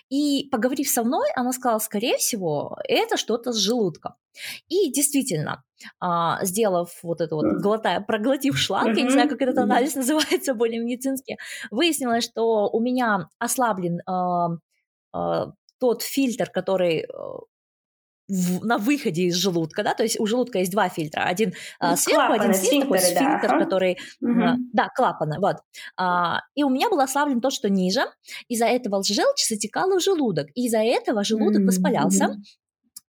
И 0.09 0.47
поговорив 0.51 0.89
со 0.89 1.03
мной, 1.03 1.27
она 1.35 1.51
сказала, 1.53 1.79
скорее 1.79 2.17
всего, 2.17 2.77
это 2.87 3.17
что-то 3.17 3.51
с 3.51 3.57
желудком. 3.57 4.13
И 4.67 4.91
действительно, 4.91 5.63
а, 5.99 6.43
сделав 6.43 6.91
вот 7.03 7.21
это 7.21 7.35
вот, 7.35 7.45
глотая, 7.61 8.01
проглотив 8.01 8.57
шланг, 8.57 8.97
я 8.97 9.03
не 9.03 9.11
знаю, 9.11 9.29
как 9.29 9.41
этот 9.41 9.57
анализ 9.57 9.95
называется 9.95 10.53
более 10.53 10.79
медицински, 10.79 11.37
выяснилось, 11.71 12.23
что 12.23 12.69
у 12.69 12.79
меня 12.79 13.29
ослаблен 13.39 13.99
а, 14.05 14.49
а, 15.11 15.51
тот 15.79 16.01
фильтр, 16.01 16.49
который 16.49 16.99
э, 16.99 17.05
в, 18.27 18.65
на 18.65 18.77
выходе 18.77 19.23
из 19.23 19.35
желудка, 19.35 19.83
да, 19.83 19.93
то 19.93 20.03
есть 20.03 20.19
у 20.19 20.25
желудка 20.25 20.59
есть 20.59 20.71
два 20.71 20.89
фильтра, 20.89 21.23
один 21.23 21.53
а, 21.79 21.95
сверху, 21.95 22.27
клапаны, 22.27 22.51
один 22.51 22.53
снизу, 22.53 22.81
такой 22.81 22.99
сфинктер, 22.99 23.49
да. 23.49 23.59
который, 23.59 23.97
угу. 24.21 24.41
а, 24.41 24.55
да, 24.73 24.87
клапаны, 24.95 25.39
вот. 25.39 25.57
А, 25.97 26.39
и 26.55 26.63
у 26.63 26.69
меня 26.69 26.89
был 26.89 26.99
ослаблен 26.99 27.41
тот, 27.41 27.53
что 27.53 27.69
ниже, 27.69 28.05
из-за 28.47 28.65
этого 28.65 29.03
желчь 29.03 29.47
затекала 29.47 29.99
в 29.99 30.03
желудок, 30.03 30.47
и 30.55 30.67
из-за 30.67 30.79
этого 30.79 31.23
желудок 31.23 31.61
mm-hmm. 31.61 31.67
воспалялся, 31.67 32.35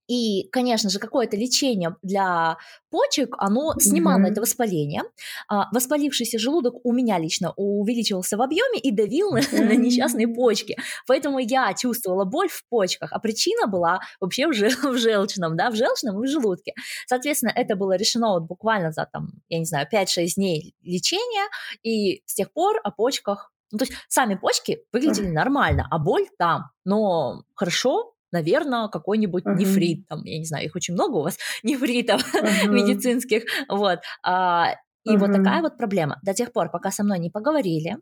и, 0.07 0.49
конечно 0.51 0.91
же, 0.91 0.99
какое-то 0.99 1.37
лечение 1.37 1.97
для 2.03 2.59
почек, 2.91 3.35
оно 3.39 3.75
снимало 3.79 4.21
mm-hmm. 4.21 4.31
это 4.31 4.41
воспаление. 4.41 5.03
А, 5.49 5.69
воспалившийся 5.73 6.39
желудок 6.39 6.75
у 6.85 6.93
меня 6.93 7.19
лично 7.19 7.53
увеличивался 7.57 8.37
в 8.37 8.43
объеме 8.43 8.79
и 8.79 8.91
давил 8.91 9.35
mm-hmm. 9.35 9.65
на 9.65 9.73
несчастные 9.77 10.29
почки. 10.29 10.77
Поэтому 11.07 11.39
я 11.39 11.73
чувствовала 11.75 12.25
боль 12.25 12.49
в 12.49 12.65
почках, 12.69 13.13
а 13.13 13.19
причина 13.19 13.67
была 13.67 14.01
вообще 14.21 14.47
в, 14.47 14.53
жел- 14.53 14.71
в 14.93 14.99
желчном, 14.99 15.57
да, 15.57 15.71
в 15.71 15.77
желчном 15.77 16.23
и 16.23 16.27
в 16.27 16.31
желудке. 16.31 16.75
Соответственно, 17.07 17.53
это 17.55 17.77
было 17.77 17.97
решено 17.97 18.33
вот 18.33 18.43
буквально 18.43 18.93
за, 18.93 19.09
там, 19.11 19.29
я 19.49 19.59
не 19.59 19.65
знаю, 19.65 19.87
5-6 19.93 20.35
дней 20.37 20.75
лечения, 20.83 21.49
и 21.83 22.23
с 22.27 22.35
тех 22.35 22.53
пор 22.53 22.81
о 22.83 22.91
почках 22.91 23.51
ну, 23.73 23.79
то 23.79 23.87
есть 23.87 23.95
сами 24.09 24.37
почки 24.37 24.85
выглядели 24.93 25.27
нормально, 25.27 25.89
а 25.91 25.99
боль 25.99 26.29
там. 26.39 26.71
Но 26.85 27.43
хорошо, 27.57 28.14
наверное, 28.35 28.89
какой-нибудь 28.89 29.45
uh-huh. 29.45 29.57
нефрит, 29.57 30.07
там, 30.09 30.25
я 30.25 30.39
не 30.39 30.45
знаю, 30.45 30.67
их 30.67 30.77
очень 30.77 30.95
много 30.95 31.17
у 31.17 31.23
вас, 31.23 31.39
нефритов 31.63 32.23
uh-huh. 32.35 32.69
медицинских, 32.69 33.45
вот. 33.69 34.01
А, 34.23 34.75
и 35.05 35.11
uh-huh. 35.11 35.19
вот 35.19 35.33
такая 35.33 35.63
вот 35.63 35.77
проблема. 35.79 36.19
До 36.23 36.35
тех 36.35 36.53
пор, 36.53 36.71
пока 36.71 36.91
со 36.91 37.05
мной 37.05 37.19
не 37.19 37.31
поговорили, 37.31 37.97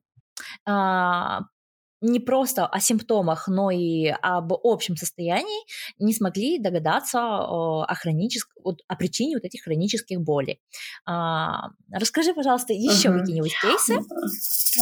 а, 0.66 1.40
не 2.02 2.20
просто 2.20 2.66
о 2.66 2.80
симптомах, 2.80 3.48
но 3.48 3.70
и 3.70 4.08
об 4.08 4.52
общем 4.52 4.96
состоянии 4.96 5.62
не 5.98 6.12
смогли 6.12 6.58
догадаться 6.58 7.20
о, 7.20 7.86
хроническом, 7.94 8.76
о 8.88 8.96
причине 8.96 9.36
вот 9.36 9.44
этих 9.44 9.62
хронических 9.62 10.20
болей. 10.20 10.60
А, 11.06 11.70
расскажи, 11.92 12.34
пожалуйста, 12.34 12.72
еще 12.72 13.10
угу. 13.10 13.20
какие-нибудь 13.20 13.54
кейсы. 13.60 13.98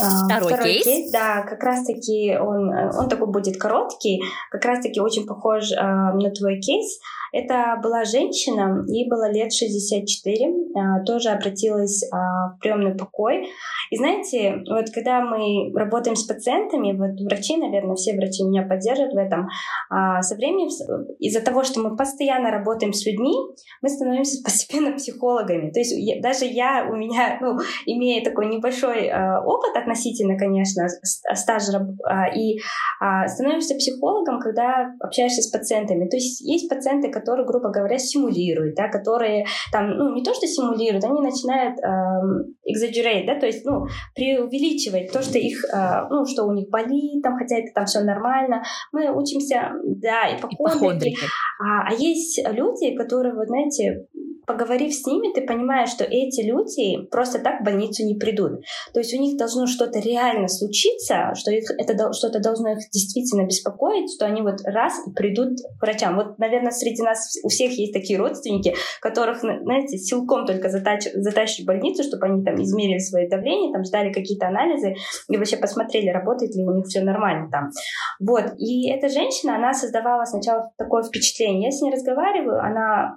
А, 0.01 0.25
второй, 0.25 0.53
второй 0.53 0.73
кейс. 0.73 0.85
кейс. 0.85 1.11
Да, 1.11 1.43
как 1.43 1.61
раз-таки 1.63 2.37
он, 2.37 2.69
он 2.97 3.09
такой 3.09 3.31
будет 3.31 3.57
короткий, 3.57 4.21
как 4.49 4.65
раз-таки 4.65 4.99
очень 4.99 5.25
похож 5.25 5.71
а, 5.77 6.13
на 6.13 6.31
твой 6.31 6.59
кейс. 6.59 6.99
Это 7.33 7.79
была 7.81 8.03
женщина, 8.03 8.83
ей 8.87 9.09
было 9.09 9.31
лет 9.31 9.53
64, 9.53 10.53
а, 10.75 11.03
тоже 11.05 11.29
обратилась 11.29 12.03
а, 12.11 12.55
в 12.55 12.59
приемный 12.59 12.95
покой. 12.95 13.47
И 13.89 13.95
знаете, 13.95 14.61
вот 14.69 14.89
когда 14.93 15.21
мы 15.21 15.71
работаем 15.73 16.15
с 16.15 16.25
пациентами, 16.25 16.91
вот 16.91 17.10
врачи, 17.25 17.57
наверное, 17.57 17.95
все 17.95 18.15
врачи 18.15 18.43
меня 18.43 18.63
поддержат 18.63 19.13
в 19.13 19.17
этом, 19.17 19.47
а, 19.89 20.21
со 20.21 20.35
временем 20.35 20.69
из-за 21.19 21.41
того, 21.41 21.63
что 21.63 21.81
мы 21.81 21.95
постоянно 21.95 22.51
работаем 22.51 22.93
с 22.93 23.05
людьми, 23.05 23.33
мы 23.81 23.89
становимся 23.89 24.41
постепенно 24.43 24.95
психологами. 24.95 25.71
То 25.71 25.79
есть 25.79 25.93
я, 25.97 26.21
даже 26.21 26.45
я, 26.45 26.87
у 26.89 26.95
меня, 26.95 27.37
ну, 27.41 27.57
имея 27.85 28.23
такой 28.23 28.47
небольшой 28.47 29.11
опыт 29.11 29.75
относительно, 29.75 30.37
конечно, 30.37 30.87
стажа, 31.03 31.87
и 32.35 32.59
становишься 33.27 33.75
психологом, 33.75 34.39
когда 34.39 34.93
общаешься 34.99 35.41
с 35.41 35.51
пациентами. 35.51 36.07
То 36.07 36.17
есть 36.17 36.41
есть 36.41 36.69
пациенты, 36.69 37.09
которые, 37.09 37.45
грубо 37.45 37.69
говоря, 37.69 37.97
симулируют, 37.97 38.75
да, 38.75 38.87
которые 38.87 39.45
там, 39.71 39.97
ну, 39.97 40.13
не 40.13 40.23
то, 40.23 40.33
что 40.33 40.47
симулируют, 40.47 41.03
они 41.03 41.21
начинают 41.21 41.79
эм, 41.79 42.55
exaggerate, 42.67 43.25
да, 43.25 43.39
то 43.39 43.45
есть, 43.45 43.65
ну, 43.65 43.85
преувеличивать 44.15 45.11
то, 45.11 45.21
что 45.21 45.37
их, 45.37 45.63
э, 45.73 46.07
ну, 46.09 46.25
что 46.25 46.45
у 46.45 46.53
них 46.53 46.69
болит, 46.69 46.91
там, 47.21 47.37
хотя 47.37 47.57
это 47.57 47.71
там 47.73 47.85
все 47.85 48.01
нормально. 48.01 48.63
Мы 48.91 49.11
учимся, 49.11 49.73
да, 49.83 50.35
ипохондрики. 50.35 51.25
А, 51.59 51.87
а 51.89 51.93
есть 51.93 52.41
люди, 52.47 52.95
которые, 52.95 53.33
вот, 53.33 53.47
знаете, 53.47 54.07
поговорив 54.45 54.93
с 54.93 55.05
ними, 55.05 55.33
ты 55.33 55.45
понимаешь, 55.45 55.89
что 55.89 56.03
эти 56.03 56.41
люди 56.41 57.05
просто 57.09 57.39
так 57.39 57.61
в 57.61 57.63
больницу 57.63 58.03
не 58.05 58.15
придут. 58.15 58.61
То 58.93 58.99
есть 58.99 59.13
у 59.13 59.21
них 59.21 59.37
должно 59.37 59.67
что-то 59.67 59.99
реально 59.99 60.47
случиться, 60.47 61.33
что 61.35 61.51
их, 61.51 61.69
это 61.77 62.11
что-то 62.13 62.39
должно 62.39 62.73
их 62.73 62.79
действительно 62.91 63.45
беспокоить, 63.45 64.13
что 64.13 64.25
они 64.25 64.41
вот 64.41 64.61
раз 64.65 64.93
и 65.07 65.11
придут 65.11 65.57
к 65.79 65.81
врачам. 65.81 66.15
Вот, 66.15 66.37
наверное, 66.39 66.71
среди 66.71 67.01
нас 67.01 67.37
у 67.43 67.49
всех 67.49 67.71
есть 67.71 67.93
такие 67.93 68.19
родственники, 68.19 68.75
которых, 69.01 69.39
знаете, 69.39 69.97
силком 69.97 70.45
только 70.45 70.69
затач, 70.69 71.07
затащишь 71.13 71.63
в 71.63 71.67
больницу, 71.67 72.03
чтобы 72.03 72.25
они 72.25 72.43
там 72.43 72.55
измерили 72.61 72.99
свое 72.99 73.29
давление, 73.29 73.73
там 73.73 73.83
сдали 73.85 74.11
какие-то 74.11 74.47
анализы 74.47 74.95
и 75.29 75.37
вообще 75.37 75.57
посмотрели, 75.57 76.09
работает 76.09 76.55
ли 76.55 76.63
у 76.63 76.75
них 76.75 76.85
все 76.87 77.01
нормально 77.01 77.49
там. 77.51 77.69
Вот. 78.19 78.53
И 78.57 78.89
эта 78.89 79.09
женщина, 79.09 79.55
она 79.55 79.73
создавала 79.73 80.25
сначала 80.25 80.71
такое 80.77 81.03
впечатление. 81.03 81.69
Я 81.69 81.71
с 81.71 81.81
ней 81.81 81.91
разговариваю, 81.91 82.59
она 82.59 83.15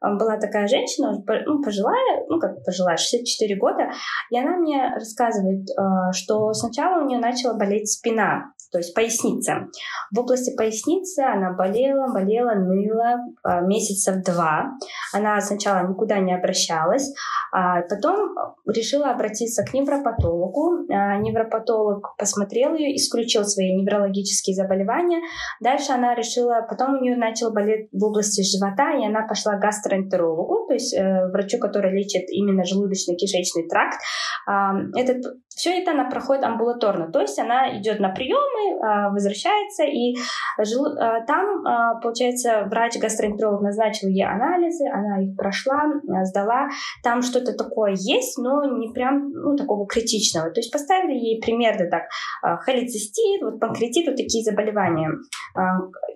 а, 0.00 0.16
была 0.34 0.40
такая 0.40 0.66
женщина, 0.66 1.12
ну, 1.46 1.62
пожилая, 1.62 2.24
ну, 2.28 2.38
как 2.38 2.64
пожилая, 2.64 2.96
64 2.96 3.56
года, 3.56 3.90
и 4.30 4.38
она 4.38 4.56
мне 4.56 4.90
рассказывает, 4.94 5.66
а, 5.76 6.12
что 6.12 6.52
сначала 6.52 7.02
у 7.02 7.06
нее 7.06 7.18
начала 7.18 7.56
болеть 7.56 7.90
спина, 7.90 8.52
то 8.74 8.78
есть 8.78 8.92
поясница. 8.92 9.68
В 10.10 10.18
области 10.18 10.54
поясницы 10.56 11.20
она 11.20 11.52
болела, 11.52 12.12
болела, 12.12 12.54
ныла 12.54 13.20
а, 13.44 13.60
месяцев 13.60 14.16
два. 14.24 14.72
Она 15.12 15.40
сначала 15.40 15.86
никуда 15.86 16.18
не 16.18 16.34
обращалась, 16.34 17.14
а 17.52 17.82
потом 17.82 18.34
решила 18.66 19.10
обратиться 19.10 19.62
к 19.64 19.72
невропатологу. 19.74 20.92
А, 20.92 21.18
невропатолог 21.18 22.16
посмотрел 22.18 22.74
ее, 22.74 22.96
исключил 22.96 23.44
свои 23.44 23.76
неврологические 23.76 24.56
заболевания. 24.56 25.20
Дальше 25.60 25.92
она 25.92 26.16
решила, 26.16 26.66
потом 26.68 26.98
у 26.98 27.00
нее 27.00 27.16
начал 27.16 27.52
болеть 27.52 27.88
в 27.92 28.02
области 28.02 28.42
живота, 28.42 28.90
и 28.98 29.06
она 29.06 29.24
пошла 29.28 29.54
к 29.54 29.60
гастроэнтерологу, 29.60 30.66
то 30.66 30.74
есть 30.74 30.92
э, 30.92 31.28
врачу, 31.28 31.60
который 31.60 31.92
лечит 31.92 32.24
именно 32.28 32.62
желудочно-кишечный 32.62 33.68
тракт. 33.70 34.00
А, 34.48 34.74
этот, 34.96 35.22
все 35.46 35.80
это 35.80 35.92
она 35.92 36.10
проходит 36.10 36.42
амбулаторно, 36.42 37.12
то 37.12 37.20
есть 37.20 37.38
она 37.38 37.78
идет 37.78 38.00
на 38.00 38.08
приемы, 38.08 38.63
а, 38.82 39.10
возвращается, 39.10 39.84
и 39.84 40.14
а, 40.58 41.20
там, 41.26 41.66
а, 41.66 41.94
получается, 42.00 42.66
врач-гастроэнтеролог 42.70 43.60
назначил 43.62 44.08
ей 44.08 44.24
анализы, 44.24 44.86
она 44.92 45.22
их 45.22 45.36
прошла, 45.36 45.84
сдала. 46.24 46.68
Там 47.02 47.22
что 47.22 47.34
что-то 47.34 47.56
такое 47.56 47.92
есть, 47.92 48.38
но 48.38 48.64
не 48.78 48.92
прям 48.92 49.32
ну, 49.32 49.56
такого 49.56 49.86
критичного. 49.86 50.50
То 50.50 50.60
есть 50.60 50.72
поставили 50.72 51.14
ей 51.14 51.40
примерно 51.40 51.90
так 51.90 52.02
холецистит, 52.62 53.42
вот 53.42 53.58
панкреатит, 53.58 54.06
вот 54.06 54.16
такие 54.16 54.44
заболевания. 54.44 55.10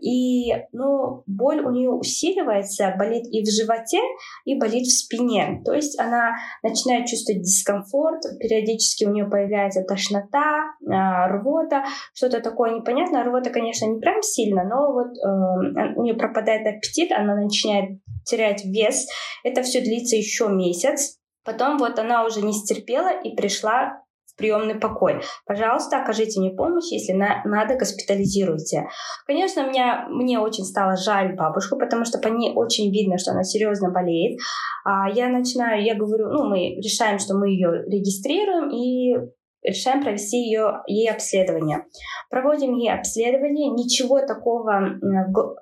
И 0.00 0.52
ну, 0.72 1.24
боль 1.26 1.60
у 1.60 1.70
нее 1.70 1.90
усиливается, 1.90 2.94
болит 2.96 3.24
и 3.32 3.42
в 3.42 3.50
животе, 3.50 4.00
и 4.44 4.58
болит 4.58 4.86
в 4.86 4.96
спине. 4.96 5.60
То 5.64 5.72
есть 5.72 5.98
она 5.98 6.36
начинает 6.62 7.06
чувствовать 7.06 7.42
дискомфорт, 7.42 8.22
периодически 8.38 9.04
у 9.04 9.10
нее 9.10 9.24
появляется 9.26 9.82
тошнота, 9.82 10.74
рвота, 10.80 11.84
что-то 12.28 12.50
такое 12.50 12.74
непонятное. 12.74 13.24
Рвота, 13.24 13.50
конечно, 13.50 13.86
не 13.86 14.00
прям 14.00 14.22
сильно, 14.22 14.64
но 14.64 14.92
вот 14.92 15.16
э, 15.16 15.94
у 15.96 16.02
нее 16.02 16.14
пропадает 16.14 16.66
аппетит, 16.66 17.12
она 17.12 17.34
начинает 17.34 18.00
терять 18.24 18.64
вес. 18.64 19.06
Это 19.44 19.62
все 19.62 19.80
длится 19.80 20.16
еще 20.16 20.48
месяц. 20.48 21.18
Потом 21.44 21.78
вот 21.78 21.98
она 21.98 22.24
уже 22.24 22.42
не 22.42 22.52
стерпела 22.52 23.10
и 23.22 23.34
пришла 23.34 24.02
в 24.26 24.36
приемный 24.36 24.74
покой. 24.74 25.22
Пожалуйста, 25.46 26.02
окажите 26.02 26.40
мне 26.40 26.50
помощь, 26.50 26.90
если 26.92 27.12
на, 27.12 27.42
надо, 27.44 27.76
госпитализируйте. 27.76 28.88
Конечно, 29.26 29.66
меня, 29.66 30.06
мне 30.10 30.38
очень 30.38 30.64
стало 30.64 30.96
жаль 30.96 31.34
бабушку, 31.34 31.78
потому 31.78 32.04
что 32.04 32.18
по 32.18 32.28
ней 32.28 32.52
очень 32.54 32.92
видно, 32.92 33.16
что 33.18 33.30
она 33.30 33.44
серьезно 33.44 33.90
болеет. 33.90 34.38
А 34.84 35.08
я 35.10 35.28
начинаю, 35.28 35.82
я 35.82 35.94
говорю, 35.94 36.28
ну, 36.28 36.48
мы 36.48 36.76
решаем, 36.76 37.18
что 37.18 37.34
мы 37.34 37.48
ее 37.48 37.84
регистрируем 37.86 38.70
и 38.70 39.30
решаем 39.62 40.02
провести 40.02 40.38
ее, 40.38 40.82
ей 40.86 41.10
обследование. 41.10 41.84
Проводим 42.30 42.74
ей 42.74 42.92
обследование, 42.92 43.70
ничего 43.70 44.20
такого 44.20 44.98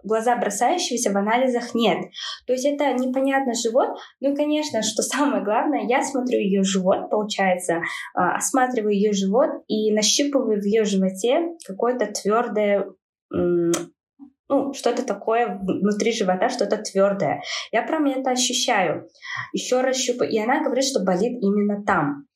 глаза 0.02 0.36
бросающегося 0.36 1.12
в 1.12 1.16
анализах 1.16 1.74
нет. 1.74 1.98
То 2.46 2.52
есть 2.52 2.64
это 2.64 2.92
непонятно 2.94 3.54
живот. 3.54 3.88
Ну 4.20 4.32
и, 4.32 4.36
конечно, 4.36 4.82
что 4.82 5.02
самое 5.02 5.42
главное, 5.44 5.86
я 5.86 6.02
смотрю 6.02 6.38
ее 6.38 6.62
живот, 6.62 7.10
получается, 7.10 7.80
а, 8.14 8.36
осматриваю 8.36 8.94
ее 8.94 9.12
живот 9.12 9.50
и 9.68 9.92
нащупываю 9.92 10.60
в 10.60 10.64
ее 10.64 10.84
животе 10.84 11.56
какое-то 11.66 12.06
твердое 12.06 12.86
ну, 14.48 14.72
что-то 14.74 15.04
такое 15.04 15.58
внутри 15.60 16.12
живота, 16.12 16.48
что-то 16.48 16.76
твердое. 16.78 17.42
Я 17.72 17.82
прям 17.82 18.06
это 18.06 18.30
ощущаю. 18.30 19.08
Еще 19.52 19.80
раз 19.80 19.96
щупаю. 19.96 20.30
И 20.30 20.38
она 20.38 20.62
говорит, 20.62 20.84
что 20.84 21.02
болит 21.04 21.42
именно 21.42 21.84
там. 21.84 22.26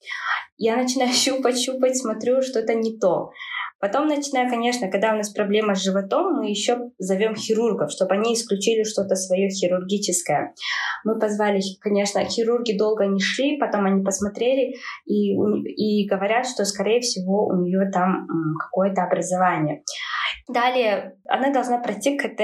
Я 0.61 0.77
начинаю 0.77 1.11
щупать, 1.15 1.59
щупать, 1.59 1.97
смотрю, 1.97 2.43
что-то 2.43 2.75
не 2.75 2.99
то. 2.99 3.31
Потом 3.81 4.09
начинаю, 4.09 4.51
конечно, 4.51 4.91
когда 4.91 5.15
у 5.15 5.17
нас 5.17 5.31
проблема 5.31 5.75
с 5.75 5.83
животом, 5.83 6.35
мы 6.35 6.51
еще 6.51 6.91
зовем 6.99 7.35
хирургов, 7.35 7.91
чтобы 7.91 8.13
они 8.13 8.35
исключили 8.35 8.85
что-то 8.85 9.15
свое 9.15 9.49
хирургическое. 9.49 10.53
Мы 11.03 11.19
позвали, 11.19 11.63
конечно, 11.81 12.23
хирурги 12.27 12.77
долго 12.77 13.07
не 13.07 13.21
шли, 13.21 13.57
потом 13.57 13.87
они 13.87 14.05
посмотрели 14.05 14.75
и, 15.07 15.33
и 15.33 16.07
говорят, 16.07 16.47
что, 16.47 16.67
скорее 16.67 17.01
всего, 17.01 17.47
у 17.47 17.55
нее 17.55 17.91
там 17.91 18.27
какое-то 18.59 19.05
образование. 19.05 19.83
Далее 20.47 21.17
она 21.27 21.51
должна 21.51 21.79
пройти 21.79 22.19
КТ 22.19 22.41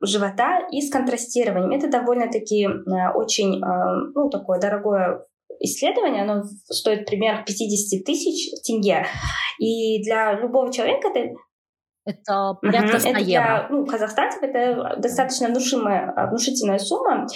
живота 0.00 0.60
и 0.72 0.80
с 0.80 0.90
контрастированием. 0.90 1.78
Это 1.78 1.90
довольно-таки 1.90 2.64
э, 2.64 3.12
очень 3.14 3.62
э, 3.62 4.12
ну, 4.14 4.30
такое 4.30 4.58
дорогое 4.58 5.26
исследование, 5.60 6.22
оно 6.22 6.42
стоит 6.70 7.06
примерно 7.06 7.44
50 7.44 8.04
тысяч 8.04 8.50
тенге. 8.64 9.06
И 9.58 10.02
для 10.02 10.34
любого 10.40 10.72
человека 10.72 11.08
это 11.08 11.34
это 12.06 12.56
порядка 12.62 13.00
100 13.00 13.08
это 13.10 13.18
евро. 13.18 13.24
Для, 13.24 13.66
ну, 13.70 13.84
казахстанцев 13.84 14.42
это 14.42 14.96
достаточно 14.98 15.48
внушимая, 15.48 16.28
внушительная 16.30 16.78
сумма. 16.78 17.26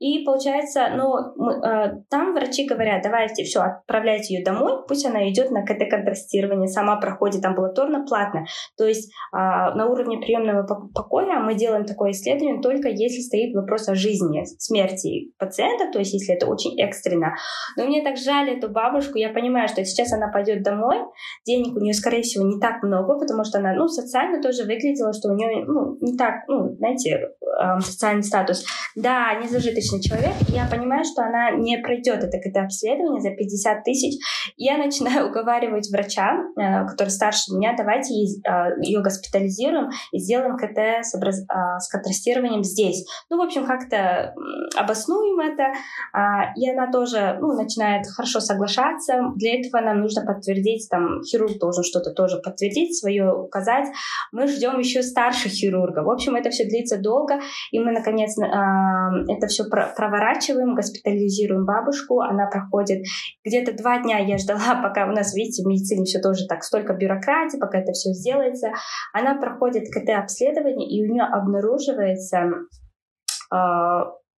И 0.00 0.24
получается, 0.24 0.88
ну, 0.96 1.14
мы, 1.36 1.52
э, 1.54 2.02
там 2.10 2.34
врачи 2.34 2.66
говорят, 2.66 3.02
давайте 3.02 3.44
все, 3.44 3.60
отправляйте 3.60 4.34
ее 4.34 4.44
домой, 4.44 4.84
пусть 4.86 5.06
она 5.06 5.30
идет 5.30 5.50
на 5.52 5.64
КТ-контрастирование, 5.64 6.66
сама 6.68 6.96
проходит 6.96 7.44
амбулаторно, 7.44 8.04
платно. 8.04 8.46
То 8.76 8.84
есть 8.84 9.12
э, 9.32 9.36
на 9.36 9.86
уровне 9.86 10.18
приемного 10.18 10.66
покоя 10.92 11.38
мы 11.38 11.54
делаем 11.54 11.84
такое 11.84 12.10
исследование 12.10 12.60
только 12.60 12.88
если 12.88 13.20
стоит 13.20 13.54
вопрос 13.54 13.88
о 13.88 13.94
жизни, 13.94 14.44
смерти 14.58 15.32
пациента, 15.38 15.90
то 15.92 16.00
есть 16.00 16.12
если 16.12 16.34
это 16.34 16.46
очень 16.46 16.78
экстренно. 16.80 17.36
Но 17.76 17.84
мне 17.84 18.02
так 18.02 18.16
жаль 18.16 18.50
эту 18.50 18.68
бабушку, 18.68 19.18
я 19.18 19.30
понимаю, 19.30 19.68
что 19.68 19.84
сейчас 19.84 20.12
она 20.12 20.28
пойдет 20.32 20.62
домой, 20.62 20.96
денег 21.46 21.76
у 21.76 21.80
нее, 21.80 21.94
скорее 21.94 22.22
всего, 22.22 22.44
не 22.44 22.60
так 22.60 22.82
много, 22.82 23.18
потому 23.18 23.44
что 23.44 23.58
она, 23.58 23.72
ну, 23.74 23.86
социально 23.86 24.15
социально 24.16 24.42
тоже 24.42 24.62
выглядело, 24.62 25.12
что 25.12 25.28
у 25.28 25.34
нее, 25.34 25.64
ну, 25.66 25.98
не 26.00 26.16
так, 26.16 26.44
ну, 26.48 26.74
знаете, 26.76 27.10
э, 27.10 27.80
социальный 27.80 28.22
статус. 28.22 28.64
Да, 28.94 29.34
не 29.34 29.48
зажиточный 29.48 30.00
человек. 30.00 30.32
Я 30.48 30.66
понимаю, 30.70 31.04
что 31.04 31.22
она 31.22 31.50
не 31.50 31.78
пройдет 31.78 32.24
это 32.24 32.38
КТ 32.38 32.56
обследование 32.64 33.20
за 33.20 33.30
50 33.30 33.84
тысяч. 33.84 34.18
Я 34.56 34.78
начинаю 34.78 35.26
уговаривать 35.30 35.90
врача, 35.90 36.32
э, 36.56 36.86
который 36.86 37.10
старше 37.10 37.54
меня, 37.54 37.74
давайте 37.76 38.14
э, 38.14 38.82
ее 38.82 39.02
госпитализируем 39.02 39.90
и 40.12 40.18
сделаем 40.18 40.56
КТ 40.56 41.04
с, 41.04 41.14
образ... 41.14 41.40
э, 41.40 41.78
с 41.78 41.88
контрастированием 41.88 42.64
здесь. 42.64 43.06
Ну, 43.28 43.36
в 43.36 43.42
общем, 43.42 43.66
как-то 43.66 44.34
обоснуем 44.76 45.40
это. 45.40 45.64
Э, 46.14 46.52
и 46.56 46.70
она 46.70 46.90
тоже, 46.90 47.36
ну, 47.40 47.52
начинает 47.52 48.06
хорошо 48.06 48.40
соглашаться. 48.40 49.14
Для 49.36 49.60
этого 49.60 49.82
нам 49.82 50.00
нужно 50.00 50.24
подтвердить, 50.24 50.88
там, 50.90 51.22
хирург 51.22 51.58
должен 51.58 51.84
что-то 51.84 52.12
тоже 52.12 52.38
подтвердить, 52.38 52.98
свое 52.98 53.26
указать. 53.30 53.88
Мы 54.32 54.46
ждем 54.46 54.78
еще 54.78 55.02
старших 55.02 55.52
хирургов. 55.52 56.04
В 56.04 56.10
общем, 56.10 56.34
это 56.34 56.50
все 56.50 56.64
длится 56.64 57.00
долго, 57.00 57.40
и 57.70 57.78
мы, 57.78 57.92
наконец, 57.92 58.36
а, 58.38 59.10
это 59.28 59.46
все 59.46 59.64
проворачиваем, 59.64 60.74
госпитализируем 60.74 61.64
бабушку, 61.64 62.20
она 62.20 62.46
проходит 62.48 63.02
где-то 63.44 63.72
два 63.72 64.02
дня 64.02 64.18
я 64.18 64.38
ждала, 64.38 64.74
пока 64.82 65.06
у 65.06 65.12
нас, 65.12 65.34
видите, 65.34 65.62
в 65.62 65.66
медицине 65.66 66.04
все 66.04 66.20
тоже 66.20 66.46
так, 66.46 66.62
столько 66.62 66.94
бюрократии, 66.94 67.58
пока 67.58 67.78
это 67.78 67.92
все 67.92 68.10
сделается. 68.10 68.72
Она 69.12 69.36
проходит 69.36 69.84
КТ-обследование, 69.92 70.88
и 70.88 71.02
у 71.04 71.12
нее 71.12 71.24
обнаруживается 71.24 72.50
э, 73.52 73.56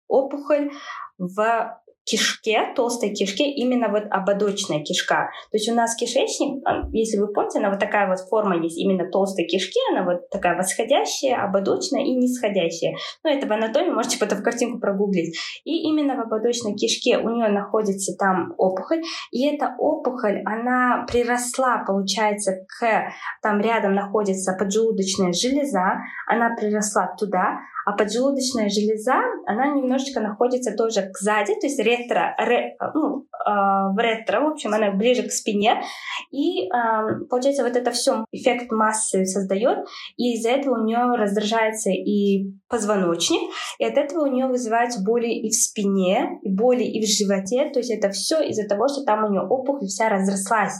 опухоль 0.08 0.71
в 1.17 1.80
кишке, 2.07 2.73
толстой 2.75 3.13
кишке, 3.13 3.51
именно 3.51 3.89
вот 3.89 4.03
ободочная 4.09 4.81
кишка. 4.81 5.29
То 5.51 5.57
есть 5.57 5.69
у 5.69 5.75
нас 5.75 5.95
кишечник, 5.95 6.63
если 6.93 7.17
вы 7.17 7.27
помните, 7.33 7.59
она 7.59 7.69
вот 7.69 7.79
такая 7.79 8.07
вот 8.07 8.19
форма 8.29 8.57
есть 8.57 8.77
именно 8.77 9.09
толстой 9.09 9.45
кишки, 9.45 9.79
она 9.91 10.05
вот 10.05 10.29
такая 10.29 10.57
восходящая, 10.57 11.43
ободочная 11.43 12.03
и 12.03 12.15
нисходящая. 12.15 12.95
Ну, 13.23 13.29
это 13.29 13.45
в 13.45 13.51
анатомии, 13.51 13.91
можете 13.91 14.19
потом 14.19 14.41
картинку 14.41 14.79
прогуглить. 14.79 15.37
И 15.65 15.83
именно 15.89 16.15
в 16.15 16.21
ободочной 16.21 16.75
кишке 16.75 17.17
у 17.17 17.29
нее 17.29 17.49
находится 17.49 18.15
там 18.17 18.53
опухоль, 18.57 19.01
и 19.31 19.45
эта 19.45 19.75
опухоль, 19.77 20.41
она 20.45 21.05
приросла, 21.11 21.83
получается, 21.85 22.65
к, 22.79 23.11
там 23.41 23.59
рядом 23.59 23.93
находится 23.93 24.55
поджелудочная 24.57 25.33
железа, 25.33 25.99
она 26.25 26.55
приросла 26.55 27.13
туда, 27.19 27.59
а 27.88 27.93
поджелудочная 27.93 28.67
железа, 28.67 29.15
она 29.45 29.73
немножечко 29.73 30.19
находится 30.19 30.76
тоже 30.76 31.10
сзади, 31.17 31.54
то 31.54 31.67
есть 31.67 31.80
ретро, 31.80 32.36
ре, 32.38 32.76
ну, 32.93 33.21
э, 33.21 33.50
в 33.50 33.95
ретро, 33.97 34.41
в 34.41 34.47
общем, 34.47 34.73
она 34.73 34.91
ближе 34.91 35.23
к 35.23 35.32
спине, 35.32 35.82
и 36.30 36.65
э, 36.65 36.69
получается 37.30 37.63
вот 37.63 37.78
это 37.78 37.91
все 37.91 38.26
эффект 38.34 38.73
массы 38.73 39.23
создает, 39.26 39.88
и 40.17 40.34
из-за 40.34 40.50
этого 40.50 40.82
у 40.82 40.84
нее 40.84 41.15
раздражается 41.15 41.89
и 41.91 42.52
позвоночник, 42.67 43.39
и 43.80 43.86
от 43.86 43.97
этого 43.97 44.26
у 44.26 44.32
нее 44.34 44.47
вызываются 44.47 45.02
боли 45.02 45.30
и 45.30 45.47
в 45.50 45.54
спине, 45.54 46.39
и 46.41 46.54
боли 46.54 46.84
и 46.84 47.02
в 47.02 47.08
животе, 47.08 47.69
то 47.71 47.80
есть 47.80 47.89
это 47.89 48.10
все 48.10 48.41
из-за 48.50 48.67
того, 48.67 48.89
что 48.89 49.06
там 49.06 49.23
у 49.23 49.30
нее 49.30 49.43
опухоль 49.43 49.88
вся 49.88 50.10
разрослась. 50.10 50.73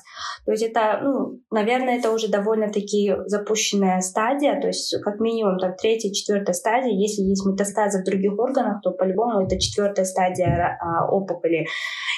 То 0.46 0.52
есть 0.52 0.63
это, 0.63 1.00
ну, 1.02 1.39
наверное, 1.52 2.00
это 2.00 2.12
уже 2.12 2.28
довольно-таки 2.28 3.15
запущенная 3.28 4.02
стадия, 4.02 4.60
то 4.60 4.67
есть 4.67 4.93
как 5.06 5.22
минимум 5.22 5.58
там 5.58 5.74
третья, 5.78 6.12
четвертая 6.12 6.54
стадия. 6.54 6.96
Если 6.97 7.21
есть 7.23 7.45
метастазы 7.45 8.01
в 8.01 8.05
других 8.05 8.38
органах, 8.38 8.81
то 8.81 8.91
по-любому 8.91 9.41
это 9.41 9.60
четвертая 9.60 10.05
стадия 10.05 10.77
а, 10.79 11.10
опухоли. 11.10 11.67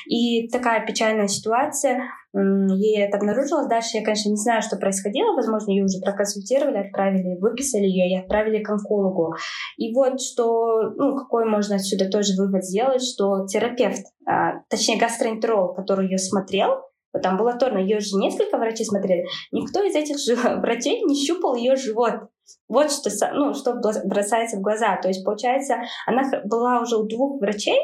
И 0.08 0.48
такая 0.50 0.86
печальная 0.86 1.28
ситуация, 1.28 2.04
ей 2.34 3.02
это 3.02 3.18
обнаружилось. 3.18 3.68
Дальше 3.68 3.98
я, 3.98 4.04
конечно, 4.04 4.30
не 4.30 4.38
знаю, 4.38 4.62
что 4.62 4.78
происходило. 4.78 5.34
Возможно, 5.34 5.72
ее 5.72 5.84
уже 5.84 6.00
проконсультировали, 6.00 6.78
отправили, 6.78 7.38
выписали 7.40 7.86
ее 7.86 8.10
и 8.10 8.20
отправили 8.20 8.64
к 8.64 8.70
онкологу. 8.70 9.36
И 9.78 9.94
вот 9.94 10.22
что, 10.22 10.92
ну, 10.96 11.16
какой 11.16 11.46
можно 11.46 11.76
отсюда 11.76 12.10
тоже 12.10 12.34
вывод 12.38 12.64
сделать, 12.64 13.02
что 13.04 13.46
терапевт, 13.48 14.06
а, 14.26 14.62
точнее 14.70 15.00
гастроэнтеролог, 15.00 15.76
который 15.76 16.06
ее 16.06 16.18
смотрел, 16.18 16.90
вот 17.14 17.26
амбулаторно, 17.26 17.80
ее 17.80 18.00
же 18.00 18.18
несколько 18.18 18.58
врачей 18.58 18.86
смотрели, 18.86 19.26
никто 19.52 19.84
из 19.84 19.96
этих 19.96 20.20
же 20.20 20.36
врачей 20.60 21.02
не 21.04 21.16
щупал 21.16 21.56
ее 21.56 21.76
живот. 21.76 22.30
Вот 22.68 22.92
что, 22.92 23.10
ну, 23.34 23.54
что 23.54 23.74
бросается 24.06 24.58
в 24.58 24.62
глаза. 24.62 24.98
То 24.98 25.08
есть, 25.08 25.24
получается, 25.24 25.82
она 26.06 26.24
была 26.46 26.82
уже 26.82 26.98
у 26.98 27.04
двух 27.08 27.40
врачей, 27.42 27.80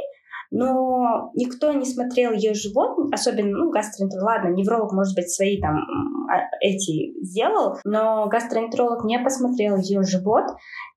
но 0.51 1.31
никто 1.35 1.71
не 1.73 1.85
смотрел 1.85 2.31
ее 2.31 2.53
живот, 2.53 2.97
особенно, 3.13 3.57
ну, 3.57 3.71
гастроэнтеролог, 3.71 4.25
ладно, 4.25 4.47
невролог, 4.49 4.91
может 4.93 5.15
быть, 5.15 5.29
свои 5.29 5.59
там 5.59 5.75
а, 6.29 6.47
эти 6.61 7.13
сделал, 7.23 7.77
но 7.83 8.27
гастроэнтеролог 8.27 9.03
не 9.05 9.19
посмотрел 9.19 9.77
ее 9.77 10.03
живот 10.03 10.45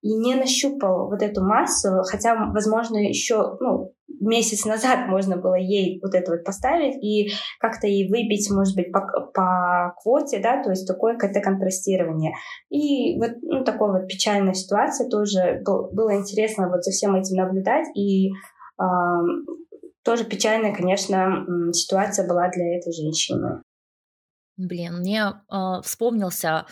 и 0.03 0.15
не 0.15 0.35
нащупал 0.35 1.09
вот 1.09 1.23
эту 1.23 1.43
массу, 1.43 2.03
хотя, 2.11 2.51
возможно, 2.53 2.99
еще, 2.99 3.57
ну, 3.61 3.93
месяц 4.21 4.65
назад 4.65 5.09
можно 5.09 5.37
было 5.37 5.55
ей 5.55 6.01
вот 6.03 6.15
это 6.15 6.33
вот 6.33 6.45
поставить 6.45 7.03
и 7.03 7.31
как-то 7.61 7.87
ей 7.87 8.09
выбить, 8.09 8.51
может 8.51 8.75
быть, 8.75 8.91
по, 8.93 9.01
по 9.35 9.95
квоте, 10.03 10.41
да, 10.41 10.63
то 10.63 10.71
есть 10.71 10.87
такое 10.87 11.15
какое-то 11.15 11.41
контрастирование. 11.41 12.33
И 12.71 13.19
вот 13.19 13.31
ну, 13.43 13.65
такая 13.65 13.93
вот 13.93 14.09
печальная 14.09 14.55
ситуация 14.55 15.09
тоже 15.09 15.61
был, 15.65 15.91
было 15.93 16.17
интересно 16.17 16.69
вот 16.69 16.85
за 16.85 16.91
всем 16.91 17.15
этим 17.15 17.37
наблюдать 17.37 17.87
и 17.97 18.31
тоже 20.03 20.25
печальная, 20.25 20.75
конечно, 20.75 21.45
ситуация 21.73 22.27
была 22.27 22.49
для 22.49 22.79
этой 22.79 22.93
женщины. 22.93 23.63
Блин, 24.57 24.99
мне 24.99 25.23
э, 25.23 25.81
вспомнился 25.83 26.67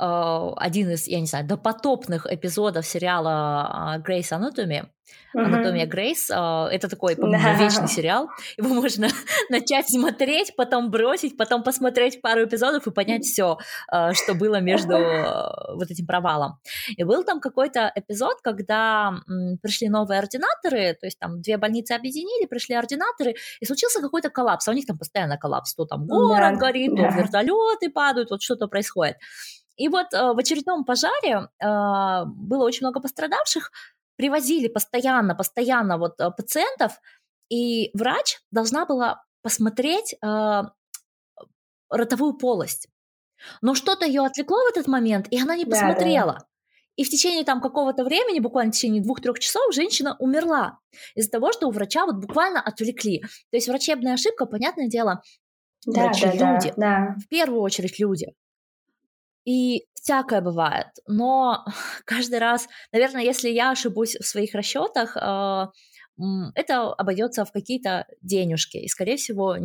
один 0.00 0.90
из, 0.90 1.06
я 1.06 1.20
не 1.20 1.26
знаю, 1.26 1.46
допотопных 1.46 2.26
эпизодов 2.26 2.86
сериала 2.86 3.96
Грейс 4.04 4.32
Анатоми, 4.32 4.88
Анатомия 5.34 5.86
Грейс. 5.86 6.30
А, 6.32 6.68
это 6.70 6.88
такой, 6.88 7.16
по-моему, 7.20 7.58
вечный 7.58 7.88
сериал. 7.88 8.28
Его 8.56 8.74
можно 8.74 9.08
начать 9.48 9.88
смотреть, 9.88 10.54
потом 10.56 10.90
бросить, 10.90 11.36
потом 11.36 11.62
посмотреть 11.62 12.20
пару 12.20 12.44
эпизодов 12.44 12.86
и 12.86 12.90
понять 12.90 13.24
все, 13.24 13.58
а, 13.88 14.12
что 14.12 14.34
было 14.34 14.60
между 14.60 14.96
а, 14.96 15.74
вот 15.74 15.90
этим 15.90 16.06
провалом. 16.06 16.58
И 16.96 17.04
был 17.04 17.24
там 17.24 17.40
какой-то 17.40 17.92
эпизод, 17.94 18.40
когда 18.42 19.14
пришли 19.62 19.88
новые 19.88 20.18
ординаторы, 20.18 20.94
то 20.94 21.06
есть 21.06 21.18
там 21.18 21.40
две 21.40 21.56
больницы 21.56 21.92
объединили, 21.92 22.46
пришли 22.46 22.74
ординаторы, 22.74 23.34
и 23.60 23.64
случился 23.64 24.00
какой-то 24.00 24.30
коллапс. 24.30 24.66
А 24.66 24.72
у 24.72 24.74
них 24.74 24.86
там 24.86 24.98
постоянно 24.98 25.36
коллапс. 25.38 25.74
То 25.74 25.84
там 25.84 26.06
город 26.06 26.58
горит, 26.58 26.94
то 26.96 27.02
вертолеты 27.02 27.90
падают, 27.90 28.30
вот 28.30 28.42
что-то 28.42 28.66
происходит. 28.66 29.16
И 29.80 29.88
вот 29.88 30.12
в 30.12 30.38
очередном 30.38 30.84
пожаре 30.84 31.48
было 31.58 32.64
очень 32.64 32.86
много 32.86 33.00
пострадавших, 33.00 33.70
привозили 34.20 34.68
постоянно, 34.68 35.34
постоянно 35.34 35.96
вот 35.96 36.20
э, 36.20 36.30
пациентов, 36.30 37.00
и 37.48 37.90
врач 37.94 38.38
должна 38.50 38.84
была 38.84 39.24
посмотреть 39.40 40.14
э, 40.22 40.62
ротовую 41.88 42.34
полость. 42.34 42.88
Но 43.62 43.74
что-то 43.74 44.04
ее 44.04 44.26
отвлекло 44.26 44.58
в 44.58 44.68
этот 44.68 44.88
момент, 44.88 45.26
и 45.30 45.40
она 45.40 45.56
не 45.56 45.64
посмотрела. 45.64 46.32
Да, 46.32 46.38
да. 46.40 46.46
И 46.96 47.04
в 47.04 47.08
течение 47.08 47.44
там 47.44 47.62
какого-то 47.62 48.04
времени, 48.04 48.40
буквально 48.40 48.72
в 48.72 48.74
течение 48.74 49.02
двух-трех 49.02 49.38
часов, 49.38 49.74
женщина 49.74 50.16
умерла 50.18 50.80
из-за 51.14 51.30
того, 51.30 51.50
что 51.52 51.68
у 51.68 51.70
врача 51.70 52.04
вот 52.04 52.16
буквально 52.16 52.60
отвлекли. 52.60 53.20
То 53.20 53.56
есть 53.56 53.68
врачебная 53.68 54.12
ошибка, 54.12 54.44
понятное 54.44 54.88
дело, 54.88 55.22
да, 55.86 56.02
врачи 56.02 56.26
да, 56.26 56.32
люди, 56.32 56.74
да, 56.76 56.76
да. 56.76 57.16
в 57.24 57.28
первую 57.28 57.62
очередь 57.62 57.98
люди. 57.98 58.34
И 59.50 59.86
всякое 59.94 60.40
бывает, 60.40 60.86
но 61.08 61.64
каждый 62.04 62.38
раз, 62.38 62.68
наверное, 62.92 63.24
если 63.24 63.48
я 63.48 63.72
ошибусь 63.72 64.14
в 64.14 64.24
своих 64.24 64.54
расчетах, 64.54 65.16
а, 65.16 65.70
это 66.54 66.92
обойдется 66.92 67.44
в 67.44 67.50
какие-то 67.50 68.06
денежки, 68.22 68.76
и, 68.76 68.86
скорее 68.88 69.16
всего, 69.16 69.56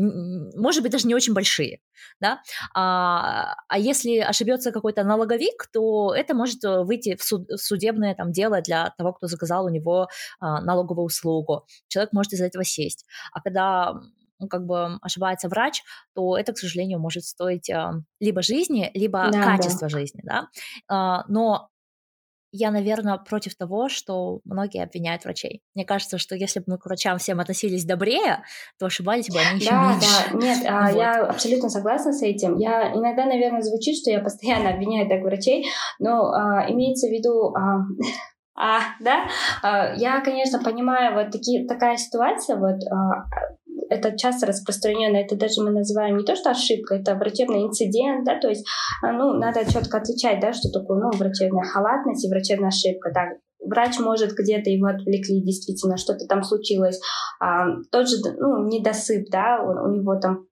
может 0.56 0.82
быть, 0.82 0.91
даже 0.91 1.08
не 1.08 1.13
очень 1.13 1.34
большие, 1.34 1.82
да, 2.19 2.41
а, 2.74 3.54
а 3.67 3.78
если 3.78 4.17
ошибется 4.17 4.71
какой-то 4.71 5.04
налоговик, 5.04 5.67
то 5.71 6.15
это 6.15 6.34
может 6.34 6.63
э, 6.63 6.82
выйти 6.84 7.15
в, 7.15 7.24
суд, 7.24 7.48
в 7.50 7.58
судебное 7.58 8.15
там 8.15 8.32
дело 8.32 8.62
для 8.62 8.91
того, 8.98 9.13
кто 9.13 9.28
заказал 9.28 9.65
у 9.65 9.69
него 9.69 10.08
а, 10.39 10.62
налоговую 10.62 11.06
услугу, 11.06 11.67
человек 11.88 12.12
может 12.13 12.34
из-за 12.34 12.45
этого 12.45 12.63
сесть, 12.63 13.06
а 13.34 13.41
когда 13.41 13.93
как 14.50 14.65
бы 14.65 14.98
ошибается 15.02 15.48
врач, 15.50 15.82
то 16.13 16.38
это, 16.38 16.54
к 16.54 16.58
сожалению, 16.58 17.00
может 17.00 17.24
стоить 17.24 17.69
а, 17.69 17.93
либо 18.19 18.41
жизни, 18.41 18.91
либо 18.93 19.30
да, 19.32 19.43
качества 19.43 19.88
да. 19.88 19.89
жизни, 19.89 20.21
да. 20.24 20.48
А, 20.88 21.24
но 21.28 21.69
я, 22.58 22.71
наверное, 22.71 23.17
против 23.17 23.56
того, 23.56 23.89
что 23.89 24.39
многие 24.45 24.82
обвиняют 24.82 25.26
врачей. 25.26 25.62
Мне 25.74 25.84
кажется, 25.84 26.17
что 26.17 26.36
если 26.36 26.60
бы 26.60 26.65
мы 26.67 26.78
к 26.78 26.86
врачам 26.86 27.17
всем 27.17 27.41
относились 27.41 27.84
добрее, 27.84 28.43
то 28.80 28.86
ошибались 28.86 29.28
бы 29.30 29.39
они 29.39 29.60
еще 29.60 29.71
да, 29.71 29.91
меньше. 29.91 30.08
Да, 30.32 30.39
нет, 30.39 30.65
а, 30.65 30.89
вот. 30.89 30.98
я 30.98 31.26
абсолютно 31.26 31.69
согласна 31.69 32.13
с 32.13 32.21
этим. 32.21 32.58
Я 32.58 32.93
иногда, 32.93 33.26
наверное, 33.26 33.62
звучит, 33.62 33.98
что 33.98 34.10
я 34.10 34.21
постоянно 34.21 34.69
обвиняю 34.69 35.10
так 35.10 35.21
врачей, 35.21 35.65
но 36.00 36.32
а, 36.32 36.71
имеется 36.71 37.08
в 37.08 37.12
виду... 37.12 37.54
А, 37.56 37.82
а, 38.58 38.80
да, 39.02 39.93
я, 39.98 40.21
конечно, 40.21 40.63
понимаю, 40.63 41.13
вот 41.13 41.32
такие, 41.32 41.67
такая 41.67 41.98
ситуация, 41.98 42.56
вот 42.56 42.78
это 43.89 44.17
часто 44.17 44.48
распространено, 44.48 45.17
это 45.17 45.36
даже 45.36 45.62
мы 45.62 45.71
называем 45.71 46.17
не 46.17 46.24
то, 46.24 46.36
что 46.36 46.52
ошибка, 46.52 46.95
это 46.95 47.15
врачебный 47.15 47.63
инцидент, 47.63 48.26
да, 48.26 48.39
то 48.39 48.50
есть, 48.50 48.65
а, 49.02 49.12
ну, 49.12 49.34
надо 49.34 49.65
четко 49.71 49.98
отличать, 49.98 50.39
да, 50.39 50.54
что 50.54 50.69
такое, 50.71 51.00
ну, 51.00 51.10
врачебная 51.17 51.63
халатность 51.63 52.26
и 52.26 52.30
врачебная 52.30 52.69
ошибка, 52.69 53.12
да, 53.13 53.30
врач 53.65 54.00
может 54.00 54.32
где-то 54.34 54.69
его 54.69 54.88
отвлекли, 54.88 55.41
действительно, 55.41 55.98
что-то 55.98 56.26
там 56.28 56.43
случилось, 56.43 57.00
а, 57.39 57.65
тот 57.91 58.08
же, 58.10 58.17
ну, 58.38 58.67
недосып, 58.67 59.30
да, 59.32 59.62
у, 59.62 59.89
у 59.89 59.93
него 59.93 60.19
там 60.19 60.45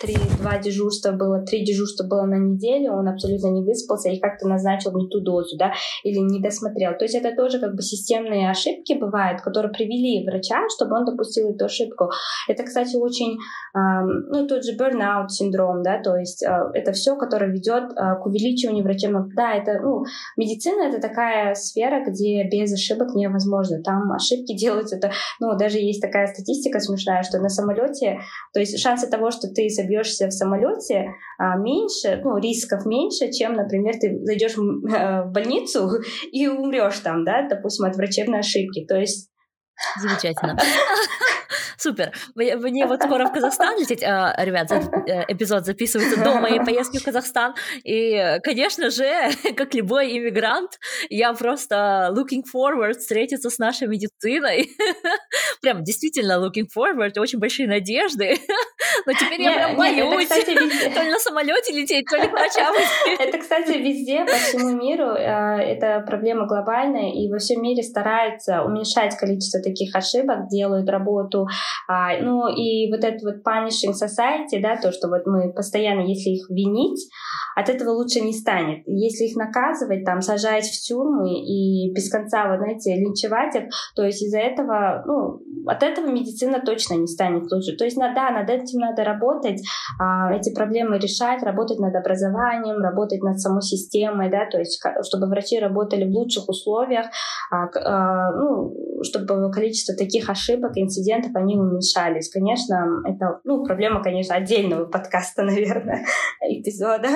три, 0.00 0.16
два 0.40 0.58
дежурства 0.58 1.12
было, 1.12 1.42
три 1.42 1.64
дежурства 1.64 2.06
было 2.06 2.24
на 2.24 2.34
неделю, 2.34 2.92
он 2.92 3.08
абсолютно 3.08 3.48
не 3.48 3.62
выспался 3.62 4.10
и 4.10 4.18
как-то 4.18 4.48
назначил 4.48 4.92
не 4.96 5.08
ту 5.08 5.20
дозу, 5.20 5.56
да, 5.56 5.72
или 6.04 6.18
не 6.18 6.40
досмотрел. 6.40 6.92
То 6.98 7.04
есть 7.04 7.14
это 7.14 7.34
тоже 7.34 7.60
как 7.60 7.74
бы 7.74 7.82
системные 7.82 8.50
ошибки 8.50 8.98
бывают, 8.98 9.40
которые 9.42 9.72
привели 9.72 10.26
врача, 10.26 10.66
чтобы 10.74 10.96
он 10.96 11.04
допустил 11.04 11.50
эту 11.50 11.66
ошибку. 11.66 12.10
Это, 12.48 12.64
кстати, 12.64 12.96
очень, 12.96 13.36
ну, 13.74 14.46
тот 14.46 14.64
же 14.64 14.76
burnout 14.76 15.28
синдром, 15.28 15.82
да, 15.82 16.02
то 16.02 16.16
есть 16.16 16.42
э, 16.42 16.50
это 16.74 16.92
все, 16.92 17.16
которое 17.16 17.50
ведет 17.50 17.92
э, 17.92 18.16
к 18.20 18.26
увеличиванию 18.26 18.84
врачебного... 18.84 19.28
Да, 19.34 19.54
это, 19.54 19.80
ну, 19.82 20.02
медицина— 20.36 20.82
это 20.88 21.00
такая 21.00 21.54
сфера, 21.54 22.04
где 22.04 22.44
без 22.48 22.72
ошибок 22.72 23.14
невозможно. 23.14 23.82
Там 23.82 24.10
ошибки 24.12 24.54
делаются, 24.56 24.96
это, 24.96 25.12
ну, 25.38 25.56
даже 25.56 25.78
есть 25.78 26.02
такая 26.02 26.26
статистика 26.26 26.80
смешная, 26.80 27.22
что 27.22 27.38
на 27.38 27.48
самолете, 27.48 28.18
то 28.52 28.60
есть 28.60 28.78
шансы 28.78 29.08
того, 29.08 29.30
что 29.30 29.48
ты 29.48 29.59
собьешься 29.68 30.28
в 30.28 30.32
самолете, 30.32 31.10
а, 31.38 31.56
меньше, 31.56 32.20
ну, 32.24 32.38
рисков 32.38 32.86
меньше, 32.86 33.30
чем, 33.30 33.54
например, 33.54 33.94
ты 34.00 34.18
зайдешь 34.22 34.56
э, 34.56 35.24
в 35.24 35.32
больницу 35.32 35.90
и 36.32 36.46
умрешь 36.48 36.98
там, 37.00 37.24
да, 37.24 37.46
допустим, 37.48 37.86
от 37.86 37.96
врачебной 37.96 38.40
ошибки. 38.40 38.86
То 38.86 38.96
есть 38.96 39.30
Замечательно. 40.00 40.58
Супер. 41.76 42.12
Мне 42.34 42.86
вот 42.86 43.02
скоро 43.02 43.26
в 43.26 43.32
Казахстан 43.32 43.78
лететь. 43.78 44.02
А, 44.02 44.34
ребят, 44.38 44.70
э, 44.70 45.24
эпизод 45.28 45.64
записывается 45.64 46.22
до 46.22 46.40
моей 46.40 46.60
поездки 46.60 46.98
в 46.98 47.04
Казахстан. 47.04 47.54
И, 47.84 48.38
конечно 48.42 48.90
же, 48.90 49.08
как 49.56 49.74
любой 49.74 50.16
иммигрант, 50.16 50.78
я 51.08 51.32
просто 51.32 52.10
looking 52.12 52.42
forward 52.54 52.98
встретиться 52.98 53.50
с 53.50 53.58
нашей 53.58 53.88
медициной. 53.88 54.70
Прям 55.62 55.82
действительно 55.82 56.32
looking 56.44 56.66
forward, 56.74 57.18
очень 57.18 57.38
большие 57.38 57.68
надежды. 57.68 58.36
Но 59.06 59.12
теперь 59.12 59.42
я 59.42 59.52
прям 59.52 59.76
боюсь. 59.76 60.28
То 60.28 61.02
ли 61.02 61.10
на 61.10 61.18
самолете 61.18 61.72
лететь, 61.72 62.06
то 62.10 62.16
ли 62.16 62.28
к 62.28 62.32
врачам. 62.32 62.74
Это, 63.18 63.38
кстати, 63.38 63.72
везде, 63.78 64.24
по 64.24 64.32
всему 64.32 64.70
миру. 64.70 65.10
Э, 65.10 65.60
это 65.60 66.04
проблема 66.06 66.46
глобальная, 66.46 67.12
и 67.12 67.30
во 67.30 67.38
всем 67.38 67.62
мире 67.62 67.82
стараются 67.82 68.62
уменьшать 68.62 69.16
количество 69.16 69.60
таких 69.62 69.94
ошибок, 69.94 70.48
делают 70.48 70.88
работу. 70.88 71.39
А, 71.88 72.18
ну 72.20 72.48
и 72.48 72.90
вот 72.90 73.04
этот 73.04 73.22
вот 73.22 73.46
punishing 73.46 73.92
society, 73.92 74.60
да, 74.60 74.76
то, 74.76 74.92
что 74.92 75.08
вот 75.08 75.26
мы 75.26 75.52
постоянно, 75.52 76.00
если 76.00 76.30
их 76.30 76.48
винить, 76.50 77.08
от 77.60 77.68
этого 77.68 77.90
лучше 77.90 78.20
не 78.20 78.32
станет. 78.32 78.82
Если 78.86 79.24
их 79.24 79.36
наказывать, 79.36 80.04
там, 80.04 80.20
сажать 80.22 80.64
в 80.64 80.82
тюрьмы 80.82 81.40
и 81.40 81.92
без 81.92 82.10
конца, 82.10 82.48
вот, 82.48 82.58
знаете, 82.58 82.94
линчевать 82.96 83.54
их, 83.54 83.64
то 83.94 84.04
есть 84.04 84.22
из-за 84.22 84.38
этого, 84.38 85.02
ну, 85.06 85.40
от 85.66 85.82
этого 85.82 86.06
медицина 86.06 86.60
точно 86.64 86.94
не 86.94 87.06
станет 87.06 87.50
лучше. 87.50 87.76
То 87.76 87.84
есть, 87.84 87.96
да, 87.96 88.30
над 88.30 88.48
этим 88.48 88.80
надо 88.80 89.04
работать, 89.04 89.60
а, 89.98 90.32
эти 90.32 90.54
проблемы 90.54 90.98
решать, 90.98 91.42
работать 91.42 91.78
над 91.78 91.94
образованием, 91.94 92.82
работать 92.82 93.22
над 93.22 93.38
самой 93.38 93.62
системой, 93.62 94.30
да, 94.30 94.46
то 94.50 94.58
есть, 94.58 94.80
чтобы 95.02 95.26
врачи 95.26 95.58
работали 95.58 96.04
в 96.04 96.12
лучших 96.12 96.48
условиях, 96.48 97.06
а, 97.50 97.66
а, 97.74 98.32
ну, 98.32 98.74
чтобы 99.02 99.50
количество 99.50 99.94
таких 99.96 100.28
ошибок, 100.28 100.72
инцидентов, 100.76 101.32
они 101.34 101.56
уменьшались. 101.56 102.30
Конечно, 102.30 103.02
это, 103.06 103.40
ну, 103.44 103.64
проблема, 103.64 104.02
конечно, 104.02 104.34
отдельного 104.34 104.86
подкаста, 104.86 105.42
наверное, 105.50 106.04
эпизода. 106.40 107.08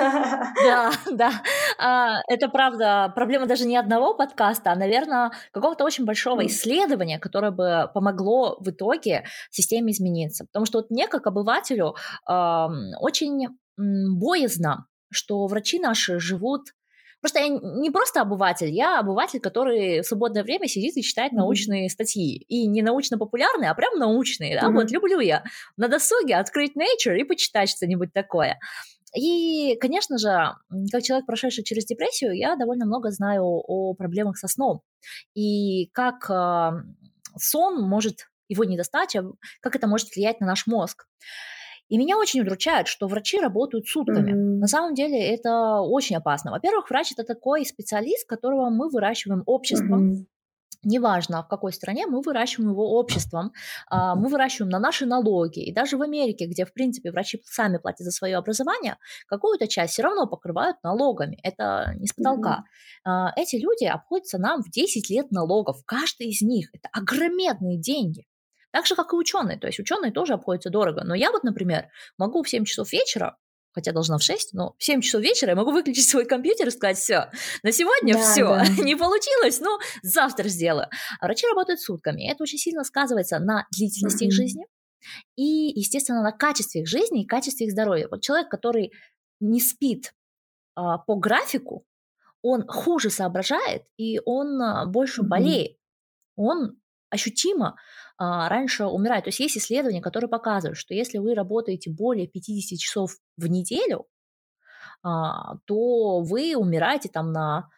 Да, 0.63 0.91
да. 1.11 1.31
А, 1.77 2.21
это 2.27 2.49
правда. 2.49 3.11
Проблема 3.15 3.47
даже 3.47 3.65
не 3.65 3.77
одного 3.77 4.13
подкаста, 4.13 4.71
а, 4.71 4.75
наверное, 4.75 5.31
какого-то 5.51 5.83
очень 5.83 6.05
большого 6.05 6.45
исследования, 6.45 7.19
которое 7.19 7.51
бы 7.51 7.89
помогло 7.93 8.57
в 8.59 8.69
итоге 8.69 9.25
системе 9.49 9.91
измениться. 9.91 10.45
Потому 10.45 10.65
что 10.65 10.79
вот 10.79 10.91
мне, 10.91 11.07
как 11.07 11.27
обывателю, 11.27 11.95
очень 12.27 13.47
боязно, 13.77 14.87
что 15.11 15.45
врачи 15.47 15.79
наши 15.79 16.19
живут 16.19 16.69
Просто 17.25 17.39
я 17.39 17.47
не 17.47 17.89
просто 17.89 18.21
обыватель, 18.21 18.69
я 18.69 18.99
обыватель, 18.99 19.39
который 19.39 20.01
в 20.01 20.05
свободное 20.05 20.43
время 20.43 20.67
сидит 20.67 20.95
и 20.95 21.01
читает 21.01 21.33
mm-hmm. 21.33 21.37
научные 21.37 21.89
статьи. 21.89 22.45
И 22.47 22.67
не 22.67 22.83
научно-популярные, 22.83 23.71
а 23.71 23.73
прям 23.73 23.97
научные. 23.97 24.59
Да? 24.59 24.67
Mm-hmm. 24.67 24.73
Вот 24.73 24.91
люблю 24.91 25.19
я 25.19 25.43
на 25.75 25.87
досуге 25.87 26.35
открыть 26.35 26.73
Nature 26.77 27.17
и 27.17 27.23
почитать 27.23 27.69
что-нибудь 27.69 28.13
такое. 28.13 28.59
И, 29.15 29.77
конечно 29.79 30.17
же, 30.17 30.55
как 30.91 31.03
человек, 31.03 31.25
прошедший 31.25 31.63
через 31.63 31.85
депрессию, 31.85 32.33
я 32.33 32.55
довольно 32.55 32.85
много 32.85 33.11
знаю 33.11 33.43
о 33.45 33.93
проблемах 33.93 34.37
со 34.37 34.47
сном. 34.47 34.81
И 35.33 35.87
как 35.93 36.29
э, 36.29 36.71
сон 37.37 37.81
может, 37.81 38.27
его 38.47 38.63
недостача, 38.63 39.23
как 39.61 39.75
это 39.75 39.87
может 39.87 40.15
влиять 40.15 40.39
на 40.41 40.47
наш 40.47 40.67
мозг. 40.67 41.07
И 41.87 41.97
меня 41.97 42.17
очень 42.17 42.41
удручает, 42.41 42.87
что 42.87 43.07
врачи 43.07 43.39
работают 43.39 43.87
сутками. 43.87 44.31
Mm-hmm. 44.31 44.59
На 44.59 44.67
самом 44.67 44.95
деле 44.95 45.19
это 45.19 45.81
очень 45.81 46.15
опасно. 46.15 46.51
Во-первых, 46.51 46.89
врач 46.89 47.11
это 47.11 47.23
такой 47.23 47.65
специалист, 47.65 48.27
которого 48.27 48.69
мы 48.69 48.89
выращиваем 48.89 49.43
обществом. 49.45 50.11
Mm-hmm 50.11 50.25
неважно 50.85 51.43
в 51.43 51.47
какой 51.47 51.73
стране, 51.73 52.05
мы 52.05 52.21
выращиваем 52.21 52.71
его 52.71 52.97
обществом, 52.97 53.51
а, 53.87 54.15
мы 54.15 54.29
выращиваем 54.29 54.69
на 54.69 54.79
наши 54.79 55.05
налоги. 55.05 55.59
И 55.59 55.73
даже 55.73 55.97
в 55.97 56.01
Америке, 56.01 56.45
где, 56.45 56.65
в 56.65 56.73
принципе, 56.73 57.11
врачи 57.11 57.41
сами 57.45 57.77
платят 57.77 58.05
за 58.05 58.11
свое 58.11 58.37
образование, 58.37 58.97
какую-то 59.27 59.67
часть 59.67 59.93
все 59.93 60.03
равно 60.03 60.27
покрывают 60.27 60.77
налогами. 60.83 61.37
Это 61.43 61.93
не 61.99 62.07
с 62.07 62.13
потолка. 62.13 62.63
Mm-hmm. 63.07 63.31
Эти 63.35 63.55
люди 63.57 63.85
обходятся 63.85 64.37
нам 64.37 64.61
в 64.61 64.69
10 64.69 65.09
лет 65.09 65.31
налогов. 65.31 65.77
Каждый 65.85 66.27
из 66.27 66.41
них. 66.41 66.69
Это 66.73 66.89
огроменные 66.93 67.79
деньги. 67.79 68.25
Так 68.71 68.85
же, 68.85 68.95
как 68.95 69.13
и 69.13 69.15
ученые. 69.15 69.57
То 69.57 69.67
есть 69.67 69.79
ученые 69.79 70.11
тоже 70.11 70.33
обходятся 70.33 70.69
дорого. 70.69 71.03
Но 71.03 71.15
я 71.15 71.31
вот, 71.31 71.43
например, 71.43 71.87
могу 72.17 72.43
в 72.43 72.49
7 72.49 72.65
часов 72.65 72.91
вечера 72.91 73.37
хотя 73.75 73.91
должна 73.91 74.17
в 74.17 74.23
6, 74.23 74.53
но 74.53 74.73
в 74.79 74.83
7 74.83 75.01
часов 75.01 75.21
вечера 75.21 75.49
я 75.51 75.55
могу 75.55 75.71
выключить 75.71 76.07
свой 76.09 76.25
компьютер 76.25 76.69
и 76.69 76.71
сказать, 76.71 76.97
все, 76.97 77.29
на 77.61 77.71
сегодня 77.71 78.13
да, 78.13 78.19
все, 78.21 78.45
да. 78.47 78.65
не 78.83 78.95
получилось, 78.95 79.59
ну, 79.59 79.77
завтра 80.01 80.47
сделаю. 80.47 80.87
А 81.19 81.25
врачи 81.25 81.45
работают 81.45 81.81
сутками, 81.81 82.31
это 82.31 82.41
очень 82.43 82.57
сильно 82.57 82.83
сказывается 82.83 83.39
на 83.39 83.67
длительности 83.75 84.23
mm-hmm. 84.23 84.27
их 84.27 84.33
жизни 84.33 84.65
и, 85.35 85.77
естественно, 85.79 86.23
на 86.23 86.31
качестве 86.31 86.81
их 86.81 86.87
жизни 86.87 87.23
и 87.23 87.27
качестве 87.27 87.67
их 87.67 87.73
здоровья. 87.73 88.07
Вот 88.09 88.21
человек, 88.21 88.49
который 88.49 88.91
не 89.39 89.59
спит 89.59 90.13
а, 90.75 90.97
по 90.97 91.15
графику, 91.15 91.85
он 92.41 92.65
хуже 92.67 93.09
соображает, 93.09 93.83
и 93.97 94.19
он 94.25 94.61
а, 94.61 94.85
больше 94.85 95.21
mm-hmm. 95.21 95.27
болеет. 95.27 95.77
Он 96.37 96.79
ощутимо 97.09 97.75
раньше 98.17 98.85
умирает. 98.85 99.25
То 99.25 99.29
есть 99.29 99.39
есть 99.39 99.57
исследования, 99.57 100.01
которые 100.01 100.29
показывают, 100.29 100.77
что 100.77 100.93
если 100.93 101.17
вы 101.17 101.33
работаете 101.33 101.91
более 101.91 102.27
50 102.27 102.79
часов 102.79 103.17
в 103.37 103.47
неделю, 103.47 104.05
а, 105.03 105.57
то 105.65 106.21
вы 106.21 106.55
умираете 106.55 107.09
там 107.09 107.31
на 107.31 107.69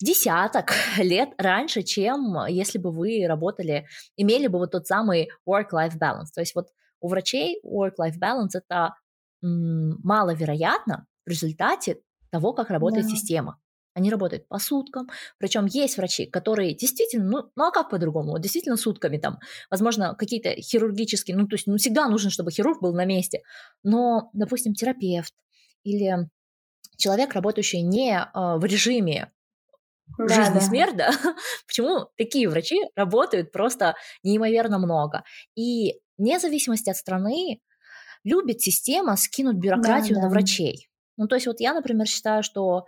десяток 0.00 0.72
лет 0.98 1.30
раньше, 1.38 1.82
чем 1.82 2.46
если 2.48 2.78
бы 2.78 2.90
вы 2.90 3.24
работали, 3.26 3.86
имели 4.16 4.46
бы 4.46 4.58
вот 4.58 4.72
тот 4.72 4.86
самый 4.86 5.30
work-life 5.48 5.98
balance. 5.98 6.28
То 6.34 6.40
есть 6.40 6.54
вот 6.54 6.68
у 7.00 7.08
врачей 7.08 7.60
work-life 7.64 8.18
balance 8.20 8.50
это 8.54 8.94
маловероятно 9.40 11.06
в 11.24 11.30
результате 11.30 12.00
того, 12.30 12.52
как 12.52 12.70
работает 12.70 13.06
да. 13.06 13.10
система. 13.10 13.58
Они 13.98 14.10
работают 14.10 14.46
по 14.48 14.58
суткам. 14.58 15.08
Причем 15.38 15.66
есть 15.66 15.96
врачи, 15.96 16.26
которые 16.26 16.74
действительно, 16.74 17.24
ну, 17.24 17.50
ну 17.56 17.64
а 17.64 17.70
как 17.70 17.90
по-другому? 17.90 18.32
Вот 18.32 18.40
действительно 18.40 18.76
сутками 18.76 19.18
там, 19.18 19.38
возможно, 19.70 20.14
какие-то 20.14 20.50
хирургические, 20.60 21.36
ну, 21.36 21.46
то 21.46 21.56
есть, 21.56 21.66
ну, 21.66 21.76
всегда 21.76 22.08
нужно, 22.08 22.30
чтобы 22.30 22.52
хирург 22.52 22.80
был 22.80 22.94
на 22.94 23.04
месте. 23.04 23.42
Но, 23.82 24.30
допустим, 24.32 24.74
терапевт 24.74 25.34
или 25.82 26.28
человек, 26.96 27.34
работающий 27.34 27.82
не 27.82 28.12
э, 28.16 28.28
в 28.34 28.64
режиме 28.64 29.32
да, 30.16 30.28
жизнь 30.28 30.52
да. 30.52 30.58
и 30.58 30.62
смерть, 30.62 30.96
да, 30.96 31.10
почему 31.66 32.08
такие 32.16 32.48
врачи 32.48 32.80
работают 32.94 33.52
просто 33.52 33.96
неимоверно 34.22 34.78
много. 34.78 35.24
И 35.56 36.00
вне 36.16 36.38
зависимости 36.38 36.90
от 36.90 36.96
страны 36.96 37.60
любит 38.24 38.60
система 38.60 39.16
скинуть 39.16 39.56
бюрократию 39.56 40.14
да, 40.14 40.20
да. 40.20 40.26
на 40.26 40.30
врачей. 40.30 40.88
Ну, 41.16 41.26
то 41.26 41.34
есть 41.34 41.46
вот 41.46 41.60
я, 41.60 41.74
например, 41.74 42.06
считаю, 42.06 42.42
что 42.42 42.84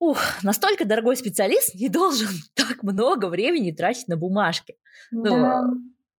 ух, 0.00 0.42
настолько 0.42 0.84
дорогой 0.84 1.16
специалист 1.16 1.74
не 1.76 1.88
должен 1.88 2.28
так 2.54 2.82
много 2.82 3.26
времени 3.26 3.70
тратить 3.70 4.08
на 4.08 4.16
бумажки. 4.16 4.74
Ну, 5.12 5.22
да. 5.22 5.62
Ну, 5.62 5.74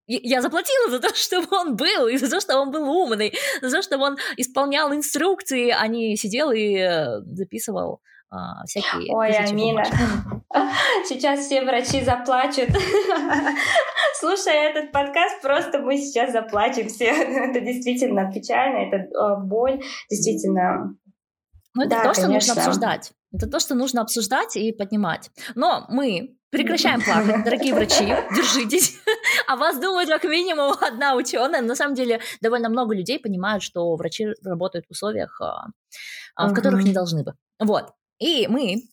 я 0.07 0.41
заплатила 0.41 0.89
за 0.89 0.99
то, 0.99 1.09
чтобы 1.15 1.47
он 1.51 1.75
был, 1.75 2.07
и 2.07 2.17
за 2.17 2.29
то, 2.29 2.39
что 2.39 2.57
он 2.59 2.71
был 2.71 2.89
умный, 2.89 3.33
за 3.61 3.69
то, 3.69 3.81
чтобы 3.81 4.05
он 4.05 4.17
исполнял 4.37 4.93
инструкции, 4.93 5.69
а 5.69 5.85
не 5.87 6.15
сидел 6.15 6.51
и 6.51 6.75
э, 6.77 7.21
записывал 7.25 8.01
а, 8.29 8.63
всякие... 8.65 9.13
Ой, 9.13 9.31
Амина, 9.31 9.83
сейчас 11.05 11.41
все 11.41 11.63
врачи 11.63 12.01
заплачут. 12.01 12.69
Слушая 14.15 14.69
этот 14.69 14.91
подкаст, 14.91 15.41
просто 15.41 15.79
мы 15.79 15.97
сейчас 15.97 16.31
заплачем 16.31 16.87
все. 16.87 17.05
Это 17.07 17.59
действительно 17.59 18.31
печально, 18.31 18.87
это 18.87 18.97
э, 18.97 19.43
боль, 19.43 19.81
действительно. 20.09 20.95
Ну, 21.73 21.83
это 21.83 21.89
да, 21.89 22.03
то, 22.03 22.13
что 22.13 22.27
нужно 22.27 22.53
обсуждать. 22.53 23.11
Это 23.33 23.47
то, 23.47 23.59
что 23.59 23.75
нужно 23.75 24.01
обсуждать 24.01 24.55
и 24.57 24.71
поднимать. 24.71 25.29
Но 25.55 25.85
мы 25.87 26.37
прекращаем 26.49 27.01
плакать, 27.01 27.43
дорогие 27.45 27.73
врачи, 27.73 28.05
держитесь. 28.35 28.97
А 29.47 29.55
вас 29.55 29.79
думают 29.79 30.09
как 30.09 30.23
минимум 30.23 30.75
одна 30.79 31.15
ученая. 31.15 31.61
На 31.61 31.75
самом 31.75 31.95
деле 31.95 32.21
довольно 32.41 32.69
много 32.69 32.95
людей 32.95 33.19
понимают, 33.19 33.63
что 33.63 33.95
врачи 33.95 34.27
работают 34.43 34.85
в 34.87 34.91
условиях, 34.91 35.39
а, 35.41 35.67
а, 36.35 36.47
в 36.47 36.53
которых 36.53 36.83
не 36.83 36.93
должны 36.93 37.23
бы. 37.23 37.33
Вот. 37.59 37.91
И 38.19 38.47
мы 38.47 38.83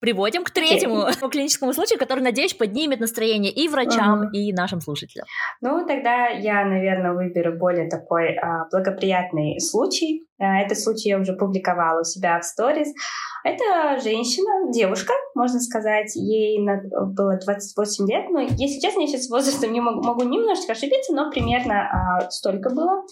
приводим 0.00 0.44
к 0.44 0.50
третьему 0.50 0.96
okay. 1.08 1.30
клиническому 1.30 1.72
случаю, 1.72 1.98
который, 1.98 2.20
надеюсь, 2.20 2.54
поднимет 2.54 3.00
настроение 3.00 3.52
и 3.52 3.68
врачам, 3.68 4.24
uh-huh. 4.24 4.32
и 4.32 4.52
нашим 4.52 4.80
слушателям. 4.80 5.26
Ну, 5.60 5.86
тогда 5.86 6.28
я, 6.28 6.64
наверное, 6.64 7.12
выберу 7.12 7.56
более 7.58 7.88
такой 7.88 8.36
а, 8.36 8.68
благоприятный 8.70 9.60
случай. 9.60 10.26
Этот 10.38 10.78
случай 10.78 11.08
я 11.08 11.18
уже 11.18 11.32
публиковала 11.32 12.00
у 12.00 12.04
себя 12.04 12.38
в 12.38 12.44
сторис. 12.44 12.88
Это 13.42 13.98
женщина, 14.02 14.70
девушка, 14.72 15.14
можно 15.34 15.60
сказать, 15.60 16.14
ей 16.16 16.58
было 16.60 17.38
28 17.38 18.06
лет, 18.10 18.28
но, 18.28 18.40
если 18.40 18.80
честно, 18.80 19.00
я 19.02 19.06
сейчас 19.06 19.26
с 19.26 19.30
возрастом 19.30 19.72
не 19.72 19.80
могу, 19.80 20.02
могу 20.02 20.24
немножечко 20.24 20.72
ошибиться, 20.72 21.14
но 21.14 21.30
примерно 21.30 21.88
а, 21.88 22.30
столько 22.30 22.70
было. 22.70 23.04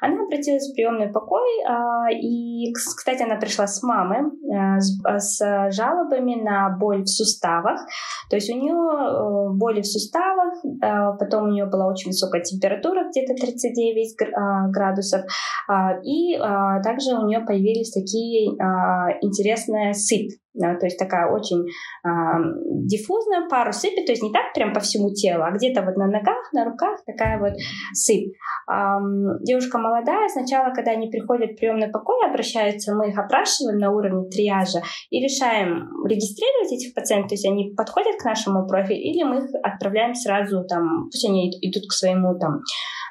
Она 0.00 0.24
обратилась 0.24 0.70
в 0.70 0.74
приемный 0.74 1.08
покой, 1.08 1.48
а, 1.66 2.10
и, 2.10 2.72
кстати, 2.72 3.22
она 3.22 3.36
пришла 3.36 3.66
с 3.66 3.82
мамой 3.82 4.20
а, 4.54 4.80
с, 4.80 4.98
а, 5.04 5.18
с 5.18 5.72
жалобами 5.72 6.40
на 6.40 6.76
боль 6.78 7.02
в 7.02 7.08
суставах. 7.08 7.80
То 8.30 8.36
есть 8.36 8.50
у 8.50 8.56
нее 8.56 8.74
а, 8.74 9.50
боли 9.52 9.80
в 9.82 9.86
суставах, 9.86 10.54
потом 11.18 11.44
у 11.44 11.52
нее 11.52 11.66
была 11.66 11.86
очень 11.86 12.10
высокая 12.10 12.42
температура, 12.42 13.08
где-то 13.08 13.34
39 13.34 14.16
а, 14.20 14.68
градусов, 14.68 15.22
и 16.04 16.38
также 16.82 17.14
у 17.16 17.26
нее 17.26 17.40
появились 17.40 17.92
такие 17.92 18.48
интересные 19.20 19.94
сыпь 19.94 20.30
то 20.58 20.86
есть 20.86 20.98
такая 20.98 21.30
очень 21.30 21.66
э, 21.66 22.08
диффузная, 22.86 23.48
пару 23.48 23.72
сыпи, 23.72 24.04
то 24.04 24.12
есть 24.12 24.22
не 24.22 24.32
так 24.32 24.52
прям 24.54 24.72
по 24.72 24.80
всему 24.80 25.12
телу, 25.14 25.44
а 25.44 25.50
где-то 25.50 25.82
вот 25.82 25.96
на 25.96 26.06
ногах, 26.06 26.52
на 26.52 26.64
руках 26.64 27.00
такая 27.06 27.38
вот 27.38 27.52
сыпь. 27.92 28.34
Э, 28.70 28.98
девушка 29.42 29.78
молодая, 29.78 30.28
сначала, 30.28 30.72
когда 30.74 30.92
они 30.92 31.08
приходят 31.08 31.52
в 31.52 31.56
приемный 31.56 31.88
покой, 31.88 32.16
обращаются, 32.28 32.94
мы 32.94 33.10
их 33.10 33.18
опрашиваем 33.18 33.78
на 33.78 33.90
уровне 33.90 34.28
триажа 34.28 34.80
и 35.10 35.22
решаем 35.22 35.88
регистрировать 36.04 36.72
этих 36.72 36.94
пациентов, 36.94 37.30
то 37.30 37.34
есть 37.34 37.46
они 37.46 37.74
подходят 37.76 38.16
к 38.20 38.24
нашему 38.24 38.66
профилю, 38.66 39.00
или 39.00 39.22
мы 39.22 39.38
их 39.38 39.50
отправляем 39.62 40.14
сразу 40.14 40.64
там, 40.64 41.04
пусть 41.10 41.24
они 41.24 41.50
идут 41.62 41.84
к 41.88 41.92
своему 41.92 42.38
там 42.38 42.60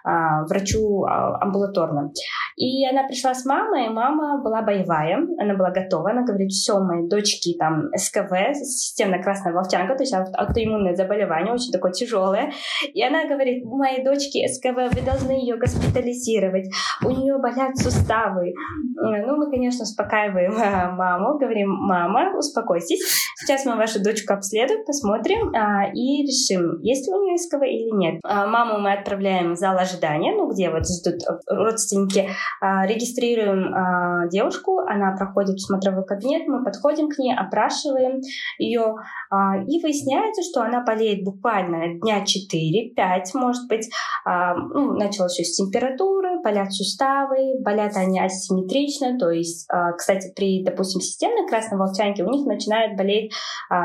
а, 0.04 0.46
врачу 0.46 1.04
а, 1.04 1.38
амбулаторно. 1.42 2.12
И 2.56 2.88
она 2.88 3.04
пришла 3.04 3.34
с 3.34 3.46
мамой, 3.46 3.88
и 3.88 3.90
мама 3.90 4.42
была 4.42 4.62
боевая, 4.62 5.18
она 5.38 5.56
была 5.56 5.72
готова, 5.72 6.12
она 6.12 6.24
говорит, 6.24 6.52
все, 6.52 6.80
моей 6.80 7.08
дочки 7.38 7.58
там 7.58 7.90
СКВ, 7.96 8.54
системная 8.54 9.22
красная 9.22 9.54
волчанка, 9.54 9.96
то 9.96 10.04
есть 10.04 10.14
аутоиммунное 10.14 10.96
заболевание, 10.96 11.54
очень 11.54 11.72
такое 11.72 11.92
тяжелое. 11.92 12.52
И 12.94 13.04
она 13.04 13.26
говорит, 13.28 13.64
у 13.66 13.78
моей 13.78 14.04
дочки 14.04 14.46
СКВ, 14.48 14.96
вы 14.96 15.02
должны 15.02 15.32
ее 15.32 15.58
госпитализировать, 15.58 16.68
у 17.06 17.10
нее 17.10 17.38
болят 17.38 17.78
суставы. 17.78 18.54
Ну, 18.96 19.38
мы, 19.38 19.50
конечно, 19.50 19.84
успокаиваем 19.84 20.54
а, 20.58 20.92
маму, 20.92 21.38
говорим, 21.38 21.70
мама, 21.70 22.38
успокойтесь, 22.38 23.32
сейчас 23.36 23.66
мы 23.66 23.76
вашу 23.76 24.02
дочку 24.04 24.34
обследуем, 24.34 24.86
посмотрим 24.86 25.52
и 25.94 26.24
решим, 26.24 26.80
есть 26.82 27.08
ли 27.08 27.14
у 27.14 27.24
нее 27.24 27.38
СКВ 27.38 27.62
или 27.64 27.96
нет. 27.96 28.22
Маму 28.24 28.80
мы 28.80 28.94
отправляем 28.94 29.54
в 29.54 29.58
зал 29.58 29.78
ожидания 29.78 29.98
ожидания, 29.98 30.34
ну, 30.36 30.50
где 30.50 30.70
вот 30.70 30.84
ждут 30.88 31.22
э, 31.24 31.40
родственники, 31.48 32.30
а, 32.62 32.86
регистрируем 32.86 33.74
а, 33.74 34.28
девушку, 34.28 34.80
она 34.80 35.16
проходит 35.18 35.56
в 35.56 35.66
смотровой 35.66 36.06
кабинет, 36.06 36.48
мы 36.48 36.64
подходим 36.64 37.10
к 37.10 37.18
ней, 37.18 37.27
опрашиваем 37.34 38.22
ее, 38.58 38.96
а, 39.30 39.58
и 39.58 39.82
выясняется, 39.82 40.42
что 40.44 40.62
она 40.62 40.84
болеет 40.84 41.24
буквально 41.24 42.00
дня 42.00 42.24
4-5, 42.24 43.24
может 43.36 43.68
быть, 43.68 43.90
ну, 44.26 44.94
началось 44.94 45.34
все 45.34 45.44
с 45.44 45.56
температуры, 45.56 46.42
болят 46.42 46.74
суставы, 46.74 47.60
болят 47.62 47.96
они 47.96 48.20
асимметрично, 48.20 49.18
то 49.18 49.30
есть, 49.30 49.68
кстати, 49.98 50.34
при, 50.36 50.64
допустим, 50.64 51.02
системной 51.02 51.48
красной 51.48 51.78
волчанке 51.78 52.24
у 52.24 52.30
них 52.30 52.46
начинает 52.46 52.98
болеть 52.98 53.32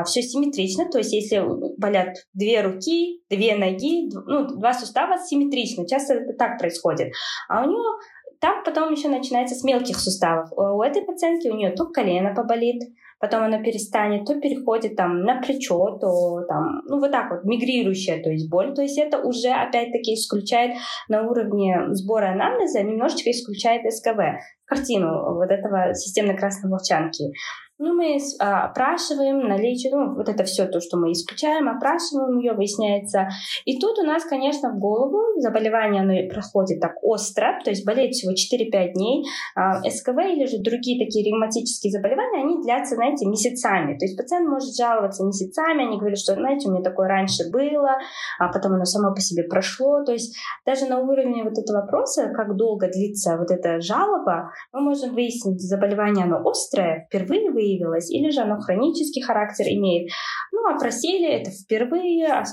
все 0.05 0.21
симметрично, 0.21 0.89
то 0.89 0.97
есть 0.97 1.13
если 1.13 1.43
болят 1.77 2.15
две 2.33 2.61
руки, 2.61 3.21
две 3.29 3.55
ноги, 3.55 4.09
ну, 4.25 4.47
два 4.47 4.73
сустава 4.73 5.17
симметрично, 5.17 5.87
часто 5.87 6.15
это 6.15 6.33
так 6.33 6.59
происходит. 6.59 7.13
А 7.49 7.63
у 7.63 7.69
нее 7.69 7.99
так 8.39 8.65
потом 8.65 8.91
еще 8.91 9.07
начинается 9.07 9.55
с 9.55 9.63
мелких 9.63 9.97
суставов. 9.97 10.51
У 10.51 10.81
этой 10.81 11.03
пациентки 11.03 11.47
у 11.47 11.55
нее 11.55 11.71
то 11.71 11.85
колено 11.85 12.33
поболит, 12.35 12.81
потом 13.23 13.43
она 13.43 13.63
перестанет, 13.63 14.25
то 14.25 14.37
переходит 14.37 14.97
там 14.97 15.21
на 15.21 15.39
плечо, 15.41 15.97
то 15.97 16.41
там, 16.45 16.81
ну 16.89 16.99
вот 16.99 17.09
так 17.09 17.31
вот, 17.31 17.45
мигрирующая, 17.45 18.21
то 18.21 18.29
есть 18.29 18.49
боль. 18.49 18.73
То 18.73 18.81
есть 18.81 18.97
это 18.97 19.17
уже 19.19 19.47
опять-таки 19.47 20.15
исключает 20.15 20.75
на 21.07 21.21
уровне 21.21 21.73
сбора 21.91 22.33
анамнеза, 22.33 22.83
немножечко 22.83 23.31
исключает 23.31 23.89
СКВ, 23.93 24.19
картину 24.65 25.35
вот 25.35 25.49
этого 25.49 25.93
системной 25.93 26.35
красной 26.35 26.69
волчанки. 26.69 27.31
Ну, 27.85 27.93
мы 27.95 28.17
а, 28.39 28.67
опрашиваем 28.67 29.45
наличие, 29.45 29.93
ну, 29.93 30.15
вот 30.15 30.29
это 30.29 30.45
все 30.45 30.67
то, 30.67 30.79
что 30.79 30.95
мы 30.95 31.11
исключаем, 31.11 31.67
опрашиваем 31.67 32.37
ее, 32.39 32.53
выясняется. 32.53 33.27
И 33.65 33.77
тут 33.77 33.99
у 33.99 34.03
нас, 34.03 34.23
конечно, 34.23 34.71
в 34.71 34.79
голову 34.79 35.19
заболевание, 35.41 36.01
оно 36.01 36.13
проходит 36.33 36.79
так 36.79 36.93
остро, 37.01 37.59
то 37.61 37.71
есть 37.71 37.85
болеет 37.85 38.13
всего 38.13 38.31
4-5 38.31 38.93
дней. 38.93 39.25
А, 39.55 39.81
СКВ 39.83 40.17
или 40.31 40.45
же 40.45 40.59
другие 40.63 41.05
такие 41.05 41.29
ревматические 41.29 41.91
заболевания, 41.91 42.43
они 42.43 42.61
длятся, 42.63 42.95
знаете, 42.95 43.27
месяцами. 43.27 43.97
То 43.97 44.05
есть 44.05 44.15
пациент 44.15 44.47
может 44.47 44.73
жаловаться 44.73 45.25
месяцами, 45.25 45.85
они 45.85 45.97
говорят, 45.97 46.19
что, 46.19 46.35
знаете, 46.35 46.69
у 46.69 46.71
меня 46.71 46.83
такое 46.83 47.09
раньше 47.09 47.51
было, 47.51 47.97
а 48.39 48.47
потом 48.47 48.75
оно 48.75 48.85
само 48.85 49.13
по 49.13 49.19
себе 49.19 49.43
прошло. 49.43 50.05
То 50.05 50.13
есть 50.13 50.33
даже 50.65 50.85
на 50.85 50.99
уровне 50.99 51.43
вот 51.43 51.57
этого 51.57 51.81
вопроса, 51.81 52.31
как 52.33 52.55
долго 52.55 52.87
длится 52.87 53.35
вот 53.37 53.51
эта 53.51 53.81
жалоба, 53.81 54.51
мы 54.71 54.79
можем 54.79 55.13
выяснить, 55.13 55.59
заболевание 55.59 56.23
оно 56.23 56.39
острое, 56.47 57.07
впервые 57.09 57.51
выявилось, 57.51 57.72
выявилось, 57.73 58.11
или 58.11 58.29
же 58.29 58.41
оно 58.41 58.59
хронический 58.59 59.21
характер 59.21 59.65
имеет. 59.67 60.09
Ну, 60.51 60.59
а 60.69 60.77
просели 60.79 61.27
это 61.27 61.51
впервые, 61.51 62.27
а 62.27 62.43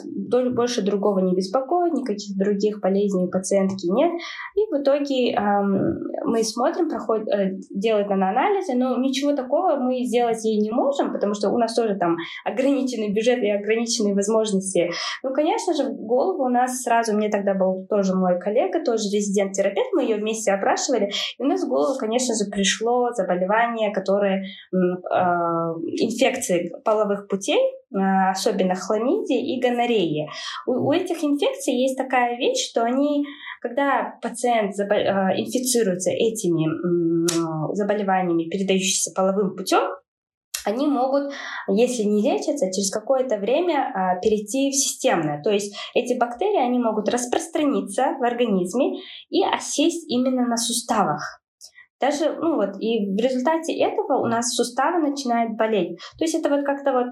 больше 0.50 0.82
другого 0.82 1.20
не 1.20 1.34
беспокоит, 1.34 1.92
никаких 1.92 2.36
других 2.36 2.80
болезней 2.80 3.24
у 3.24 3.30
пациентки 3.30 3.86
нет. 3.86 4.10
И 4.56 4.60
в 4.70 4.82
итоге 4.82 5.32
эм, 5.32 6.00
мы 6.24 6.42
смотрим, 6.42 6.88
проходит, 6.88 7.28
э, 7.28 7.50
делают 7.70 8.08
на 8.08 8.30
анализы, 8.30 8.74
но 8.74 8.96
ничего 8.96 9.32
такого 9.32 9.76
мы 9.76 10.04
сделать 10.04 10.44
ей 10.44 10.60
не 10.60 10.70
можем, 10.70 11.12
потому 11.12 11.34
что 11.34 11.50
у 11.50 11.58
нас 11.58 11.74
тоже 11.74 11.96
там 11.96 12.16
ограниченный 12.44 13.12
бюджет 13.12 13.38
и 13.42 13.50
ограниченные 13.50 14.14
возможности. 14.14 14.90
Ну, 15.22 15.32
конечно 15.32 15.74
же, 15.74 15.84
в 15.84 15.96
голову 15.96 16.44
у 16.44 16.48
нас 16.48 16.82
сразу, 16.82 17.14
мне 17.14 17.28
тогда 17.28 17.54
был 17.54 17.86
тоже 17.88 18.14
мой 18.14 18.38
коллега, 18.38 18.82
тоже 18.84 19.04
резидент-терапевт, 19.12 19.90
мы 19.92 20.02
ее 20.02 20.16
вместе 20.16 20.52
опрашивали, 20.52 21.10
и 21.38 21.42
у 21.42 21.46
нас 21.46 21.64
в 21.64 21.68
голову, 21.68 21.98
конечно 21.98 22.34
же, 22.34 22.50
пришло 22.50 23.10
заболевание, 23.12 23.92
которое 23.92 24.44
инфекции 25.12 26.72
половых 26.84 27.28
путей, 27.28 27.58
э, 27.58 28.30
особенно 28.30 28.74
хламидии 28.74 29.56
и 29.56 29.60
гонореи. 29.60 30.28
У, 30.66 30.72
у 30.88 30.92
этих 30.92 31.22
инфекций 31.24 31.74
есть 31.74 31.96
такая 31.96 32.36
вещь, 32.36 32.70
что 32.70 32.82
они, 32.82 33.24
когда 33.60 34.18
пациент 34.22 34.74
забол... 34.74 34.98
Э, 34.98 35.34
инфицируется 35.36 36.10
этими 36.10 36.66
заболеваниями, 37.74 38.48
передающимися 38.48 39.12
половым 39.14 39.56
путем, 39.56 39.82
они 40.64 40.86
могут, 40.86 41.32
если 41.68 42.02
не 42.02 42.22
лечатся, 42.22 42.66
через 42.66 42.90
какое-то 42.90 43.38
время 43.38 43.92
а, 43.94 44.20
перейти 44.20 44.70
в 44.70 44.74
системное. 44.74 45.42
То 45.42 45.50
есть 45.50 45.74
эти 45.94 46.18
бактерии, 46.18 46.60
они 46.60 46.78
могут 46.78 47.08
распространиться 47.08 48.16
в 48.18 48.24
организме 48.24 49.00
и 49.30 49.42
осесть 49.42 50.08
именно 50.10 50.46
на 50.46 50.56
суставах. 50.56 51.39
Даже, 52.00 52.32
ну 52.40 52.56
вот, 52.56 52.76
и 52.80 53.12
в 53.12 53.16
результате 53.16 53.76
этого 53.78 54.18
у 54.22 54.26
нас 54.26 54.54
суставы 54.54 54.98
начинают 55.06 55.56
болеть. 55.56 55.98
То 56.18 56.24
есть 56.24 56.34
это 56.34 56.48
вот 56.48 56.64
как-то 56.64 56.92
вот 56.92 57.08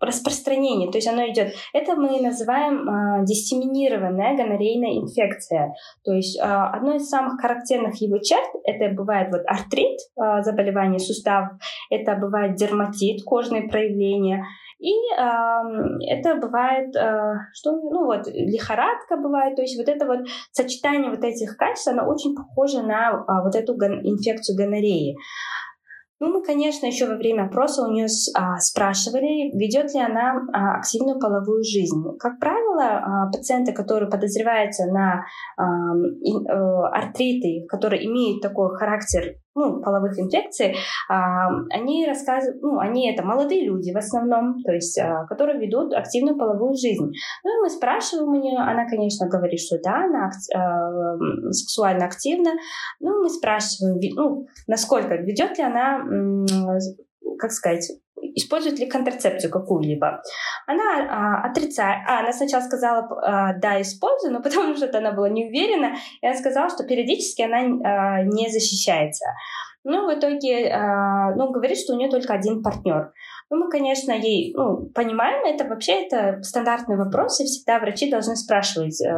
распространение, 0.00 0.90
то 0.90 0.98
есть 0.98 1.08
оно 1.08 1.26
идет. 1.28 1.52
Это 1.74 1.94
мы 1.94 2.20
называем 2.20 2.88
э, 2.88 3.24
диссеминированная 3.26 4.36
гонорейная 4.36 4.98
инфекция. 4.98 5.74
То 6.04 6.12
есть 6.12 6.38
э, 6.38 6.42
одно 6.42 6.94
из 6.96 7.08
самых 7.08 7.40
характерных 7.40 8.00
его 8.00 8.18
черт, 8.18 8.48
это 8.64 8.94
бывает 8.94 9.28
вот 9.30 9.42
артрит, 9.46 9.98
э, 10.16 10.42
заболевание 10.42 10.98
суставов, 10.98 11.50
это 11.90 12.16
бывает 12.16 12.54
дерматит, 12.54 13.22
кожные 13.24 13.68
проявления, 13.68 14.46
и 14.80 14.92
э, 14.92 15.22
это 16.08 16.36
бывает, 16.36 16.96
э, 16.96 17.34
что, 17.52 17.72
ну 17.72 18.06
вот, 18.06 18.26
лихорадка 18.28 19.18
бывает, 19.18 19.54
то 19.54 19.62
есть 19.62 19.76
вот 19.76 19.88
это 19.88 20.06
вот 20.06 20.20
сочетание 20.52 21.10
вот 21.10 21.22
этих 21.22 21.56
качеств, 21.58 21.88
оно 21.88 22.08
очень 22.08 22.34
похоже 22.34 22.82
на 22.82 23.10
э, 23.10 23.42
вот 23.44 23.54
эту 23.54 23.74
гон- 23.76 24.00
инфекцию 24.02 24.56
гонореи. 24.56 25.16
Ну, 26.22 26.28
мы, 26.28 26.42
конечно, 26.42 26.86
еще 26.86 27.06
во 27.06 27.16
время 27.16 27.46
опроса 27.46 27.82
у 27.82 27.90
нее 27.90 28.06
а, 28.36 28.58
спрашивали, 28.58 29.56
ведет 29.56 29.94
ли 29.94 30.00
она 30.00 30.34
а, 30.52 30.76
активную 30.76 31.18
половую 31.18 31.64
жизнь. 31.64 31.96
Как 32.18 32.38
правило, 32.38 33.30
пациенты, 33.32 33.72
которые 33.72 34.10
подозреваются 34.10 34.84
на 34.92 35.24
а, 35.56 36.92
артриты, 36.92 37.64
которые 37.66 38.06
имеют 38.06 38.42
такой 38.42 38.68
характер 38.76 39.36
ну, 39.54 39.82
половых 39.82 40.18
инфекций, 40.18 40.76
а, 41.08 41.48
они 41.70 42.06
рассказывают, 42.06 42.62
ну, 42.62 42.78
они 42.78 43.12
это 43.12 43.24
молодые 43.24 43.64
люди 43.66 43.92
в 43.92 43.96
основном, 43.96 44.62
то 44.62 44.72
есть, 44.72 44.98
а, 44.98 45.26
которые 45.26 45.58
ведут 45.58 45.92
активную 45.92 46.36
половую 46.36 46.74
жизнь. 46.74 47.10
Ну, 47.44 47.58
и 47.58 47.62
мы 47.62 47.70
спрашиваем 47.70 48.28
у 48.28 48.40
нее, 48.40 48.58
она, 48.58 48.88
конечно, 48.88 49.28
говорит, 49.28 49.60
что 49.60 49.78
да, 49.82 50.04
она 50.04 50.30
а, 50.54 51.50
сексуально 51.50 52.06
активна. 52.06 52.52
Ну, 53.00 53.22
мы 53.22 53.28
спрашиваем, 53.28 53.98
ну, 54.14 54.46
насколько 54.66 55.16
ведет 55.16 55.58
ли 55.58 55.64
она, 55.64 56.00
как 57.38 57.50
сказать, 57.50 57.90
использует 58.34 58.78
ли 58.78 58.86
контрацепцию 58.86 59.50
какую-либо. 59.50 60.22
Она 60.66 60.84
а, 60.84 61.50
отрицает. 61.50 62.00
А, 62.08 62.20
она 62.20 62.32
сначала 62.32 62.62
сказала, 62.62 63.08
а, 63.22 63.52
да, 63.54 63.80
использую, 63.80 64.32
но 64.32 64.42
потом 64.42 64.76
что-то 64.76 64.98
она 64.98 65.12
была 65.12 65.28
не 65.28 65.46
уверена, 65.46 65.94
и 66.20 66.26
она 66.26 66.36
сказала, 66.36 66.68
что 66.70 66.84
периодически 66.84 67.42
она 67.42 67.58
а, 67.58 68.22
не 68.22 68.48
защищается. 68.48 69.24
Ну, 69.82 70.06
в 70.06 70.18
итоге, 70.18 70.70
а, 70.70 71.34
ну, 71.34 71.50
говорит, 71.50 71.78
что 71.78 71.94
у 71.94 71.96
нее 71.96 72.10
только 72.10 72.34
один 72.34 72.62
партнер. 72.62 73.12
Ну, 73.50 73.56
мы, 73.56 73.68
конечно, 73.68 74.12
ей 74.12 74.54
ну, 74.56 74.88
понимаем, 74.94 75.44
это 75.44 75.64
вообще 75.64 76.04
это 76.04 76.40
стандартный 76.42 76.96
вопрос, 76.96 77.40
и 77.40 77.44
всегда 77.44 77.80
врачи 77.80 78.08
должны 78.08 78.36
спрашивать 78.36 79.02
э, 79.02 79.10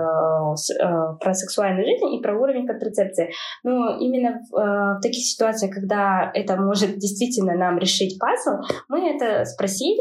с, 0.56 0.70
э, 0.70 1.18
про 1.20 1.34
сексуальную 1.34 1.84
жизнь 1.84 2.14
и 2.14 2.22
про 2.22 2.34
уровень 2.40 2.66
контрацепции. 2.66 3.30
Но 3.62 3.98
именно 3.98 4.40
в, 4.50 4.56
э, 4.56 4.98
в 4.98 5.00
таких 5.02 5.22
ситуациях, 5.22 5.74
когда 5.74 6.30
это 6.32 6.56
может 6.56 6.96
действительно 6.96 7.54
нам 7.56 7.76
решить 7.76 8.18
пазл, 8.18 8.62
мы 8.88 9.10
это 9.10 9.44
спросили, 9.44 10.00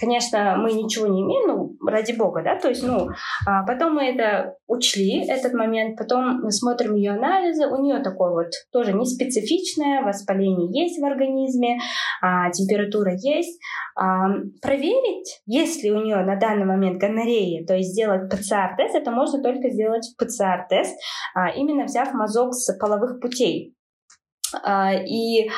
Конечно, 0.00 0.56
мы 0.56 0.72
ничего 0.72 1.06
не 1.06 1.20
имеем, 1.20 1.46
ну, 1.46 1.76
ради 1.86 2.12
бога, 2.12 2.42
да, 2.42 2.58
то 2.58 2.68
есть, 2.68 2.82
ну, 2.82 3.08
а 3.46 3.64
потом 3.66 3.94
мы 3.94 4.04
это 4.04 4.56
учли, 4.66 5.26
этот 5.28 5.52
момент, 5.52 5.98
потом 5.98 6.40
мы 6.42 6.50
смотрим 6.50 6.94
ее 6.94 7.12
анализы, 7.12 7.66
у 7.66 7.76
нее 7.82 8.02
такое 8.02 8.30
вот 8.30 8.46
тоже 8.72 8.94
неспецифичное, 8.94 10.02
воспаление 10.02 10.70
есть 10.82 10.98
в 10.98 11.04
организме, 11.04 11.78
а, 12.22 12.50
температура 12.50 13.12
есть. 13.12 13.60
А, 13.94 14.28
проверить, 14.62 15.42
есть 15.44 15.84
ли 15.84 15.92
у 15.92 16.02
нее 16.02 16.16
на 16.24 16.36
данный 16.36 16.64
момент 16.64 16.98
гонорея, 16.98 17.66
то 17.66 17.74
есть 17.74 17.90
сделать 17.90 18.30
ПЦР-тест, 18.30 18.94
это 18.94 19.10
можно 19.10 19.42
только 19.42 19.68
сделать 19.68 20.14
ПЦР-тест, 20.18 20.96
а, 21.34 21.50
именно 21.50 21.84
взяв 21.84 22.14
мазок 22.14 22.54
с 22.54 22.72
половых 22.78 23.20
путей. 23.20 23.74
А, 24.64 24.94
и 24.94 25.50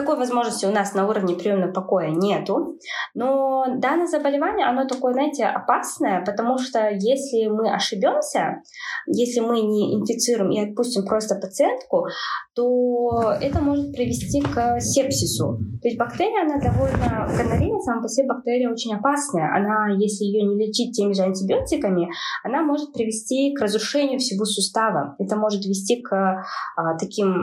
такой 0.00 0.16
возможности 0.16 0.66
у 0.66 0.70
нас 0.70 0.94
на 0.94 1.06
уровне 1.08 1.34
приемного 1.34 1.72
покоя 1.72 2.10
нету. 2.10 2.78
Но 3.14 3.64
данное 3.78 4.06
заболевание, 4.06 4.66
оно 4.66 4.86
такое, 4.86 5.12
знаете, 5.12 5.44
опасное, 5.44 6.24
потому 6.24 6.58
что 6.58 6.88
если 6.90 7.48
мы 7.48 7.72
ошибемся, 7.72 8.62
если 9.06 9.40
мы 9.40 9.60
не 9.60 9.94
инфицируем 9.94 10.50
и 10.52 10.70
отпустим 10.70 11.04
просто 11.04 11.36
пациентку, 11.36 12.06
то 12.54 13.32
это 13.40 13.60
может 13.60 13.92
привести 13.92 14.40
к 14.40 14.80
сепсису. 14.80 15.58
То 15.82 15.88
есть 15.88 15.98
бактерия, 15.98 16.42
она 16.42 16.58
довольно, 16.60 17.26
гонорея 17.36 17.78
сама 17.80 18.02
по 18.02 18.08
себе 18.08 18.26
бактерия 18.26 18.70
очень 18.70 18.94
опасная. 18.94 19.54
Она, 19.54 19.94
если 19.98 20.24
ее 20.24 20.46
не 20.46 20.56
лечить 20.56 20.94
теми 20.94 21.12
же 21.12 21.22
антибиотиками, 21.22 22.10
она 22.44 22.62
может 22.62 22.92
привести 22.92 23.54
к 23.54 23.62
разрушению 23.62 24.18
всего 24.18 24.44
сустава. 24.44 25.16
Это 25.18 25.36
может 25.36 25.64
вести 25.64 26.02
к 26.02 26.14
а, 26.14 26.98
таким 26.98 27.34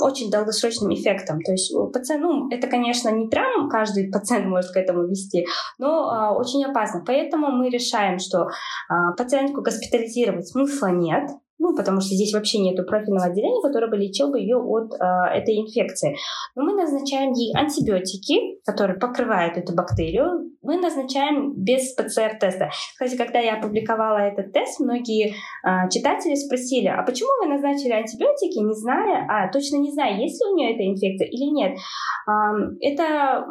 очень 0.00 0.30
долгосрочным 0.30 0.92
эффектам. 0.92 1.40
То 1.40 1.52
есть 1.52 1.72
пациент, 1.90 2.22
ну, 2.22 2.48
это, 2.50 2.66
конечно, 2.66 3.10
не 3.10 3.28
прям 3.28 3.68
каждый 3.68 4.10
пациент 4.10 4.46
может 4.46 4.72
к 4.72 4.76
этому 4.76 5.06
вести, 5.06 5.46
но 5.78 6.10
а, 6.10 6.36
очень 6.36 6.64
опасно. 6.64 7.02
Поэтому 7.06 7.50
мы 7.50 7.70
решаем, 7.70 8.18
что 8.18 8.48
а, 8.88 9.12
пациентку 9.16 9.62
госпитализировать 9.62 10.48
смысла 10.48 10.88
нет, 10.88 11.28
ну, 11.62 11.76
потому 11.76 12.00
что 12.00 12.14
здесь 12.14 12.34
вообще 12.34 12.58
нет 12.58 12.84
профильного 12.86 13.26
отделения, 13.26 13.62
которое 13.62 13.88
бы 13.88 13.96
лечил 13.96 14.30
бы 14.30 14.40
ее 14.40 14.56
от 14.56 14.92
э, 14.94 15.04
этой 15.38 15.60
инфекции. 15.60 16.16
Но 16.56 16.64
мы 16.64 16.72
назначаем 16.74 17.32
ей 17.32 17.54
антибиотики, 17.56 18.60
которые 18.66 18.98
покрывают 18.98 19.56
эту 19.56 19.72
бактерию. 19.72 20.50
Мы 20.62 20.76
назначаем 20.76 21.54
без 21.54 21.92
ПЦР-теста. 21.94 22.70
Кстати, 22.92 23.16
когда 23.16 23.40
я 23.40 23.58
опубликовала 23.58 24.18
этот 24.18 24.52
тест, 24.52 24.78
многие 24.78 25.34
э, 25.64 25.88
читатели 25.90 26.36
спросили, 26.36 26.86
а 26.86 27.02
почему 27.02 27.30
вы 27.42 27.52
назначили 27.52 27.90
антибиотики, 27.90 28.58
не 28.58 28.74
зная, 28.74 29.26
а 29.28 29.50
точно 29.50 29.78
не 29.78 29.90
зная, 29.90 30.18
есть 30.18 30.40
ли 30.40 30.52
у 30.52 30.56
нее 30.56 30.74
эта 30.74 30.84
инфекция 30.86 31.26
или 31.26 31.50
нет. 31.50 31.76
Э, 32.28 32.32
это 32.80 33.44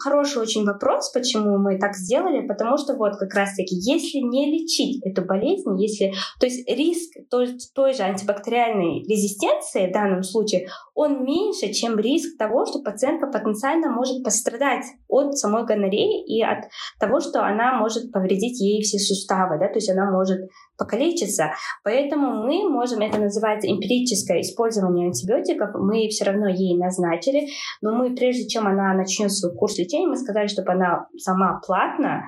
хороший 0.00 0.42
очень 0.42 0.64
вопрос, 0.64 1.10
почему 1.12 1.58
мы 1.58 1.78
так 1.78 1.94
сделали, 1.94 2.46
потому 2.46 2.76
что 2.78 2.94
вот 2.94 3.16
как 3.16 3.32
раз-таки, 3.34 3.76
если 3.76 4.18
не 4.18 4.50
лечить 4.50 5.00
эту 5.04 5.22
болезнь, 5.24 5.80
если, 5.80 6.12
то 6.40 6.46
есть 6.46 6.68
риск 6.68 7.12
той, 7.30 7.48
той 7.74 7.92
же 7.92 8.02
антибактериальной 8.02 9.04
резистенции 9.04 9.88
в 9.88 9.92
данном 9.92 10.22
случае, 10.22 10.68
он 10.94 11.24
меньше, 11.24 11.72
чем 11.72 11.98
риск 11.98 12.38
того, 12.38 12.66
что 12.66 12.80
пациентка 12.82 13.26
потенциально 13.26 13.90
может 13.90 14.24
пострадать 14.24 14.84
от 15.08 15.36
самой 15.36 15.64
гонореи 15.64 16.24
и 16.26 16.39
от 16.42 16.64
того, 16.98 17.20
что 17.20 17.42
она 17.44 17.78
может 17.78 18.12
повредить 18.12 18.60
ей 18.60 18.82
все 18.82 18.98
суставы, 18.98 19.58
да, 19.58 19.68
то 19.68 19.76
есть 19.76 19.90
она 19.90 20.10
может 20.10 20.40
покалечиться. 20.76 21.52
Поэтому 21.84 22.44
мы 22.44 22.68
можем, 22.68 23.00
это 23.00 23.18
называется 23.18 23.68
эмпирическое 23.70 24.40
использование 24.40 25.06
антибиотиков, 25.06 25.70
мы 25.74 26.08
все 26.08 26.24
равно 26.24 26.48
ей 26.48 26.78
назначили, 26.78 27.48
но 27.82 27.92
мы, 27.92 28.14
прежде 28.14 28.48
чем 28.48 28.66
она 28.66 28.94
начнет 28.94 29.32
свой 29.32 29.54
курс 29.54 29.78
лечения, 29.78 30.06
мы 30.06 30.16
сказали, 30.16 30.46
чтобы 30.46 30.72
она 30.72 31.06
сама 31.16 31.60
платно 31.66 32.22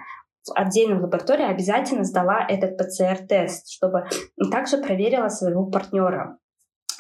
в 0.45 0.53
отдельной 0.55 1.01
лаборатории 1.01 1.45
обязательно 1.45 2.05
сдала 2.05 2.45
этот 2.49 2.77
ПЦР-тест, 2.77 3.71
чтобы 3.71 4.07
также 4.51 4.79
проверила 4.79 5.29
своего 5.29 5.67
партнера. 5.67 6.39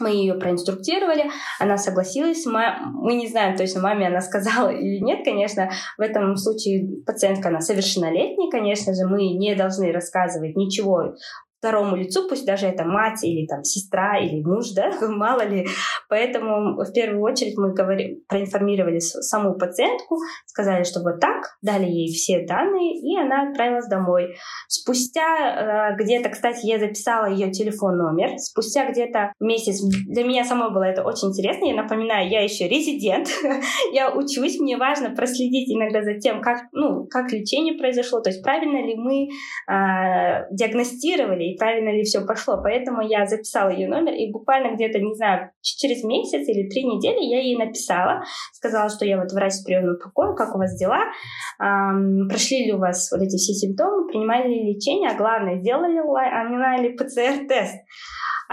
Мы 0.02 0.10
ее 0.10 0.34
проинструктировали, 0.34 1.30
она 1.60 1.76
согласилась, 1.76 2.44
мы 2.46 3.14
не 3.14 3.28
знаем 3.28 3.56
точно, 3.56 3.80
маме 3.80 4.08
она 4.08 4.20
сказала 4.20 4.68
или 4.68 4.98
нет, 4.98 5.24
конечно, 5.24 5.70
в 5.96 6.00
этом 6.00 6.36
случае 6.36 7.02
пациентка, 7.06 7.48
она 7.48 7.60
совершеннолетняя, 7.60 8.50
конечно 8.50 8.94
же, 8.94 9.06
мы 9.06 9.34
не 9.34 9.54
должны 9.54 9.92
рассказывать 9.92 10.56
ничего 10.56 11.14
второму 11.62 11.94
лицу, 11.94 12.28
пусть 12.28 12.44
даже 12.44 12.66
это 12.66 12.84
мать 12.84 13.22
или 13.22 13.46
там 13.46 13.62
сестра 13.62 14.18
или 14.18 14.42
муж, 14.42 14.70
да, 14.70 14.90
мало 15.08 15.46
ли. 15.46 15.68
Поэтому 16.08 16.82
в 16.82 16.92
первую 16.92 17.22
очередь 17.22 17.56
мы 17.56 17.72
говорим, 17.72 18.20
проинформировали 18.28 18.98
саму 18.98 19.54
пациентку, 19.54 20.18
сказали, 20.44 20.82
что 20.82 21.00
вот 21.02 21.20
так, 21.20 21.56
дали 21.62 21.84
ей 21.84 22.12
все 22.12 22.44
данные, 22.44 22.98
и 22.98 23.16
она 23.16 23.48
отправилась 23.48 23.86
домой. 23.86 24.34
Спустя 24.66 25.92
э, 25.92 26.02
где-то, 26.02 26.30
кстати, 26.30 26.66
я 26.66 26.80
записала 26.80 27.26
ее 27.26 27.52
телефон 27.52 27.96
номер, 27.96 28.38
спустя 28.38 28.90
где-то 28.90 29.32
месяц, 29.38 29.80
для 30.08 30.24
меня 30.24 30.44
самой 30.44 30.72
было 30.72 30.82
это 30.82 31.04
очень 31.04 31.28
интересно, 31.28 31.66
я 31.66 31.74
напоминаю, 31.74 32.28
я 32.28 32.42
еще 32.42 32.66
резидент, 32.66 33.28
я 33.92 34.10
учусь, 34.10 34.58
мне 34.58 34.76
важно 34.76 35.10
проследить 35.10 35.70
иногда 35.70 36.02
за 36.02 36.14
тем, 36.14 36.42
как, 36.42 36.62
ну, 36.72 37.06
как 37.06 37.30
лечение 37.30 37.74
произошло, 37.74 38.20
то 38.20 38.30
есть 38.30 38.42
правильно 38.42 38.84
ли 38.84 38.96
мы 38.96 39.28
э, 39.72 40.48
диагностировали 40.50 41.51
правильно 41.56 41.90
ли 41.90 42.02
все 42.02 42.24
пошло. 42.24 42.60
Поэтому 42.62 43.02
я 43.02 43.26
записала 43.26 43.70
ее 43.70 43.88
номер, 43.88 44.12
и 44.14 44.30
буквально 44.30 44.74
где-то, 44.74 44.98
не 44.98 45.14
знаю, 45.14 45.50
через 45.60 46.04
месяц 46.04 46.46
или 46.48 46.68
три 46.68 46.84
недели 46.84 47.24
я 47.24 47.40
ей 47.40 47.56
написала, 47.56 48.22
сказала, 48.52 48.88
что 48.88 49.04
я 49.04 49.18
вот 49.18 49.32
врач 49.32 49.52
с 49.52 49.64
приемного 49.64 49.96
покоя, 49.96 50.34
как 50.34 50.54
у 50.54 50.58
вас 50.58 50.76
дела, 50.78 51.00
эм, 51.60 52.28
прошли 52.28 52.66
ли 52.66 52.72
у 52.72 52.78
вас 52.78 53.10
вот 53.12 53.22
эти 53.22 53.36
все 53.36 53.52
симптомы, 53.52 54.08
принимали 54.08 54.48
ли 54.48 54.74
лечение, 54.74 55.10
а 55.10 55.16
главное, 55.16 55.58
сделали 55.58 56.00
ли 56.82 56.96
ПЦР-тест. 56.96 57.76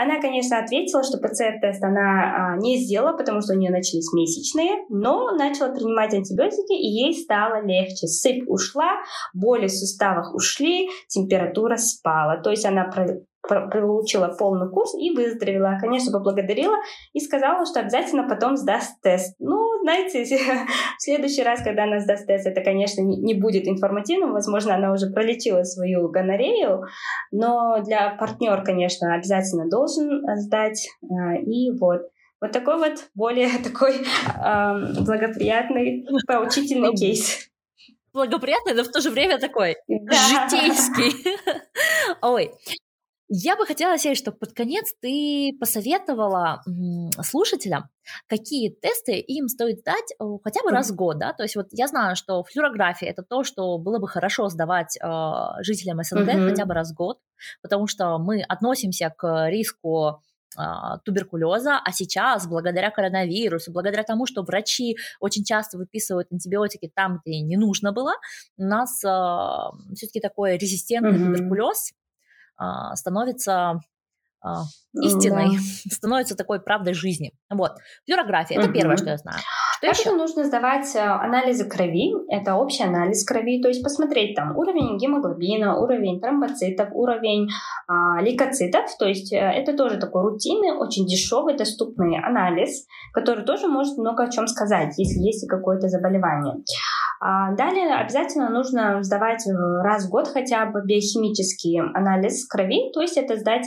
Она, 0.01 0.21
конечно, 0.21 0.57
ответила, 0.59 1.03
что 1.03 1.17
ПЦР-тест 1.17 1.83
она 1.83 2.53
а, 2.53 2.57
не 2.57 2.77
сделала, 2.77 3.17
потому 3.17 3.41
что 3.41 3.53
у 3.53 3.57
нее 3.57 3.69
начались 3.69 4.13
месячные, 4.13 4.85
но 4.87 5.31
начала 5.31 5.73
принимать 5.73 6.13
антибиотики, 6.13 6.71
и 6.71 6.87
ей 6.87 7.13
стало 7.13 7.61
легче. 7.65 8.07
Сыпь 8.07 8.47
ушла, 8.47 9.01
боли 9.33 9.67
в 9.67 9.71
суставах 9.71 10.33
ушли, 10.33 10.87
температура 11.09 11.75
спала. 11.75 12.37
То 12.37 12.49
есть 12.49 12.65
она 12.65 12.89
получила 13.41 14.29
полный 14.39 14.69
курс 14.69 14.93
и 14.95 15.13
выздоровела. 15.13 15.77
Конечно, 15.81 16.17
поблагодарила 16.17 16.75
и 17.11 17.19
сказала, 17.19 17.65
что 17.65 17.81
обязательно 17.81 18.25
потом 18.27 18.55
сдаст 18.55 19.01
тест. 19.01 19.35
Ну, 19.39 19.68
знаете, 19.89 20.23
в 20.97 21.01
следующий 21.01 21.43
раз, 21.43 21.61
когда 21.63 21.83
она 21.83 21.99
сдаст 21.99 22.27
тест, 22.27 22.45
это, 22.45 22.61
конечно, 22.61 23.01
не 23.01 23.33
будет 23.33 23.67
информативным. 23.67 24.33
Возможно, 24.33 24.75
она 24.75 24.91
уже 24.93 25.07
пролечила 25.07 25.63
свою 25.63 26.09
гонорею, 26.09 26.83
но 27.31 27.81
для 27.83 28.15
партнера, 28.19 28.63
конечно, 28.63 29.15
обязательно 29.15 29.69
должен 29.69 30.21
сдать. 30.37 30.87
А, 31.03 31.35
и 31.35 31.71
вот. 31.79 32.01
Вот 32.41 32.53
такой 32.53 32.77
вот 32.77 33.09
более 33.15 33.49
такой 33.63 33.95
э, 33.95 35.03
благоприятный, 35.05 36.05
поучительный 36.27 36.95
кейс 36.95 37.49
благоприятный, 38.11 38.73
но 38.73 38.83
в 38.83 38.91
то 38.91 39.01
же 39.01 39.11
время 39.11 39.37
такой 39.37 39.75
да. 39.87 40.49
житейский. 40.49 41.39
Ой, 42.21 42.51
я 43.29 43.55
бы 43.55 43.65
хотела, 43.65 43.97
Сергей, 43.97 44.15
чтобы 44.15 44.37
под 44.37 44.53
конец 44.53 44.93
ты 45.01 45.55
посоветовала 45.59 46.63
слушателям, 47.21 47.89
какие 48.27 48.69
тесты 48.69 49.19
им 49.19 49.47
стоит 49.47 49.79
сдать 49.79 50.13
э, 50.19 50.23
хотя 50.43 50.63
бы 50.63 50.71
раз 50.71 50.89
в 50.89 50.95
год, 50.95 51.19
да, 51.19 51.33
то 51.33 51.43
есть 51.43 51.55
вот 51.55 51.67
я 51.71 51.87
знаю, 51.87 52.15
что 52.15 52.43
флюорография 52.43 53.09
это 53.09 53.21
то, 53.21 53.43
что 53.43 53.77
было 53.77 53.99
бы 53.99 54.07
хорошо 54.07 54.49
сдавать 54.49 54.97
э, 54.97 55.03
жителям 55.61 56.01
СНГ 56.03 56.27
mm-hmm. 56.27 56.49
хотя 56.49 56.65
бы 56.65 56.73
раз 56.73 56.91
в 56.91 56.95
год, 56.95 57.19
потому 57.61 57.85
что 57.85 58.17
мы 58.17 58.41
относимся 58.41 59.13
к 59.15 59.47
риску 59.47 60.23
э, 60.57 60.61
туберкулеза, 61.05 61.79
а 61.85 61.91
сейчас, 61.91 62.47
благодаря 62.47 62.89
коронавирусу, 62.89 63.71
благодаря 63.71 64.01
тому, 64.01 64.25
что 64.25 64.41
врачи 64.41 64.97
очень 65.19 65.43
часто 65.43 65.77
выписывают 65.77 66.29
антибиотики 66.31 66.91
там, 66.95 67.21
где 67.23 67.41
не 67.41 67.57
нужно 67.57 67.91
было, 67.91 68.13
у 68.57 68.63
нас 68.63 69.03
э, 69.03 69.93
все-таки 69.93 70.19
такой 70.19 70.57
резистентный 70.57 71.11
mm-hmm. 71.11 71.35
туберкулез 71.35 71.91
а, 71.91 71.98
становится 72.95 73.79
а, 74.41 74.63
истиной, 74.93 75.49
да. 75.49 75.57
становится 75.91 76.35
такой 76.35 76.61
правдой 76.61 76.93
жизни. 76.93 77.33
Вот. 77.49 77.73
Флюорография, 78.05 78.57
это 78.57 78.67
угу. 78.67 78.73
первое, 78.73 78.95
что 78.95 79.09
я 79.09 79.17
знаю. 79.17 79.39
Что 79.77 79.87
Также 79.87 80.01
еще? 80.01 80.11
нужно 80.11 80.45
сдавать 80.45 80.95
э, 80.95 80.99
анализы 80.99 81.67
крови, 81.67 82.11
это 82.29 82.55
общий 82.55 82.83
анализ 82.83 83.25
крови, 83.25 83.61
то 83.61 83.67
есть 83.67 83.83
посмотреть 83.83 84.35
там 84.35 84.57
уровень 84.57 84.97
гемоглобина, 84.97 85.77
уровень 85.77 86.19
тромбоцитов, 86.21 86.89
уровень 86.91 87.49
а, 87.87 88.21
лейкоцитов, 88.21 88.85
то 88.97 89.05
есть 89.05 89.31
э, 89.31 89.37
это 89.37 89.75
тоже 89.75 89.97
такой 89.97 90.23
рутинный, 90.23 90.71
очень 90.71 91.05
дешевый, 91.05 91.57
доступный 91.57 92.17
анализ, 92.21 92.85
который 93.13 93.45
тоже 93.45 93.67
может 93.67 93.97
много 93.97 94.23
о 94.23 94.29
чем 94.29 94.47
сказать, 94.47 94.93
если 94.97 95.19
есть 95.19 95.47
какое-то 95.47 95.87
заболевание. 95.87 96.55
А 97.21 97.51
далее 97.51 97.93
обязательно 97.95 98.49
нужно 98.49 99.03
сдавать 99.03 99.45
э, 99.45 99.51
раз 99.83 100.05
в 100.05 100.09
год 100.09 100.29
хотя 100.29 100.65
бы 100.65 100.81
биохимический 100.85 101.77
анализ 101.79 102.47
крови, 102.47 102.91
то 102.93 103.01
есть 103.01 103.17
это 103.17 103.35
сдать 103.35 103.65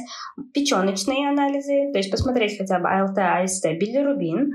печеночные 0.54 1.28
анализы, 1.28 1.92
то 1.92 1.98
есть 1.98 2.10
посмотреть 2.10 2.56
хотя 2.56 2.78
бы 2.78 2.88
АЛТ, 2.88 3.18
АСТ, 3.18 3.66
билирубин, 3.78 4.52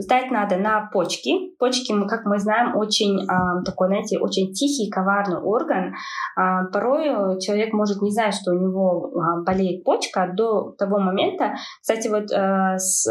сдать 0.00 0.30
надо 0.30 0.56
на 0.56 0.88
почки. 0.92 1.54
Почки, 1.58 1.92
как 2.08 2.24
мы 2.24 2.38
знаем, 2.38 2.76
очень 2.76 3.26
а, 3.28 3.62
такой, 3.62 3.88
знаете, 3.88 4.18
очень 4.18 4.52
тихий, 4.52 4.90
коварный 4.90 5.38
орган. 5.38 5.94
А, 6.36 6.64
порой 6.72 7.38
человек 7.40 7.72
может 7.72 8.02
не 8.02 8.10
знать, 8.10 8.34
что 8.34 8.52
у 8.52 8.58
него 8.58 9.12
а, 9.14 9.42
болеет 9.42 9.84
почка 9.84 10.32
до 10.34 10.72
того 10.78 10.98
момента. 10.98 11.54
Кстати, 11.80 12.08
вот 12.08 12.32
а, 12.32 12.78
с, 12.78 13.06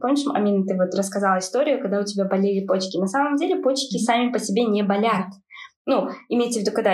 помнишь, 0.00 0.24
Амина, 0.32 0.64
ты 0.64 0.76
вот 0.76 0.94
рассказала 0.96 1.38
историю, 1.38 1.80
когда 1.80 2.00
у 2.00 2.04
тебя 2.04 2.24
болели 2.24 2.66
почки. 2.66 2.98
На 2.98 3.06
самом 3.06 3.36
деле 3.36 3.60
почки 3.62 3.98
сами 3.98 4.32
по 4.32 4.38
себе 4.38 4.64
не 4.64 4.82
болят. 4.82 5.26
Ну, 5.86 6.08
имейте 6.28 6.60
в 6.60 6.62
виду, 6.62 6.72
когда 6.72 6.92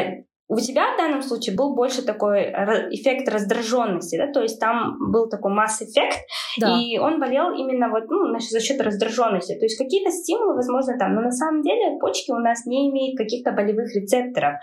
у 0.48 0.56
тебя 0.56 0.94
в 0.94 0.98
данном 0.98 1.22
случае 1.22 1.56
был 1.56 1.74
больше 1.74 2.04
такой 2.04 2.42
эффект 2.90 3.28
раздраженности, 3.28 4.18
да, 4.18 4.30
то 4.30 4.42
есть 4.42 4.60
там 4.60 4.96
был 5.10 5.28
такой 5.28 5.52
масс-эффект, 5.52 6.18
да. 6.60 6.78
и 6.78 6.98
он 6.98 7.18
болел 7.18 7.52
именно 7.54 7.88
вот, 7.88 8.04
ну, 8.10 8.28
значит, 8.28 8.50
за 8.50 8.60
счет 8.60 8.80
раздраженности. 8.80 9.58
То 9.58 9.64
есть 9.64 9.78
какие-то 9.78 10.10
стимулы, 10.10 10.54
возможно, 10.54 10.98
там, 10.98 11.14
но 11.14 11.22
на 11.22 11.30
самом 11.30 11.62
деле 11.62 11.98
почки 11.98 12.30
у 12.30 12.38
нас 12.38 12.66
не 12.66 12.90
имеют 12.90 13.16
каких-то 13.16 13.52
болевых 13.52 13.94
рецепторов. 13.94 14.56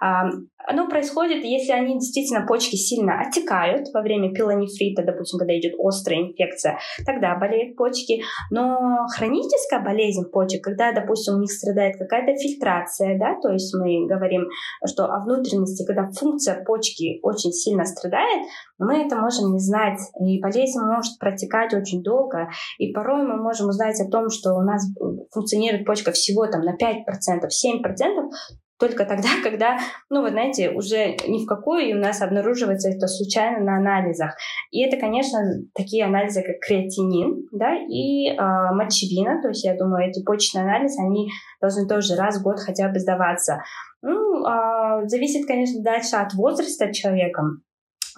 Оно 0.00 0.88
происходит, 0.88 1.44
если 1.44 1.72
они 1.72 1.94
действительно 1.94 2.44
почки 2.46 2.74
сильно 2.74 3.20
отекают 3.20 3.86
во 3.94 4.02
время 4.02 4.34
пилонефрита, 4.34 5.02
допустим, 5.02 5.38
когда 5.38 5.56
идет 5.56 5.74
острая 5.78 6.20
инфекция, 6.20 6.78
тогда 7.06 7.36
болеют 7.36 7.76
почки. 7.76 8.22
Но 8.50 9.06
хроническая 9.16 9.80
болезнь 9.80 10.24
почек, 10.30 10.64
когда, 10.64 10.92
допустим, 10.92 11.36
у 11.36 11.38
них 11.38 11.50
страдает 11.52 11.96
какая-то 11.96 12.36
фильтрация, 12.36 13.18
да, 13.18 13.36
то 13.40 13.52
есть 13.52 13.72
мы 13.74 14.06
говорим, 14.06 14.48
что 14.84 15.04
о 15.04 15.27
внутренности, 15.28 15.84
когда 15.84 16.08
функция 16.10 16.64
почки 16.64 17.20
очень 17.22 17.52
сильно 17.52 17.84
страдает, 17.84 18.46
мы 18.78 19.04
это 19.04 19.16
можем 19.16 19.52
не 19.52 19.58
знать. 19.58 20.00
И 20.20 20.40
болезнь 20.40 20.80
может 20.80 21.18
протекать 21.18 21.74
очень 21.74 22.02
долго. 22.02 22.48
И 22.78 22.92
порой 22.92 23.22
мы 23.22 23.36
можем 23.36 23.68
узнать 23.68 24.00
о 24.00 24.10
том, 24.10 24.30
что 24.30 24.54
у 24.54 24.62
нас 24.62 24.82
функционирует 25.30 25.84
почка 25.84 26.12
всего 26.12 26.46
там 26.46 26.62
на 26.62 26.74
5%, 26.74 27.48
7%, 27.48 28.30
только 28.78 29.04
тогда, 29.04 29.28
когда, 29.42 29.78
ну, 30.08 30.22
вы 30.22 30.30
знаете, 30.30 30.70
уже 30.70 31.16
ни 31.26 31.44
в 31.44 31.46
какую, 31.46 31.86
и 31.86 31.94
у 31.94 31.98
нас 31.98 32.22
обнаруживается 32.22 32.88
это 32.88 33.06
случайно 33.06 33.60
на 33.60 33.76
анализах. 33.76 34.36
И 34.70 34.82
это, 34.82 34.96
конечно, 34.96 35.38
такие 35.74 36.04
анализы, 36.04 36.42
как 36.42 36.60
креатинин, 36.60 37.48
да, 37.52 37.74
и 37.74 38.28
э, 38.28 38.36
мочевина, 38.72 39.42
то 39.42 39.48
есть, 39.48 39.64
я 39.64 39.76
думаю, 39.76 40.08
эти 40.08 40.22
почечные 40.22 40.64
анализы, 40.64 41.00
они 41.00 41.28
должны 41.60 41.86
тоже 41.86 42.14
раз 42.14 42.38
в 42.38 42.42
год 42.42 42.60
хотя 42.60 42.88
бы 42.88 42.98
сдаваться. 42.98 43.62
Ну, 44.02 44.46
э, 44.46 45.08
зависит, 45.08 45.46
конечно, 45.46 45.82
дальше 45.82 46.16
от 46.16 46.34
возраста 46.34 46.92
человека. 46.92 47.42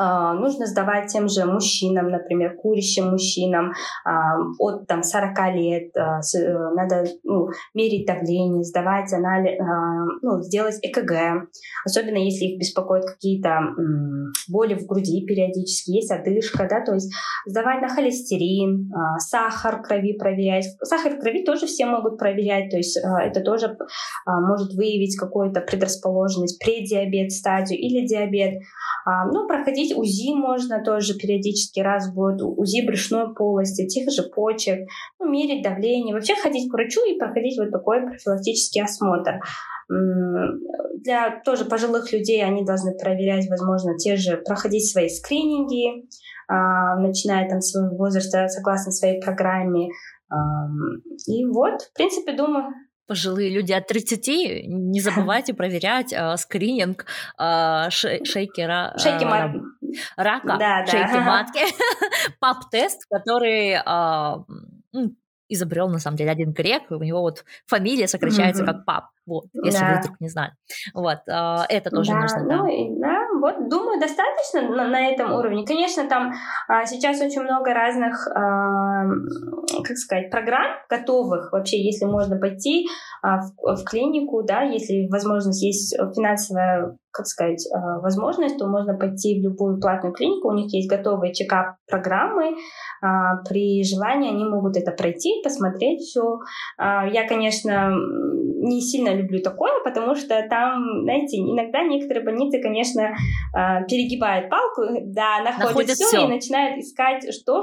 А, 0.01 0.33
нужно 0.33 0.65
сдавать 0.67 1.13
тем 1.13 1.29
же 1.29 1.45
мужчинам, 1.45 2.11
например, 2.11 2.57
курящим 2.57 3.11
мужчинам 3.11 3.75
а, 4.07 4.39
от 4.59 4.87
там, 4.87 5.03
40 5.03 5.55
лет, 5.55 5.95
а, 5.95 6.21
э, 6.21 6.75
надо 6.75 7.05
ну, 7.23 7.49
мерить 7.75 8.07
давление, 8.07 8.65
сдавать 8.65 9.13
анализ, 9.13 9.59
ну, 10.23 10.41
сделать 10.41 10.79
ЭКГ, 10.83 11.49
особенно 11.85 12.17
если 12.17 12.47
их 12.47 12.59
беспокоят 12.59 13.05
какие-то 13.05 13.61
боли 14.49 14.75
в 14.75 14.87
груди 14.87 15.27
периодически, 15.27 15.91
есть 15.91 16.11
одышка, 16.11 16.67
да, 16.69 16.83
то 16.83 16.95
есть 16.95 17.13
сдавать 17.45 17.83
на 17.83 17.89
холестерин, 17.89 18.91
сахар 19.19 19.81
в 19.81 19.83
крови 19.83 20.15
проверять. 20.15 20.65
Сахар 20.83 21.17
в 21.17 21.21
крови 21.21 21.45
тоже 21.45 21.67
все 21.67 21.85
могут 21.85 22.19
проверять, 22.19 22.71
то 22.71 22.79
есть 22.79 22.99
это 22.99 23.41
тоже 23.43 23.77
может 24.27 24.73
выявить 24.73 25.19
какую-то 25.19 25.61
предрасположенность, 25.61 26.59
предиабет 26.59 27.33
стадию 27.33 27.79
или 27.79 28.07
диабет. 28.07 28.61
Ну, 29.33 29.47
проходить 29.47 29.90
Проходить 29.91 29.97
УЗИ 29.97 30.35
можно 30.35 30.83
тоже 30.83 31.15
периодически 31.15 31.81
раз 31.81 32.09
в 32.09 32.15
год, 32.15 32.41
УЗИ 32.43 32.87
брюшной 32.87 33.35
полости, 33.35 33.87
тех 33.87 34.11
же 34.11 34.23
почек, 34.23 34.89
ну, 35.19 35.31
мерить 35.31 35.63
давление, 35.63 36.15
вообще 36.15 36.35
ходить 36.35 36.71
к 36.71 36.73
врачу 36.73 37.01
и 37.07 37.19
проходить 37.19 37.59
вот 37.59 37.71
такой 37.71 38.03
профилактический 38.03 38.83
осмотр. 38.83 39.41
Для 39.89 41.41
тоже 41.45 41.65
пожилых 41.65 42.13
людей 42.13 42.45
они 42.45 42.65
должны 42.65 42.93
проверять, 42.97 43.49
возможно, 43.49 43.97
те 43.97 44.17
же, 44.17 44.37
проходить 44.37 44.89
свои 44.89 45.09
скрининги, 45.09 46.07
а, 46.49 46.97
начиная 46.97 47.49
там 47.49 47.61
своего 47.61 47.97
возраста, 47.97 48.47
согласно 48.49 48.93
своей 48.93 49.21
программе. 49.21 49.89
И 51.27 51.45
вот, 51.47 51.83
в 51.83 51.93
принципе, 51.93 52.33
думаю, 52.33 52.73
пожилые 53.11 53.51
люди 53.51 53.73
от 53.73 53.89
30, 53.89 54.29
не 54.69 55.01
забывайте 55.01 55.53
проверять 55.53 56.13
э, 56.13 56.37
скрининг 56.37 57.07
э, 57.41 57.91
шейки, 57.91 58.61
ра, 58.61 58.95
шейки 58.97 59.25
э, 59.25 59.61
рака, 60.17 60.57
да, 60.59 60.87
шейки 60.87 61.13
да. 61.13 61.21
матки, 61.21 61.61
пап-тест, 62.41 63.07
который 63.11 63.75
э, 63.75 65.09
изобрел 65.49 65.89
на 65.89 65.99
самом 65.99 66.17
деле 66.17 66.31
один 66.31 66.53
грек, 66.53 66.85
у 66.91 67.03
него 67.03 67.21
вот 67.21 67.45
фамилия 67.67 68.07
сокращается 68.09 68.63
mm-hmm. 68.63 68.67
как 68.67 68.85
пап, 68.85 69.05
вот, 69.27 69.47
если 69.65 69.81
да. 69.81 69.93
вы 69.95 70.01
вдруг 70.01 70.21
не 70.21 70.29
знали. 70.29 70.53
Вот, 70.95 71.19
э, 71.27 71.57
это 71.69 71.91
тоже 71.91 72.13
да, 72.13 72.21
нужно, 72.21 72.47
да. 72.47 72.57
Ну, 72.57 73.01
да, 73.01 73.21
вот, 73.41 73.69
думаю, 73.69 74.01
достаточно 74.01 74.63
на, 74.63 74.89
на 74.89 75.09
этом 75.09 75.33
уровне. 75.33 75.67
Конечно, 75.67 76.09
там 76.09 76.33
а, 76.69 76.87
сейчас 76.87 77.21
очень 77.21 77.43
много 77.43 77.75
разных, 77.75 78.29
а, 78.29 79.05
как 79.83 79.97
сказать, 79.97 80.31
программ 80.31 80.79
готовых, 80.89 81.53
вообще, 81.53 81.83
если 81.83 82.05
можно 82.05 82.37
пойти 82.39 82.87
а, 83.23 83.41
в, 83.41 83.77
в 83.77 83.85
клинику, 83.85 84.43
да, 84.43 84.63
если 84.63 85.09
возможность 85.11 85.63
есть 85.63 85.97
финансовая 86.15 86.97
как 87.13 87.27
сказать, 87.27 87.67
а, 87.73 88.01
возможность, 88.01 88.59
то 88.59 88.67
можно 88.67 88.97
пойти 88.97 89.41
в 89.41 89.43
любую 89.43 89.81
платную 89.81 90.15
клинику, 90.15 90.49
у 90.49 90.55
них 90.55 90.73
есть 90.73 90.89
готовые 90.89 91.35
чекап-программы, 91.35 92.57
а, 93.03 93.43
при 93.49 93.83
желании 93.83 94.31
они 94.31 94.45
могут 94.45 94.77
это 94.77 94.93
пройти, 94.93 95.41
посмотреть 95.43 96.01
все. 96.01 96.39
Я, 96.79 97.27
конечно, 97.27 97.93
не 97.93 98.81
сильно 98.81 99.15
люблю 99.15 99.41
такое, 99.43 99.73
потому 99.85 100.15
что 100.15 100.47
там, 100.49 101.03
знаете, 101.03 101.39
иногда 101.39 101.83
некоторые 101.83 102.25
больницы, 102.25 102.61
конечно, 102.61 103.15
перегибают 103.53 104.51
палку, 104.51 104.83
да, 105.03 105.43
находят, 105.43 105.69
находят 105.69 105.91
все, 105.91 106.07
все 106.07 106.25
и 106.25 106.29
начинают 106.29 106.79
искать, 106.79 107.35
что, 107.35 107.63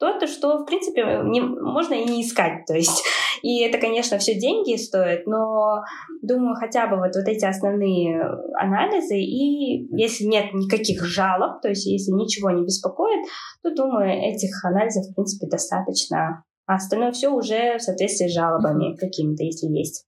что-то, 0.00 0.26
что, 0.26 0.58
в 0.58 0.64
принципе, 0.64 1.20
не, 1.24 1.42
можно 1.42 1.92
и 1.92 2.08
не 2.08 2.22
искать. 2.22 2.64
То 2.66 2.74
есть, 2.74 3.04
и 3.42 3.60
это, 3.60 3.78
конечно, 3.78 4.16
все 4.18 4.34
деньги 4.34 4.76
стоит, 4.76 5.26
но 5.26 5.82
думаю, 6.22 6.56
хотя 6.56 6.86
бы 6.86 6.96
вот, 6.96 7.14
вот 7.14 7.28
эти 7.28 7.44
основные 7.44 8.18
анализы, 8.54 9.18
и 9.18 9.86
если 9.94 10.24
нет 10.24 10.54
никаких 10.54 11.04
жалоб, 11.04 11.60
то 11.60 11.68
есть 11.68 11.84
если 11.84 12.12
ничего 12.12 12.50
не 12.50 12.64
беспокоит, 12.64 13.26
то, 13.62 13.74
думаю, 13.74 14.10
этих 14.10 14.64
анализов, 14.64 15.04
в 15.04 15.14
принципе, 15.14 15.46
достаточно. 15.46 16.44
А 16.66 16.76
остальное 16.76 17.12
все 17.12 17.28
уже 17.28 17.76
в 17.76 17.82
соответствии 17.82 18.28
с 18.28 18.34
жалобами 18.34 18.96
какими-то, 18.96 19.44
если 19.44 19.66
есть. 19.66 20.06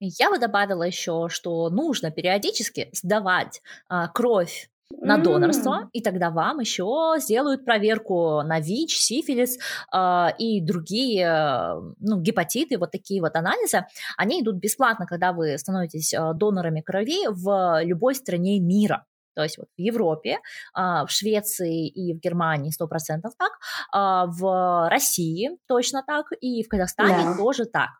Я 0.00 0.30
бы 0.30 0.38
добавила 0.38 0.84
еще, 0.84 1.26
что 1.28 1.68
нужно 1.68 2.10
периодически 2.10 2.88
сдавать 2.92 3.60
а, 3.88 4.08
кровь 4.08 4.70
на 4.90 5.18
донорство, 5.18 5.88
и 5.92 6.02
тогда 6.02 6.30
вам 6.30 6.60
еще 6.60 7.14
сделают 7.18 7.64
проверку 7.64 8.42
на 8.42 8.60
ВИЧ, 8.60 8.96
сифилис 8.96 9.58
э, 9.92 10.26
и 10.38 10.60
другие, 10.60 11.76
ну, 12.00 12.20
гепатиты, 12.20 12.78
вот 12.78 12.90
такие 12.90 13.20
вот 13.20 13.36
анализы. 13.36 13.86
Они 14.16 14.40
идут 14.40 14.56
бесплатно, 14.56 15.06
когда 15.06 15.32
вы 15.32 15.58
становитесь 15.58 16.14
э, 16.14 16.32
донорами 16.34 16.80
крови 16.80 17.26
в 17.28 17.82
любой 17.82 18.14
стране 18.14 18.60
мира. 18.60 19.04
То 19.34 19.42
есть 19.42 19.58
вот 19.58 19.66
в 19.76 19.80
Европе, 19.80 20.38
в 20.76 21.08
Швеции 21.08 21.88
и 21.88 22.14
в 22.14 22.20
Германии 22.20 22.70
100% 22.70 23.22
так, 23.36 24.28
в 24.32 24.88
России 24.88 25.50
точно 25.66 26.04
так, 26.06 26.26
и 26.40 26.62
в 26.62 26.68
Казахстане 26.68 27.24
да. 27.24 27.36
тоже 27.36 27.64
так. 27.64 27.90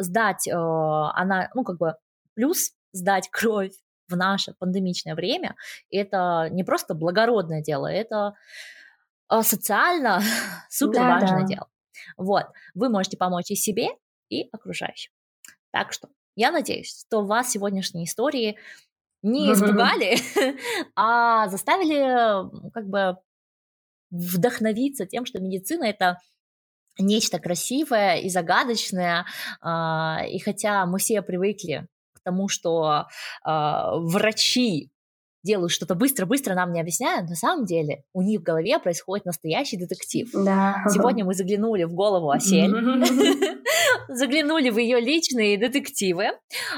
Сдать 0.00 0.48
она, 0.48 1.50
ну 1.54 1.62
как 1.62 1.78
бы 1.78 1.94
плюс 2.34 2.72
сдать 2.92 3.28
кровь 3.30 3.70
в 4.08 4.16
наше 4.16 4.54
пандемичное 4.58 5.14
время, 5.14 5.56
это 5.90 6.48
не 6.50 6.64
просто 6.64 6.94
благородное 6.94 7.62
дело, 7.62 7.86
это 7.86 8.34
а, 9.28 9.42
социально 9.42 10.20
супер 10.70 11.00
важное 11.00 11.40
да, 11.40 11.40
да. 11.40 11.46
дело. 11.46 11.68
Вот, 12.16 12.46
вы 12.74 12.88
можете 12.88 13.16
помочь 13.16 13.50
и 13.50 13.56
себе, 13.56 13.88
и 14.28 14.48
окружающим. 14.52 15.12
Так 15.70 15.92
что 15.92 16.08
я 16.36 16.50
надеюсь, 16.50 17.04
что 17.06 17.24
вас 17.24 17.50
сегодняшние 17.50 18.04
истории 18.04 18.58
не 19.22 19.52
испугали, 19.52 20.16
а 20.96 21.48
заставили 21.48 22.70
как 22.70 22.86
бы 22.86 23.16
вдохновиться 24.10 25.06
тем, 25.06 25.26
что 25.26 25.40
медицина 25.40 25.84
это 25.84 26.18
нечто 26.98 27.38
красивое 27.38 28.18
и 28.18 28.28
загадочное. 28.28 29.26
А, 29.60 30.22
и 30.28 30.38
хотя 30.38 30.86
мы 30.86 30.98
все 30.98 31.22
привыкли 31.22 31.88
тому, 32.26 32.48
что 32.48 33.06
а, 33.44 33.96
врачи 33.96 34.90
делают 35.46 35.72
что-то 35.72 35.94
быстро-быстро, 35.94 36.54
нам 36.54 36.72
не 36.72 36.80
объясняют, 36.80 37.30
на 37.30 37.36
самом 37.36 37.64
деле 37.64 38.02
у 38.12 38.20
них 38.20 38.40
в 38.40 38.42
голове 38.42 38.78
происходит 38.78 39.24
настоящий 39.24 39.78
детектив. 39.78 40.28
Да. 40.34 40.84
Сегодня 40.90 41.24
мы 41.24 41.34
заглянули 41.34 41.84
в 41.84 41.92
голову 41.92 42.30
Осель, 42.30 42.72
заглянули 44.08 44.70
в 44.70 44.78
ее 44.78 45.00
личные 45.00 45.58
детективы. 45.58 46.30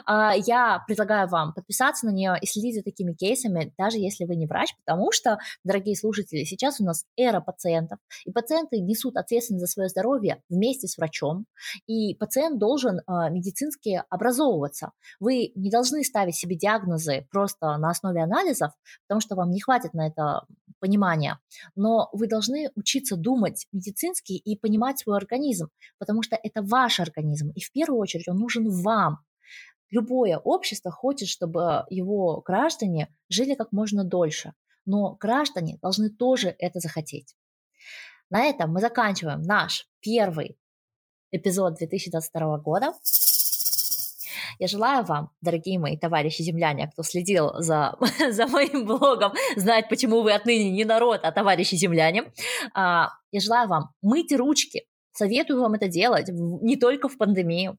А, 0.06 0.34
я 0.36 0.82
предлагаю 0.86 1.28
вам 1.28 1.52
подписаться 1.52 2.06
на 2.06 2.10
нее 2.10 2.36
и 2.40 2.46
следить 2.46 2.76
за 2.76 2.82
такими 2.82 3.12
кейсами, 3.12 3.72
даже 3.78 3.98
если 3.98 4.24
вы 4.24 4.36
не 4.36 4.46
врач, 4.46 4.74
потому 4.84 5.12
что, 5.12 5.38
дорогие 5.64 5.96
слушатели, 5.96 6.44
сейчас 6.44 6.80
у 6.80 6.84
нас 6.84 7.04
эра 7.16 7.40
пациентов, 7.40 7.98
и 8.24 8.32
пациенты 8.32 8.80
несут 8.80 9.16
ответственность 9.16 9.66
за 9.66 9.70
свое 9.70 9.88
здоровье 9.88 10.42
вместе 10.48 10.88
с 10.88 10.98
врачом, 10.98 11.46
и 11.86 12.14
пациент 12.14 12.58
должен 12.58 13.00
а, 13.06 13.28
медицински 13.30 14.02
образовываться. 14.08 14.92
Вы 15.20 15.52
не 15.54 15.70
должны 15.70 16.04
ставить 16.04 16.36
себе 16.36 16.56
диагнозы 16.56 17.26
просто 17.30 17.76
на 17.76 17.90
основе 17.90 18.22
анализов, 18.22 18.72
потому 19.06 19.20
что 19.20 19.36
вам 19.36 19.50
не 19.50 19.60
хватит 19.60 19.94
на 19.94 20.06
это 20.06 20.46
понимания. 20.80 21.38
Но 21.76 22.08
вы 22.12 22.28
должны 22.28 22.70
учиться 22.74 23.16
думать 23.16 23.66
медицински 23.72 24.32
и 24.32 24.56
понимать 24.56 24.98
свой 24.98 25.16
организм, 25.16 25.68
потому 25.98 26.22
что 26.22 26.38
это 26.42 26.62
ваш 26.62 27.00
организм, 27.09 27.50
и 27.50 27.61
в 27.61 27.72
первую 27.72 28.00
очередь 28.00 28.28
он 28.28 28.36
нужен 28.38 28.68
вам. 28.68 29.18
Любое 29.90 30.38
общество 30.38 30.90
хочет, 30.90 31.28
чтобы 31.28 31.84
его 31.88 32.42
граждане 32.42 33.09
жили 33.28 33.54
как 33.54 33.72
можно 33.72 34.04
дольше, 34.04 34.52
но 34.84 35.16
граждане 35.16 35.78
должны 35.80 36.11
тоже 36.11 36.54
это 36.59 36.78
захотеть. 36.78 37.34
На 38.30 38.44
этом 38.44 38.72
мы 38.72 38.80
заканчиваем 38.80 39.40
наш 39.40 39.88
первый 40.00 40.59
эпизод 41.30 41.76
2022 41.78 42.59
года. 42.59 42.92
Я 44.59 44.66
желаю 44.66 45.04
вам, 45.04 45.30
дорогие 45.40 45.78
мои 45.78 45.96
товарищи 45.96 46.42
земляне, 46.42 46.88
кто 46.92 47.02
следил 47.02 47.52
за, 47.59 47.96
за 48.30 48.46
моим 48.48 48.86
блогом, 48.86 49.32
знать, 49.56 49.88
почему 49.88 50.22
вы 50.22 50.32
отныне 50.32 50.70
не 50.70 50.84
народ, 50.84 51.20
а 51.22 51.32
товарищи 51.32 51.76
земляне. 51.76 52.32
А, 52.74 53.11
я 53.30 53.40
желаю 53.40 53.68
вам 53.68 53.90
мыть 54.02 54.32
ручки. 54.32 54.88
Советую 55.18 55.60
вам 55.60 55.74
это 55.74 55.88
делать 55.88 56.28
не 56.28 56.76
только 56.76 57.08
в 57.08 57.18
пандемию. 57.18 57.76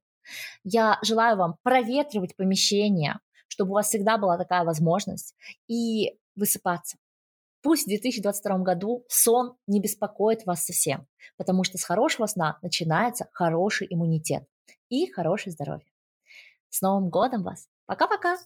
Я 0.65 0.99
желаю 1.01 1.37
вам 1.37 1.55
проветривать 1.63 2.35
помещение, 2.35 3.19
чтобы 3.47 3.71
у 3.71 3.73
вас 3.75 3.87
всегда 3.87 4.17
была 4.17 4.37
такая 4.37 4.65
возможность, 4.65 5.35
и 5.69 6.17
высыпаться. 6.35 6.97
Пусть 7.61 7.85
в 7.85 7.87
2022 7.87 8.57
году 8.57 9.05
сон 9.07 9.55
не 9.67 9.79
беспокоит 9.79 10.45
вас 10.45 10.65
совсем, 10.65 11.07
потому 11.37 11.63
что 11.63 11.77
с 11.77 11.83
хорошего 11.85 12.25
сна 12.25 12.57
начинается 12.61 13.29
хороший 13.31 13.87
иммунитет 13.89 14.43
и 14.89 15.09
хорошее 15.09 15.53
здоровье. 15.53 15.93
С 16.67 16.81
Новым 16.81 17.09
годом 17.09 17.43
вас! 17.43 17.69
Пока-пока! 17.85 18.37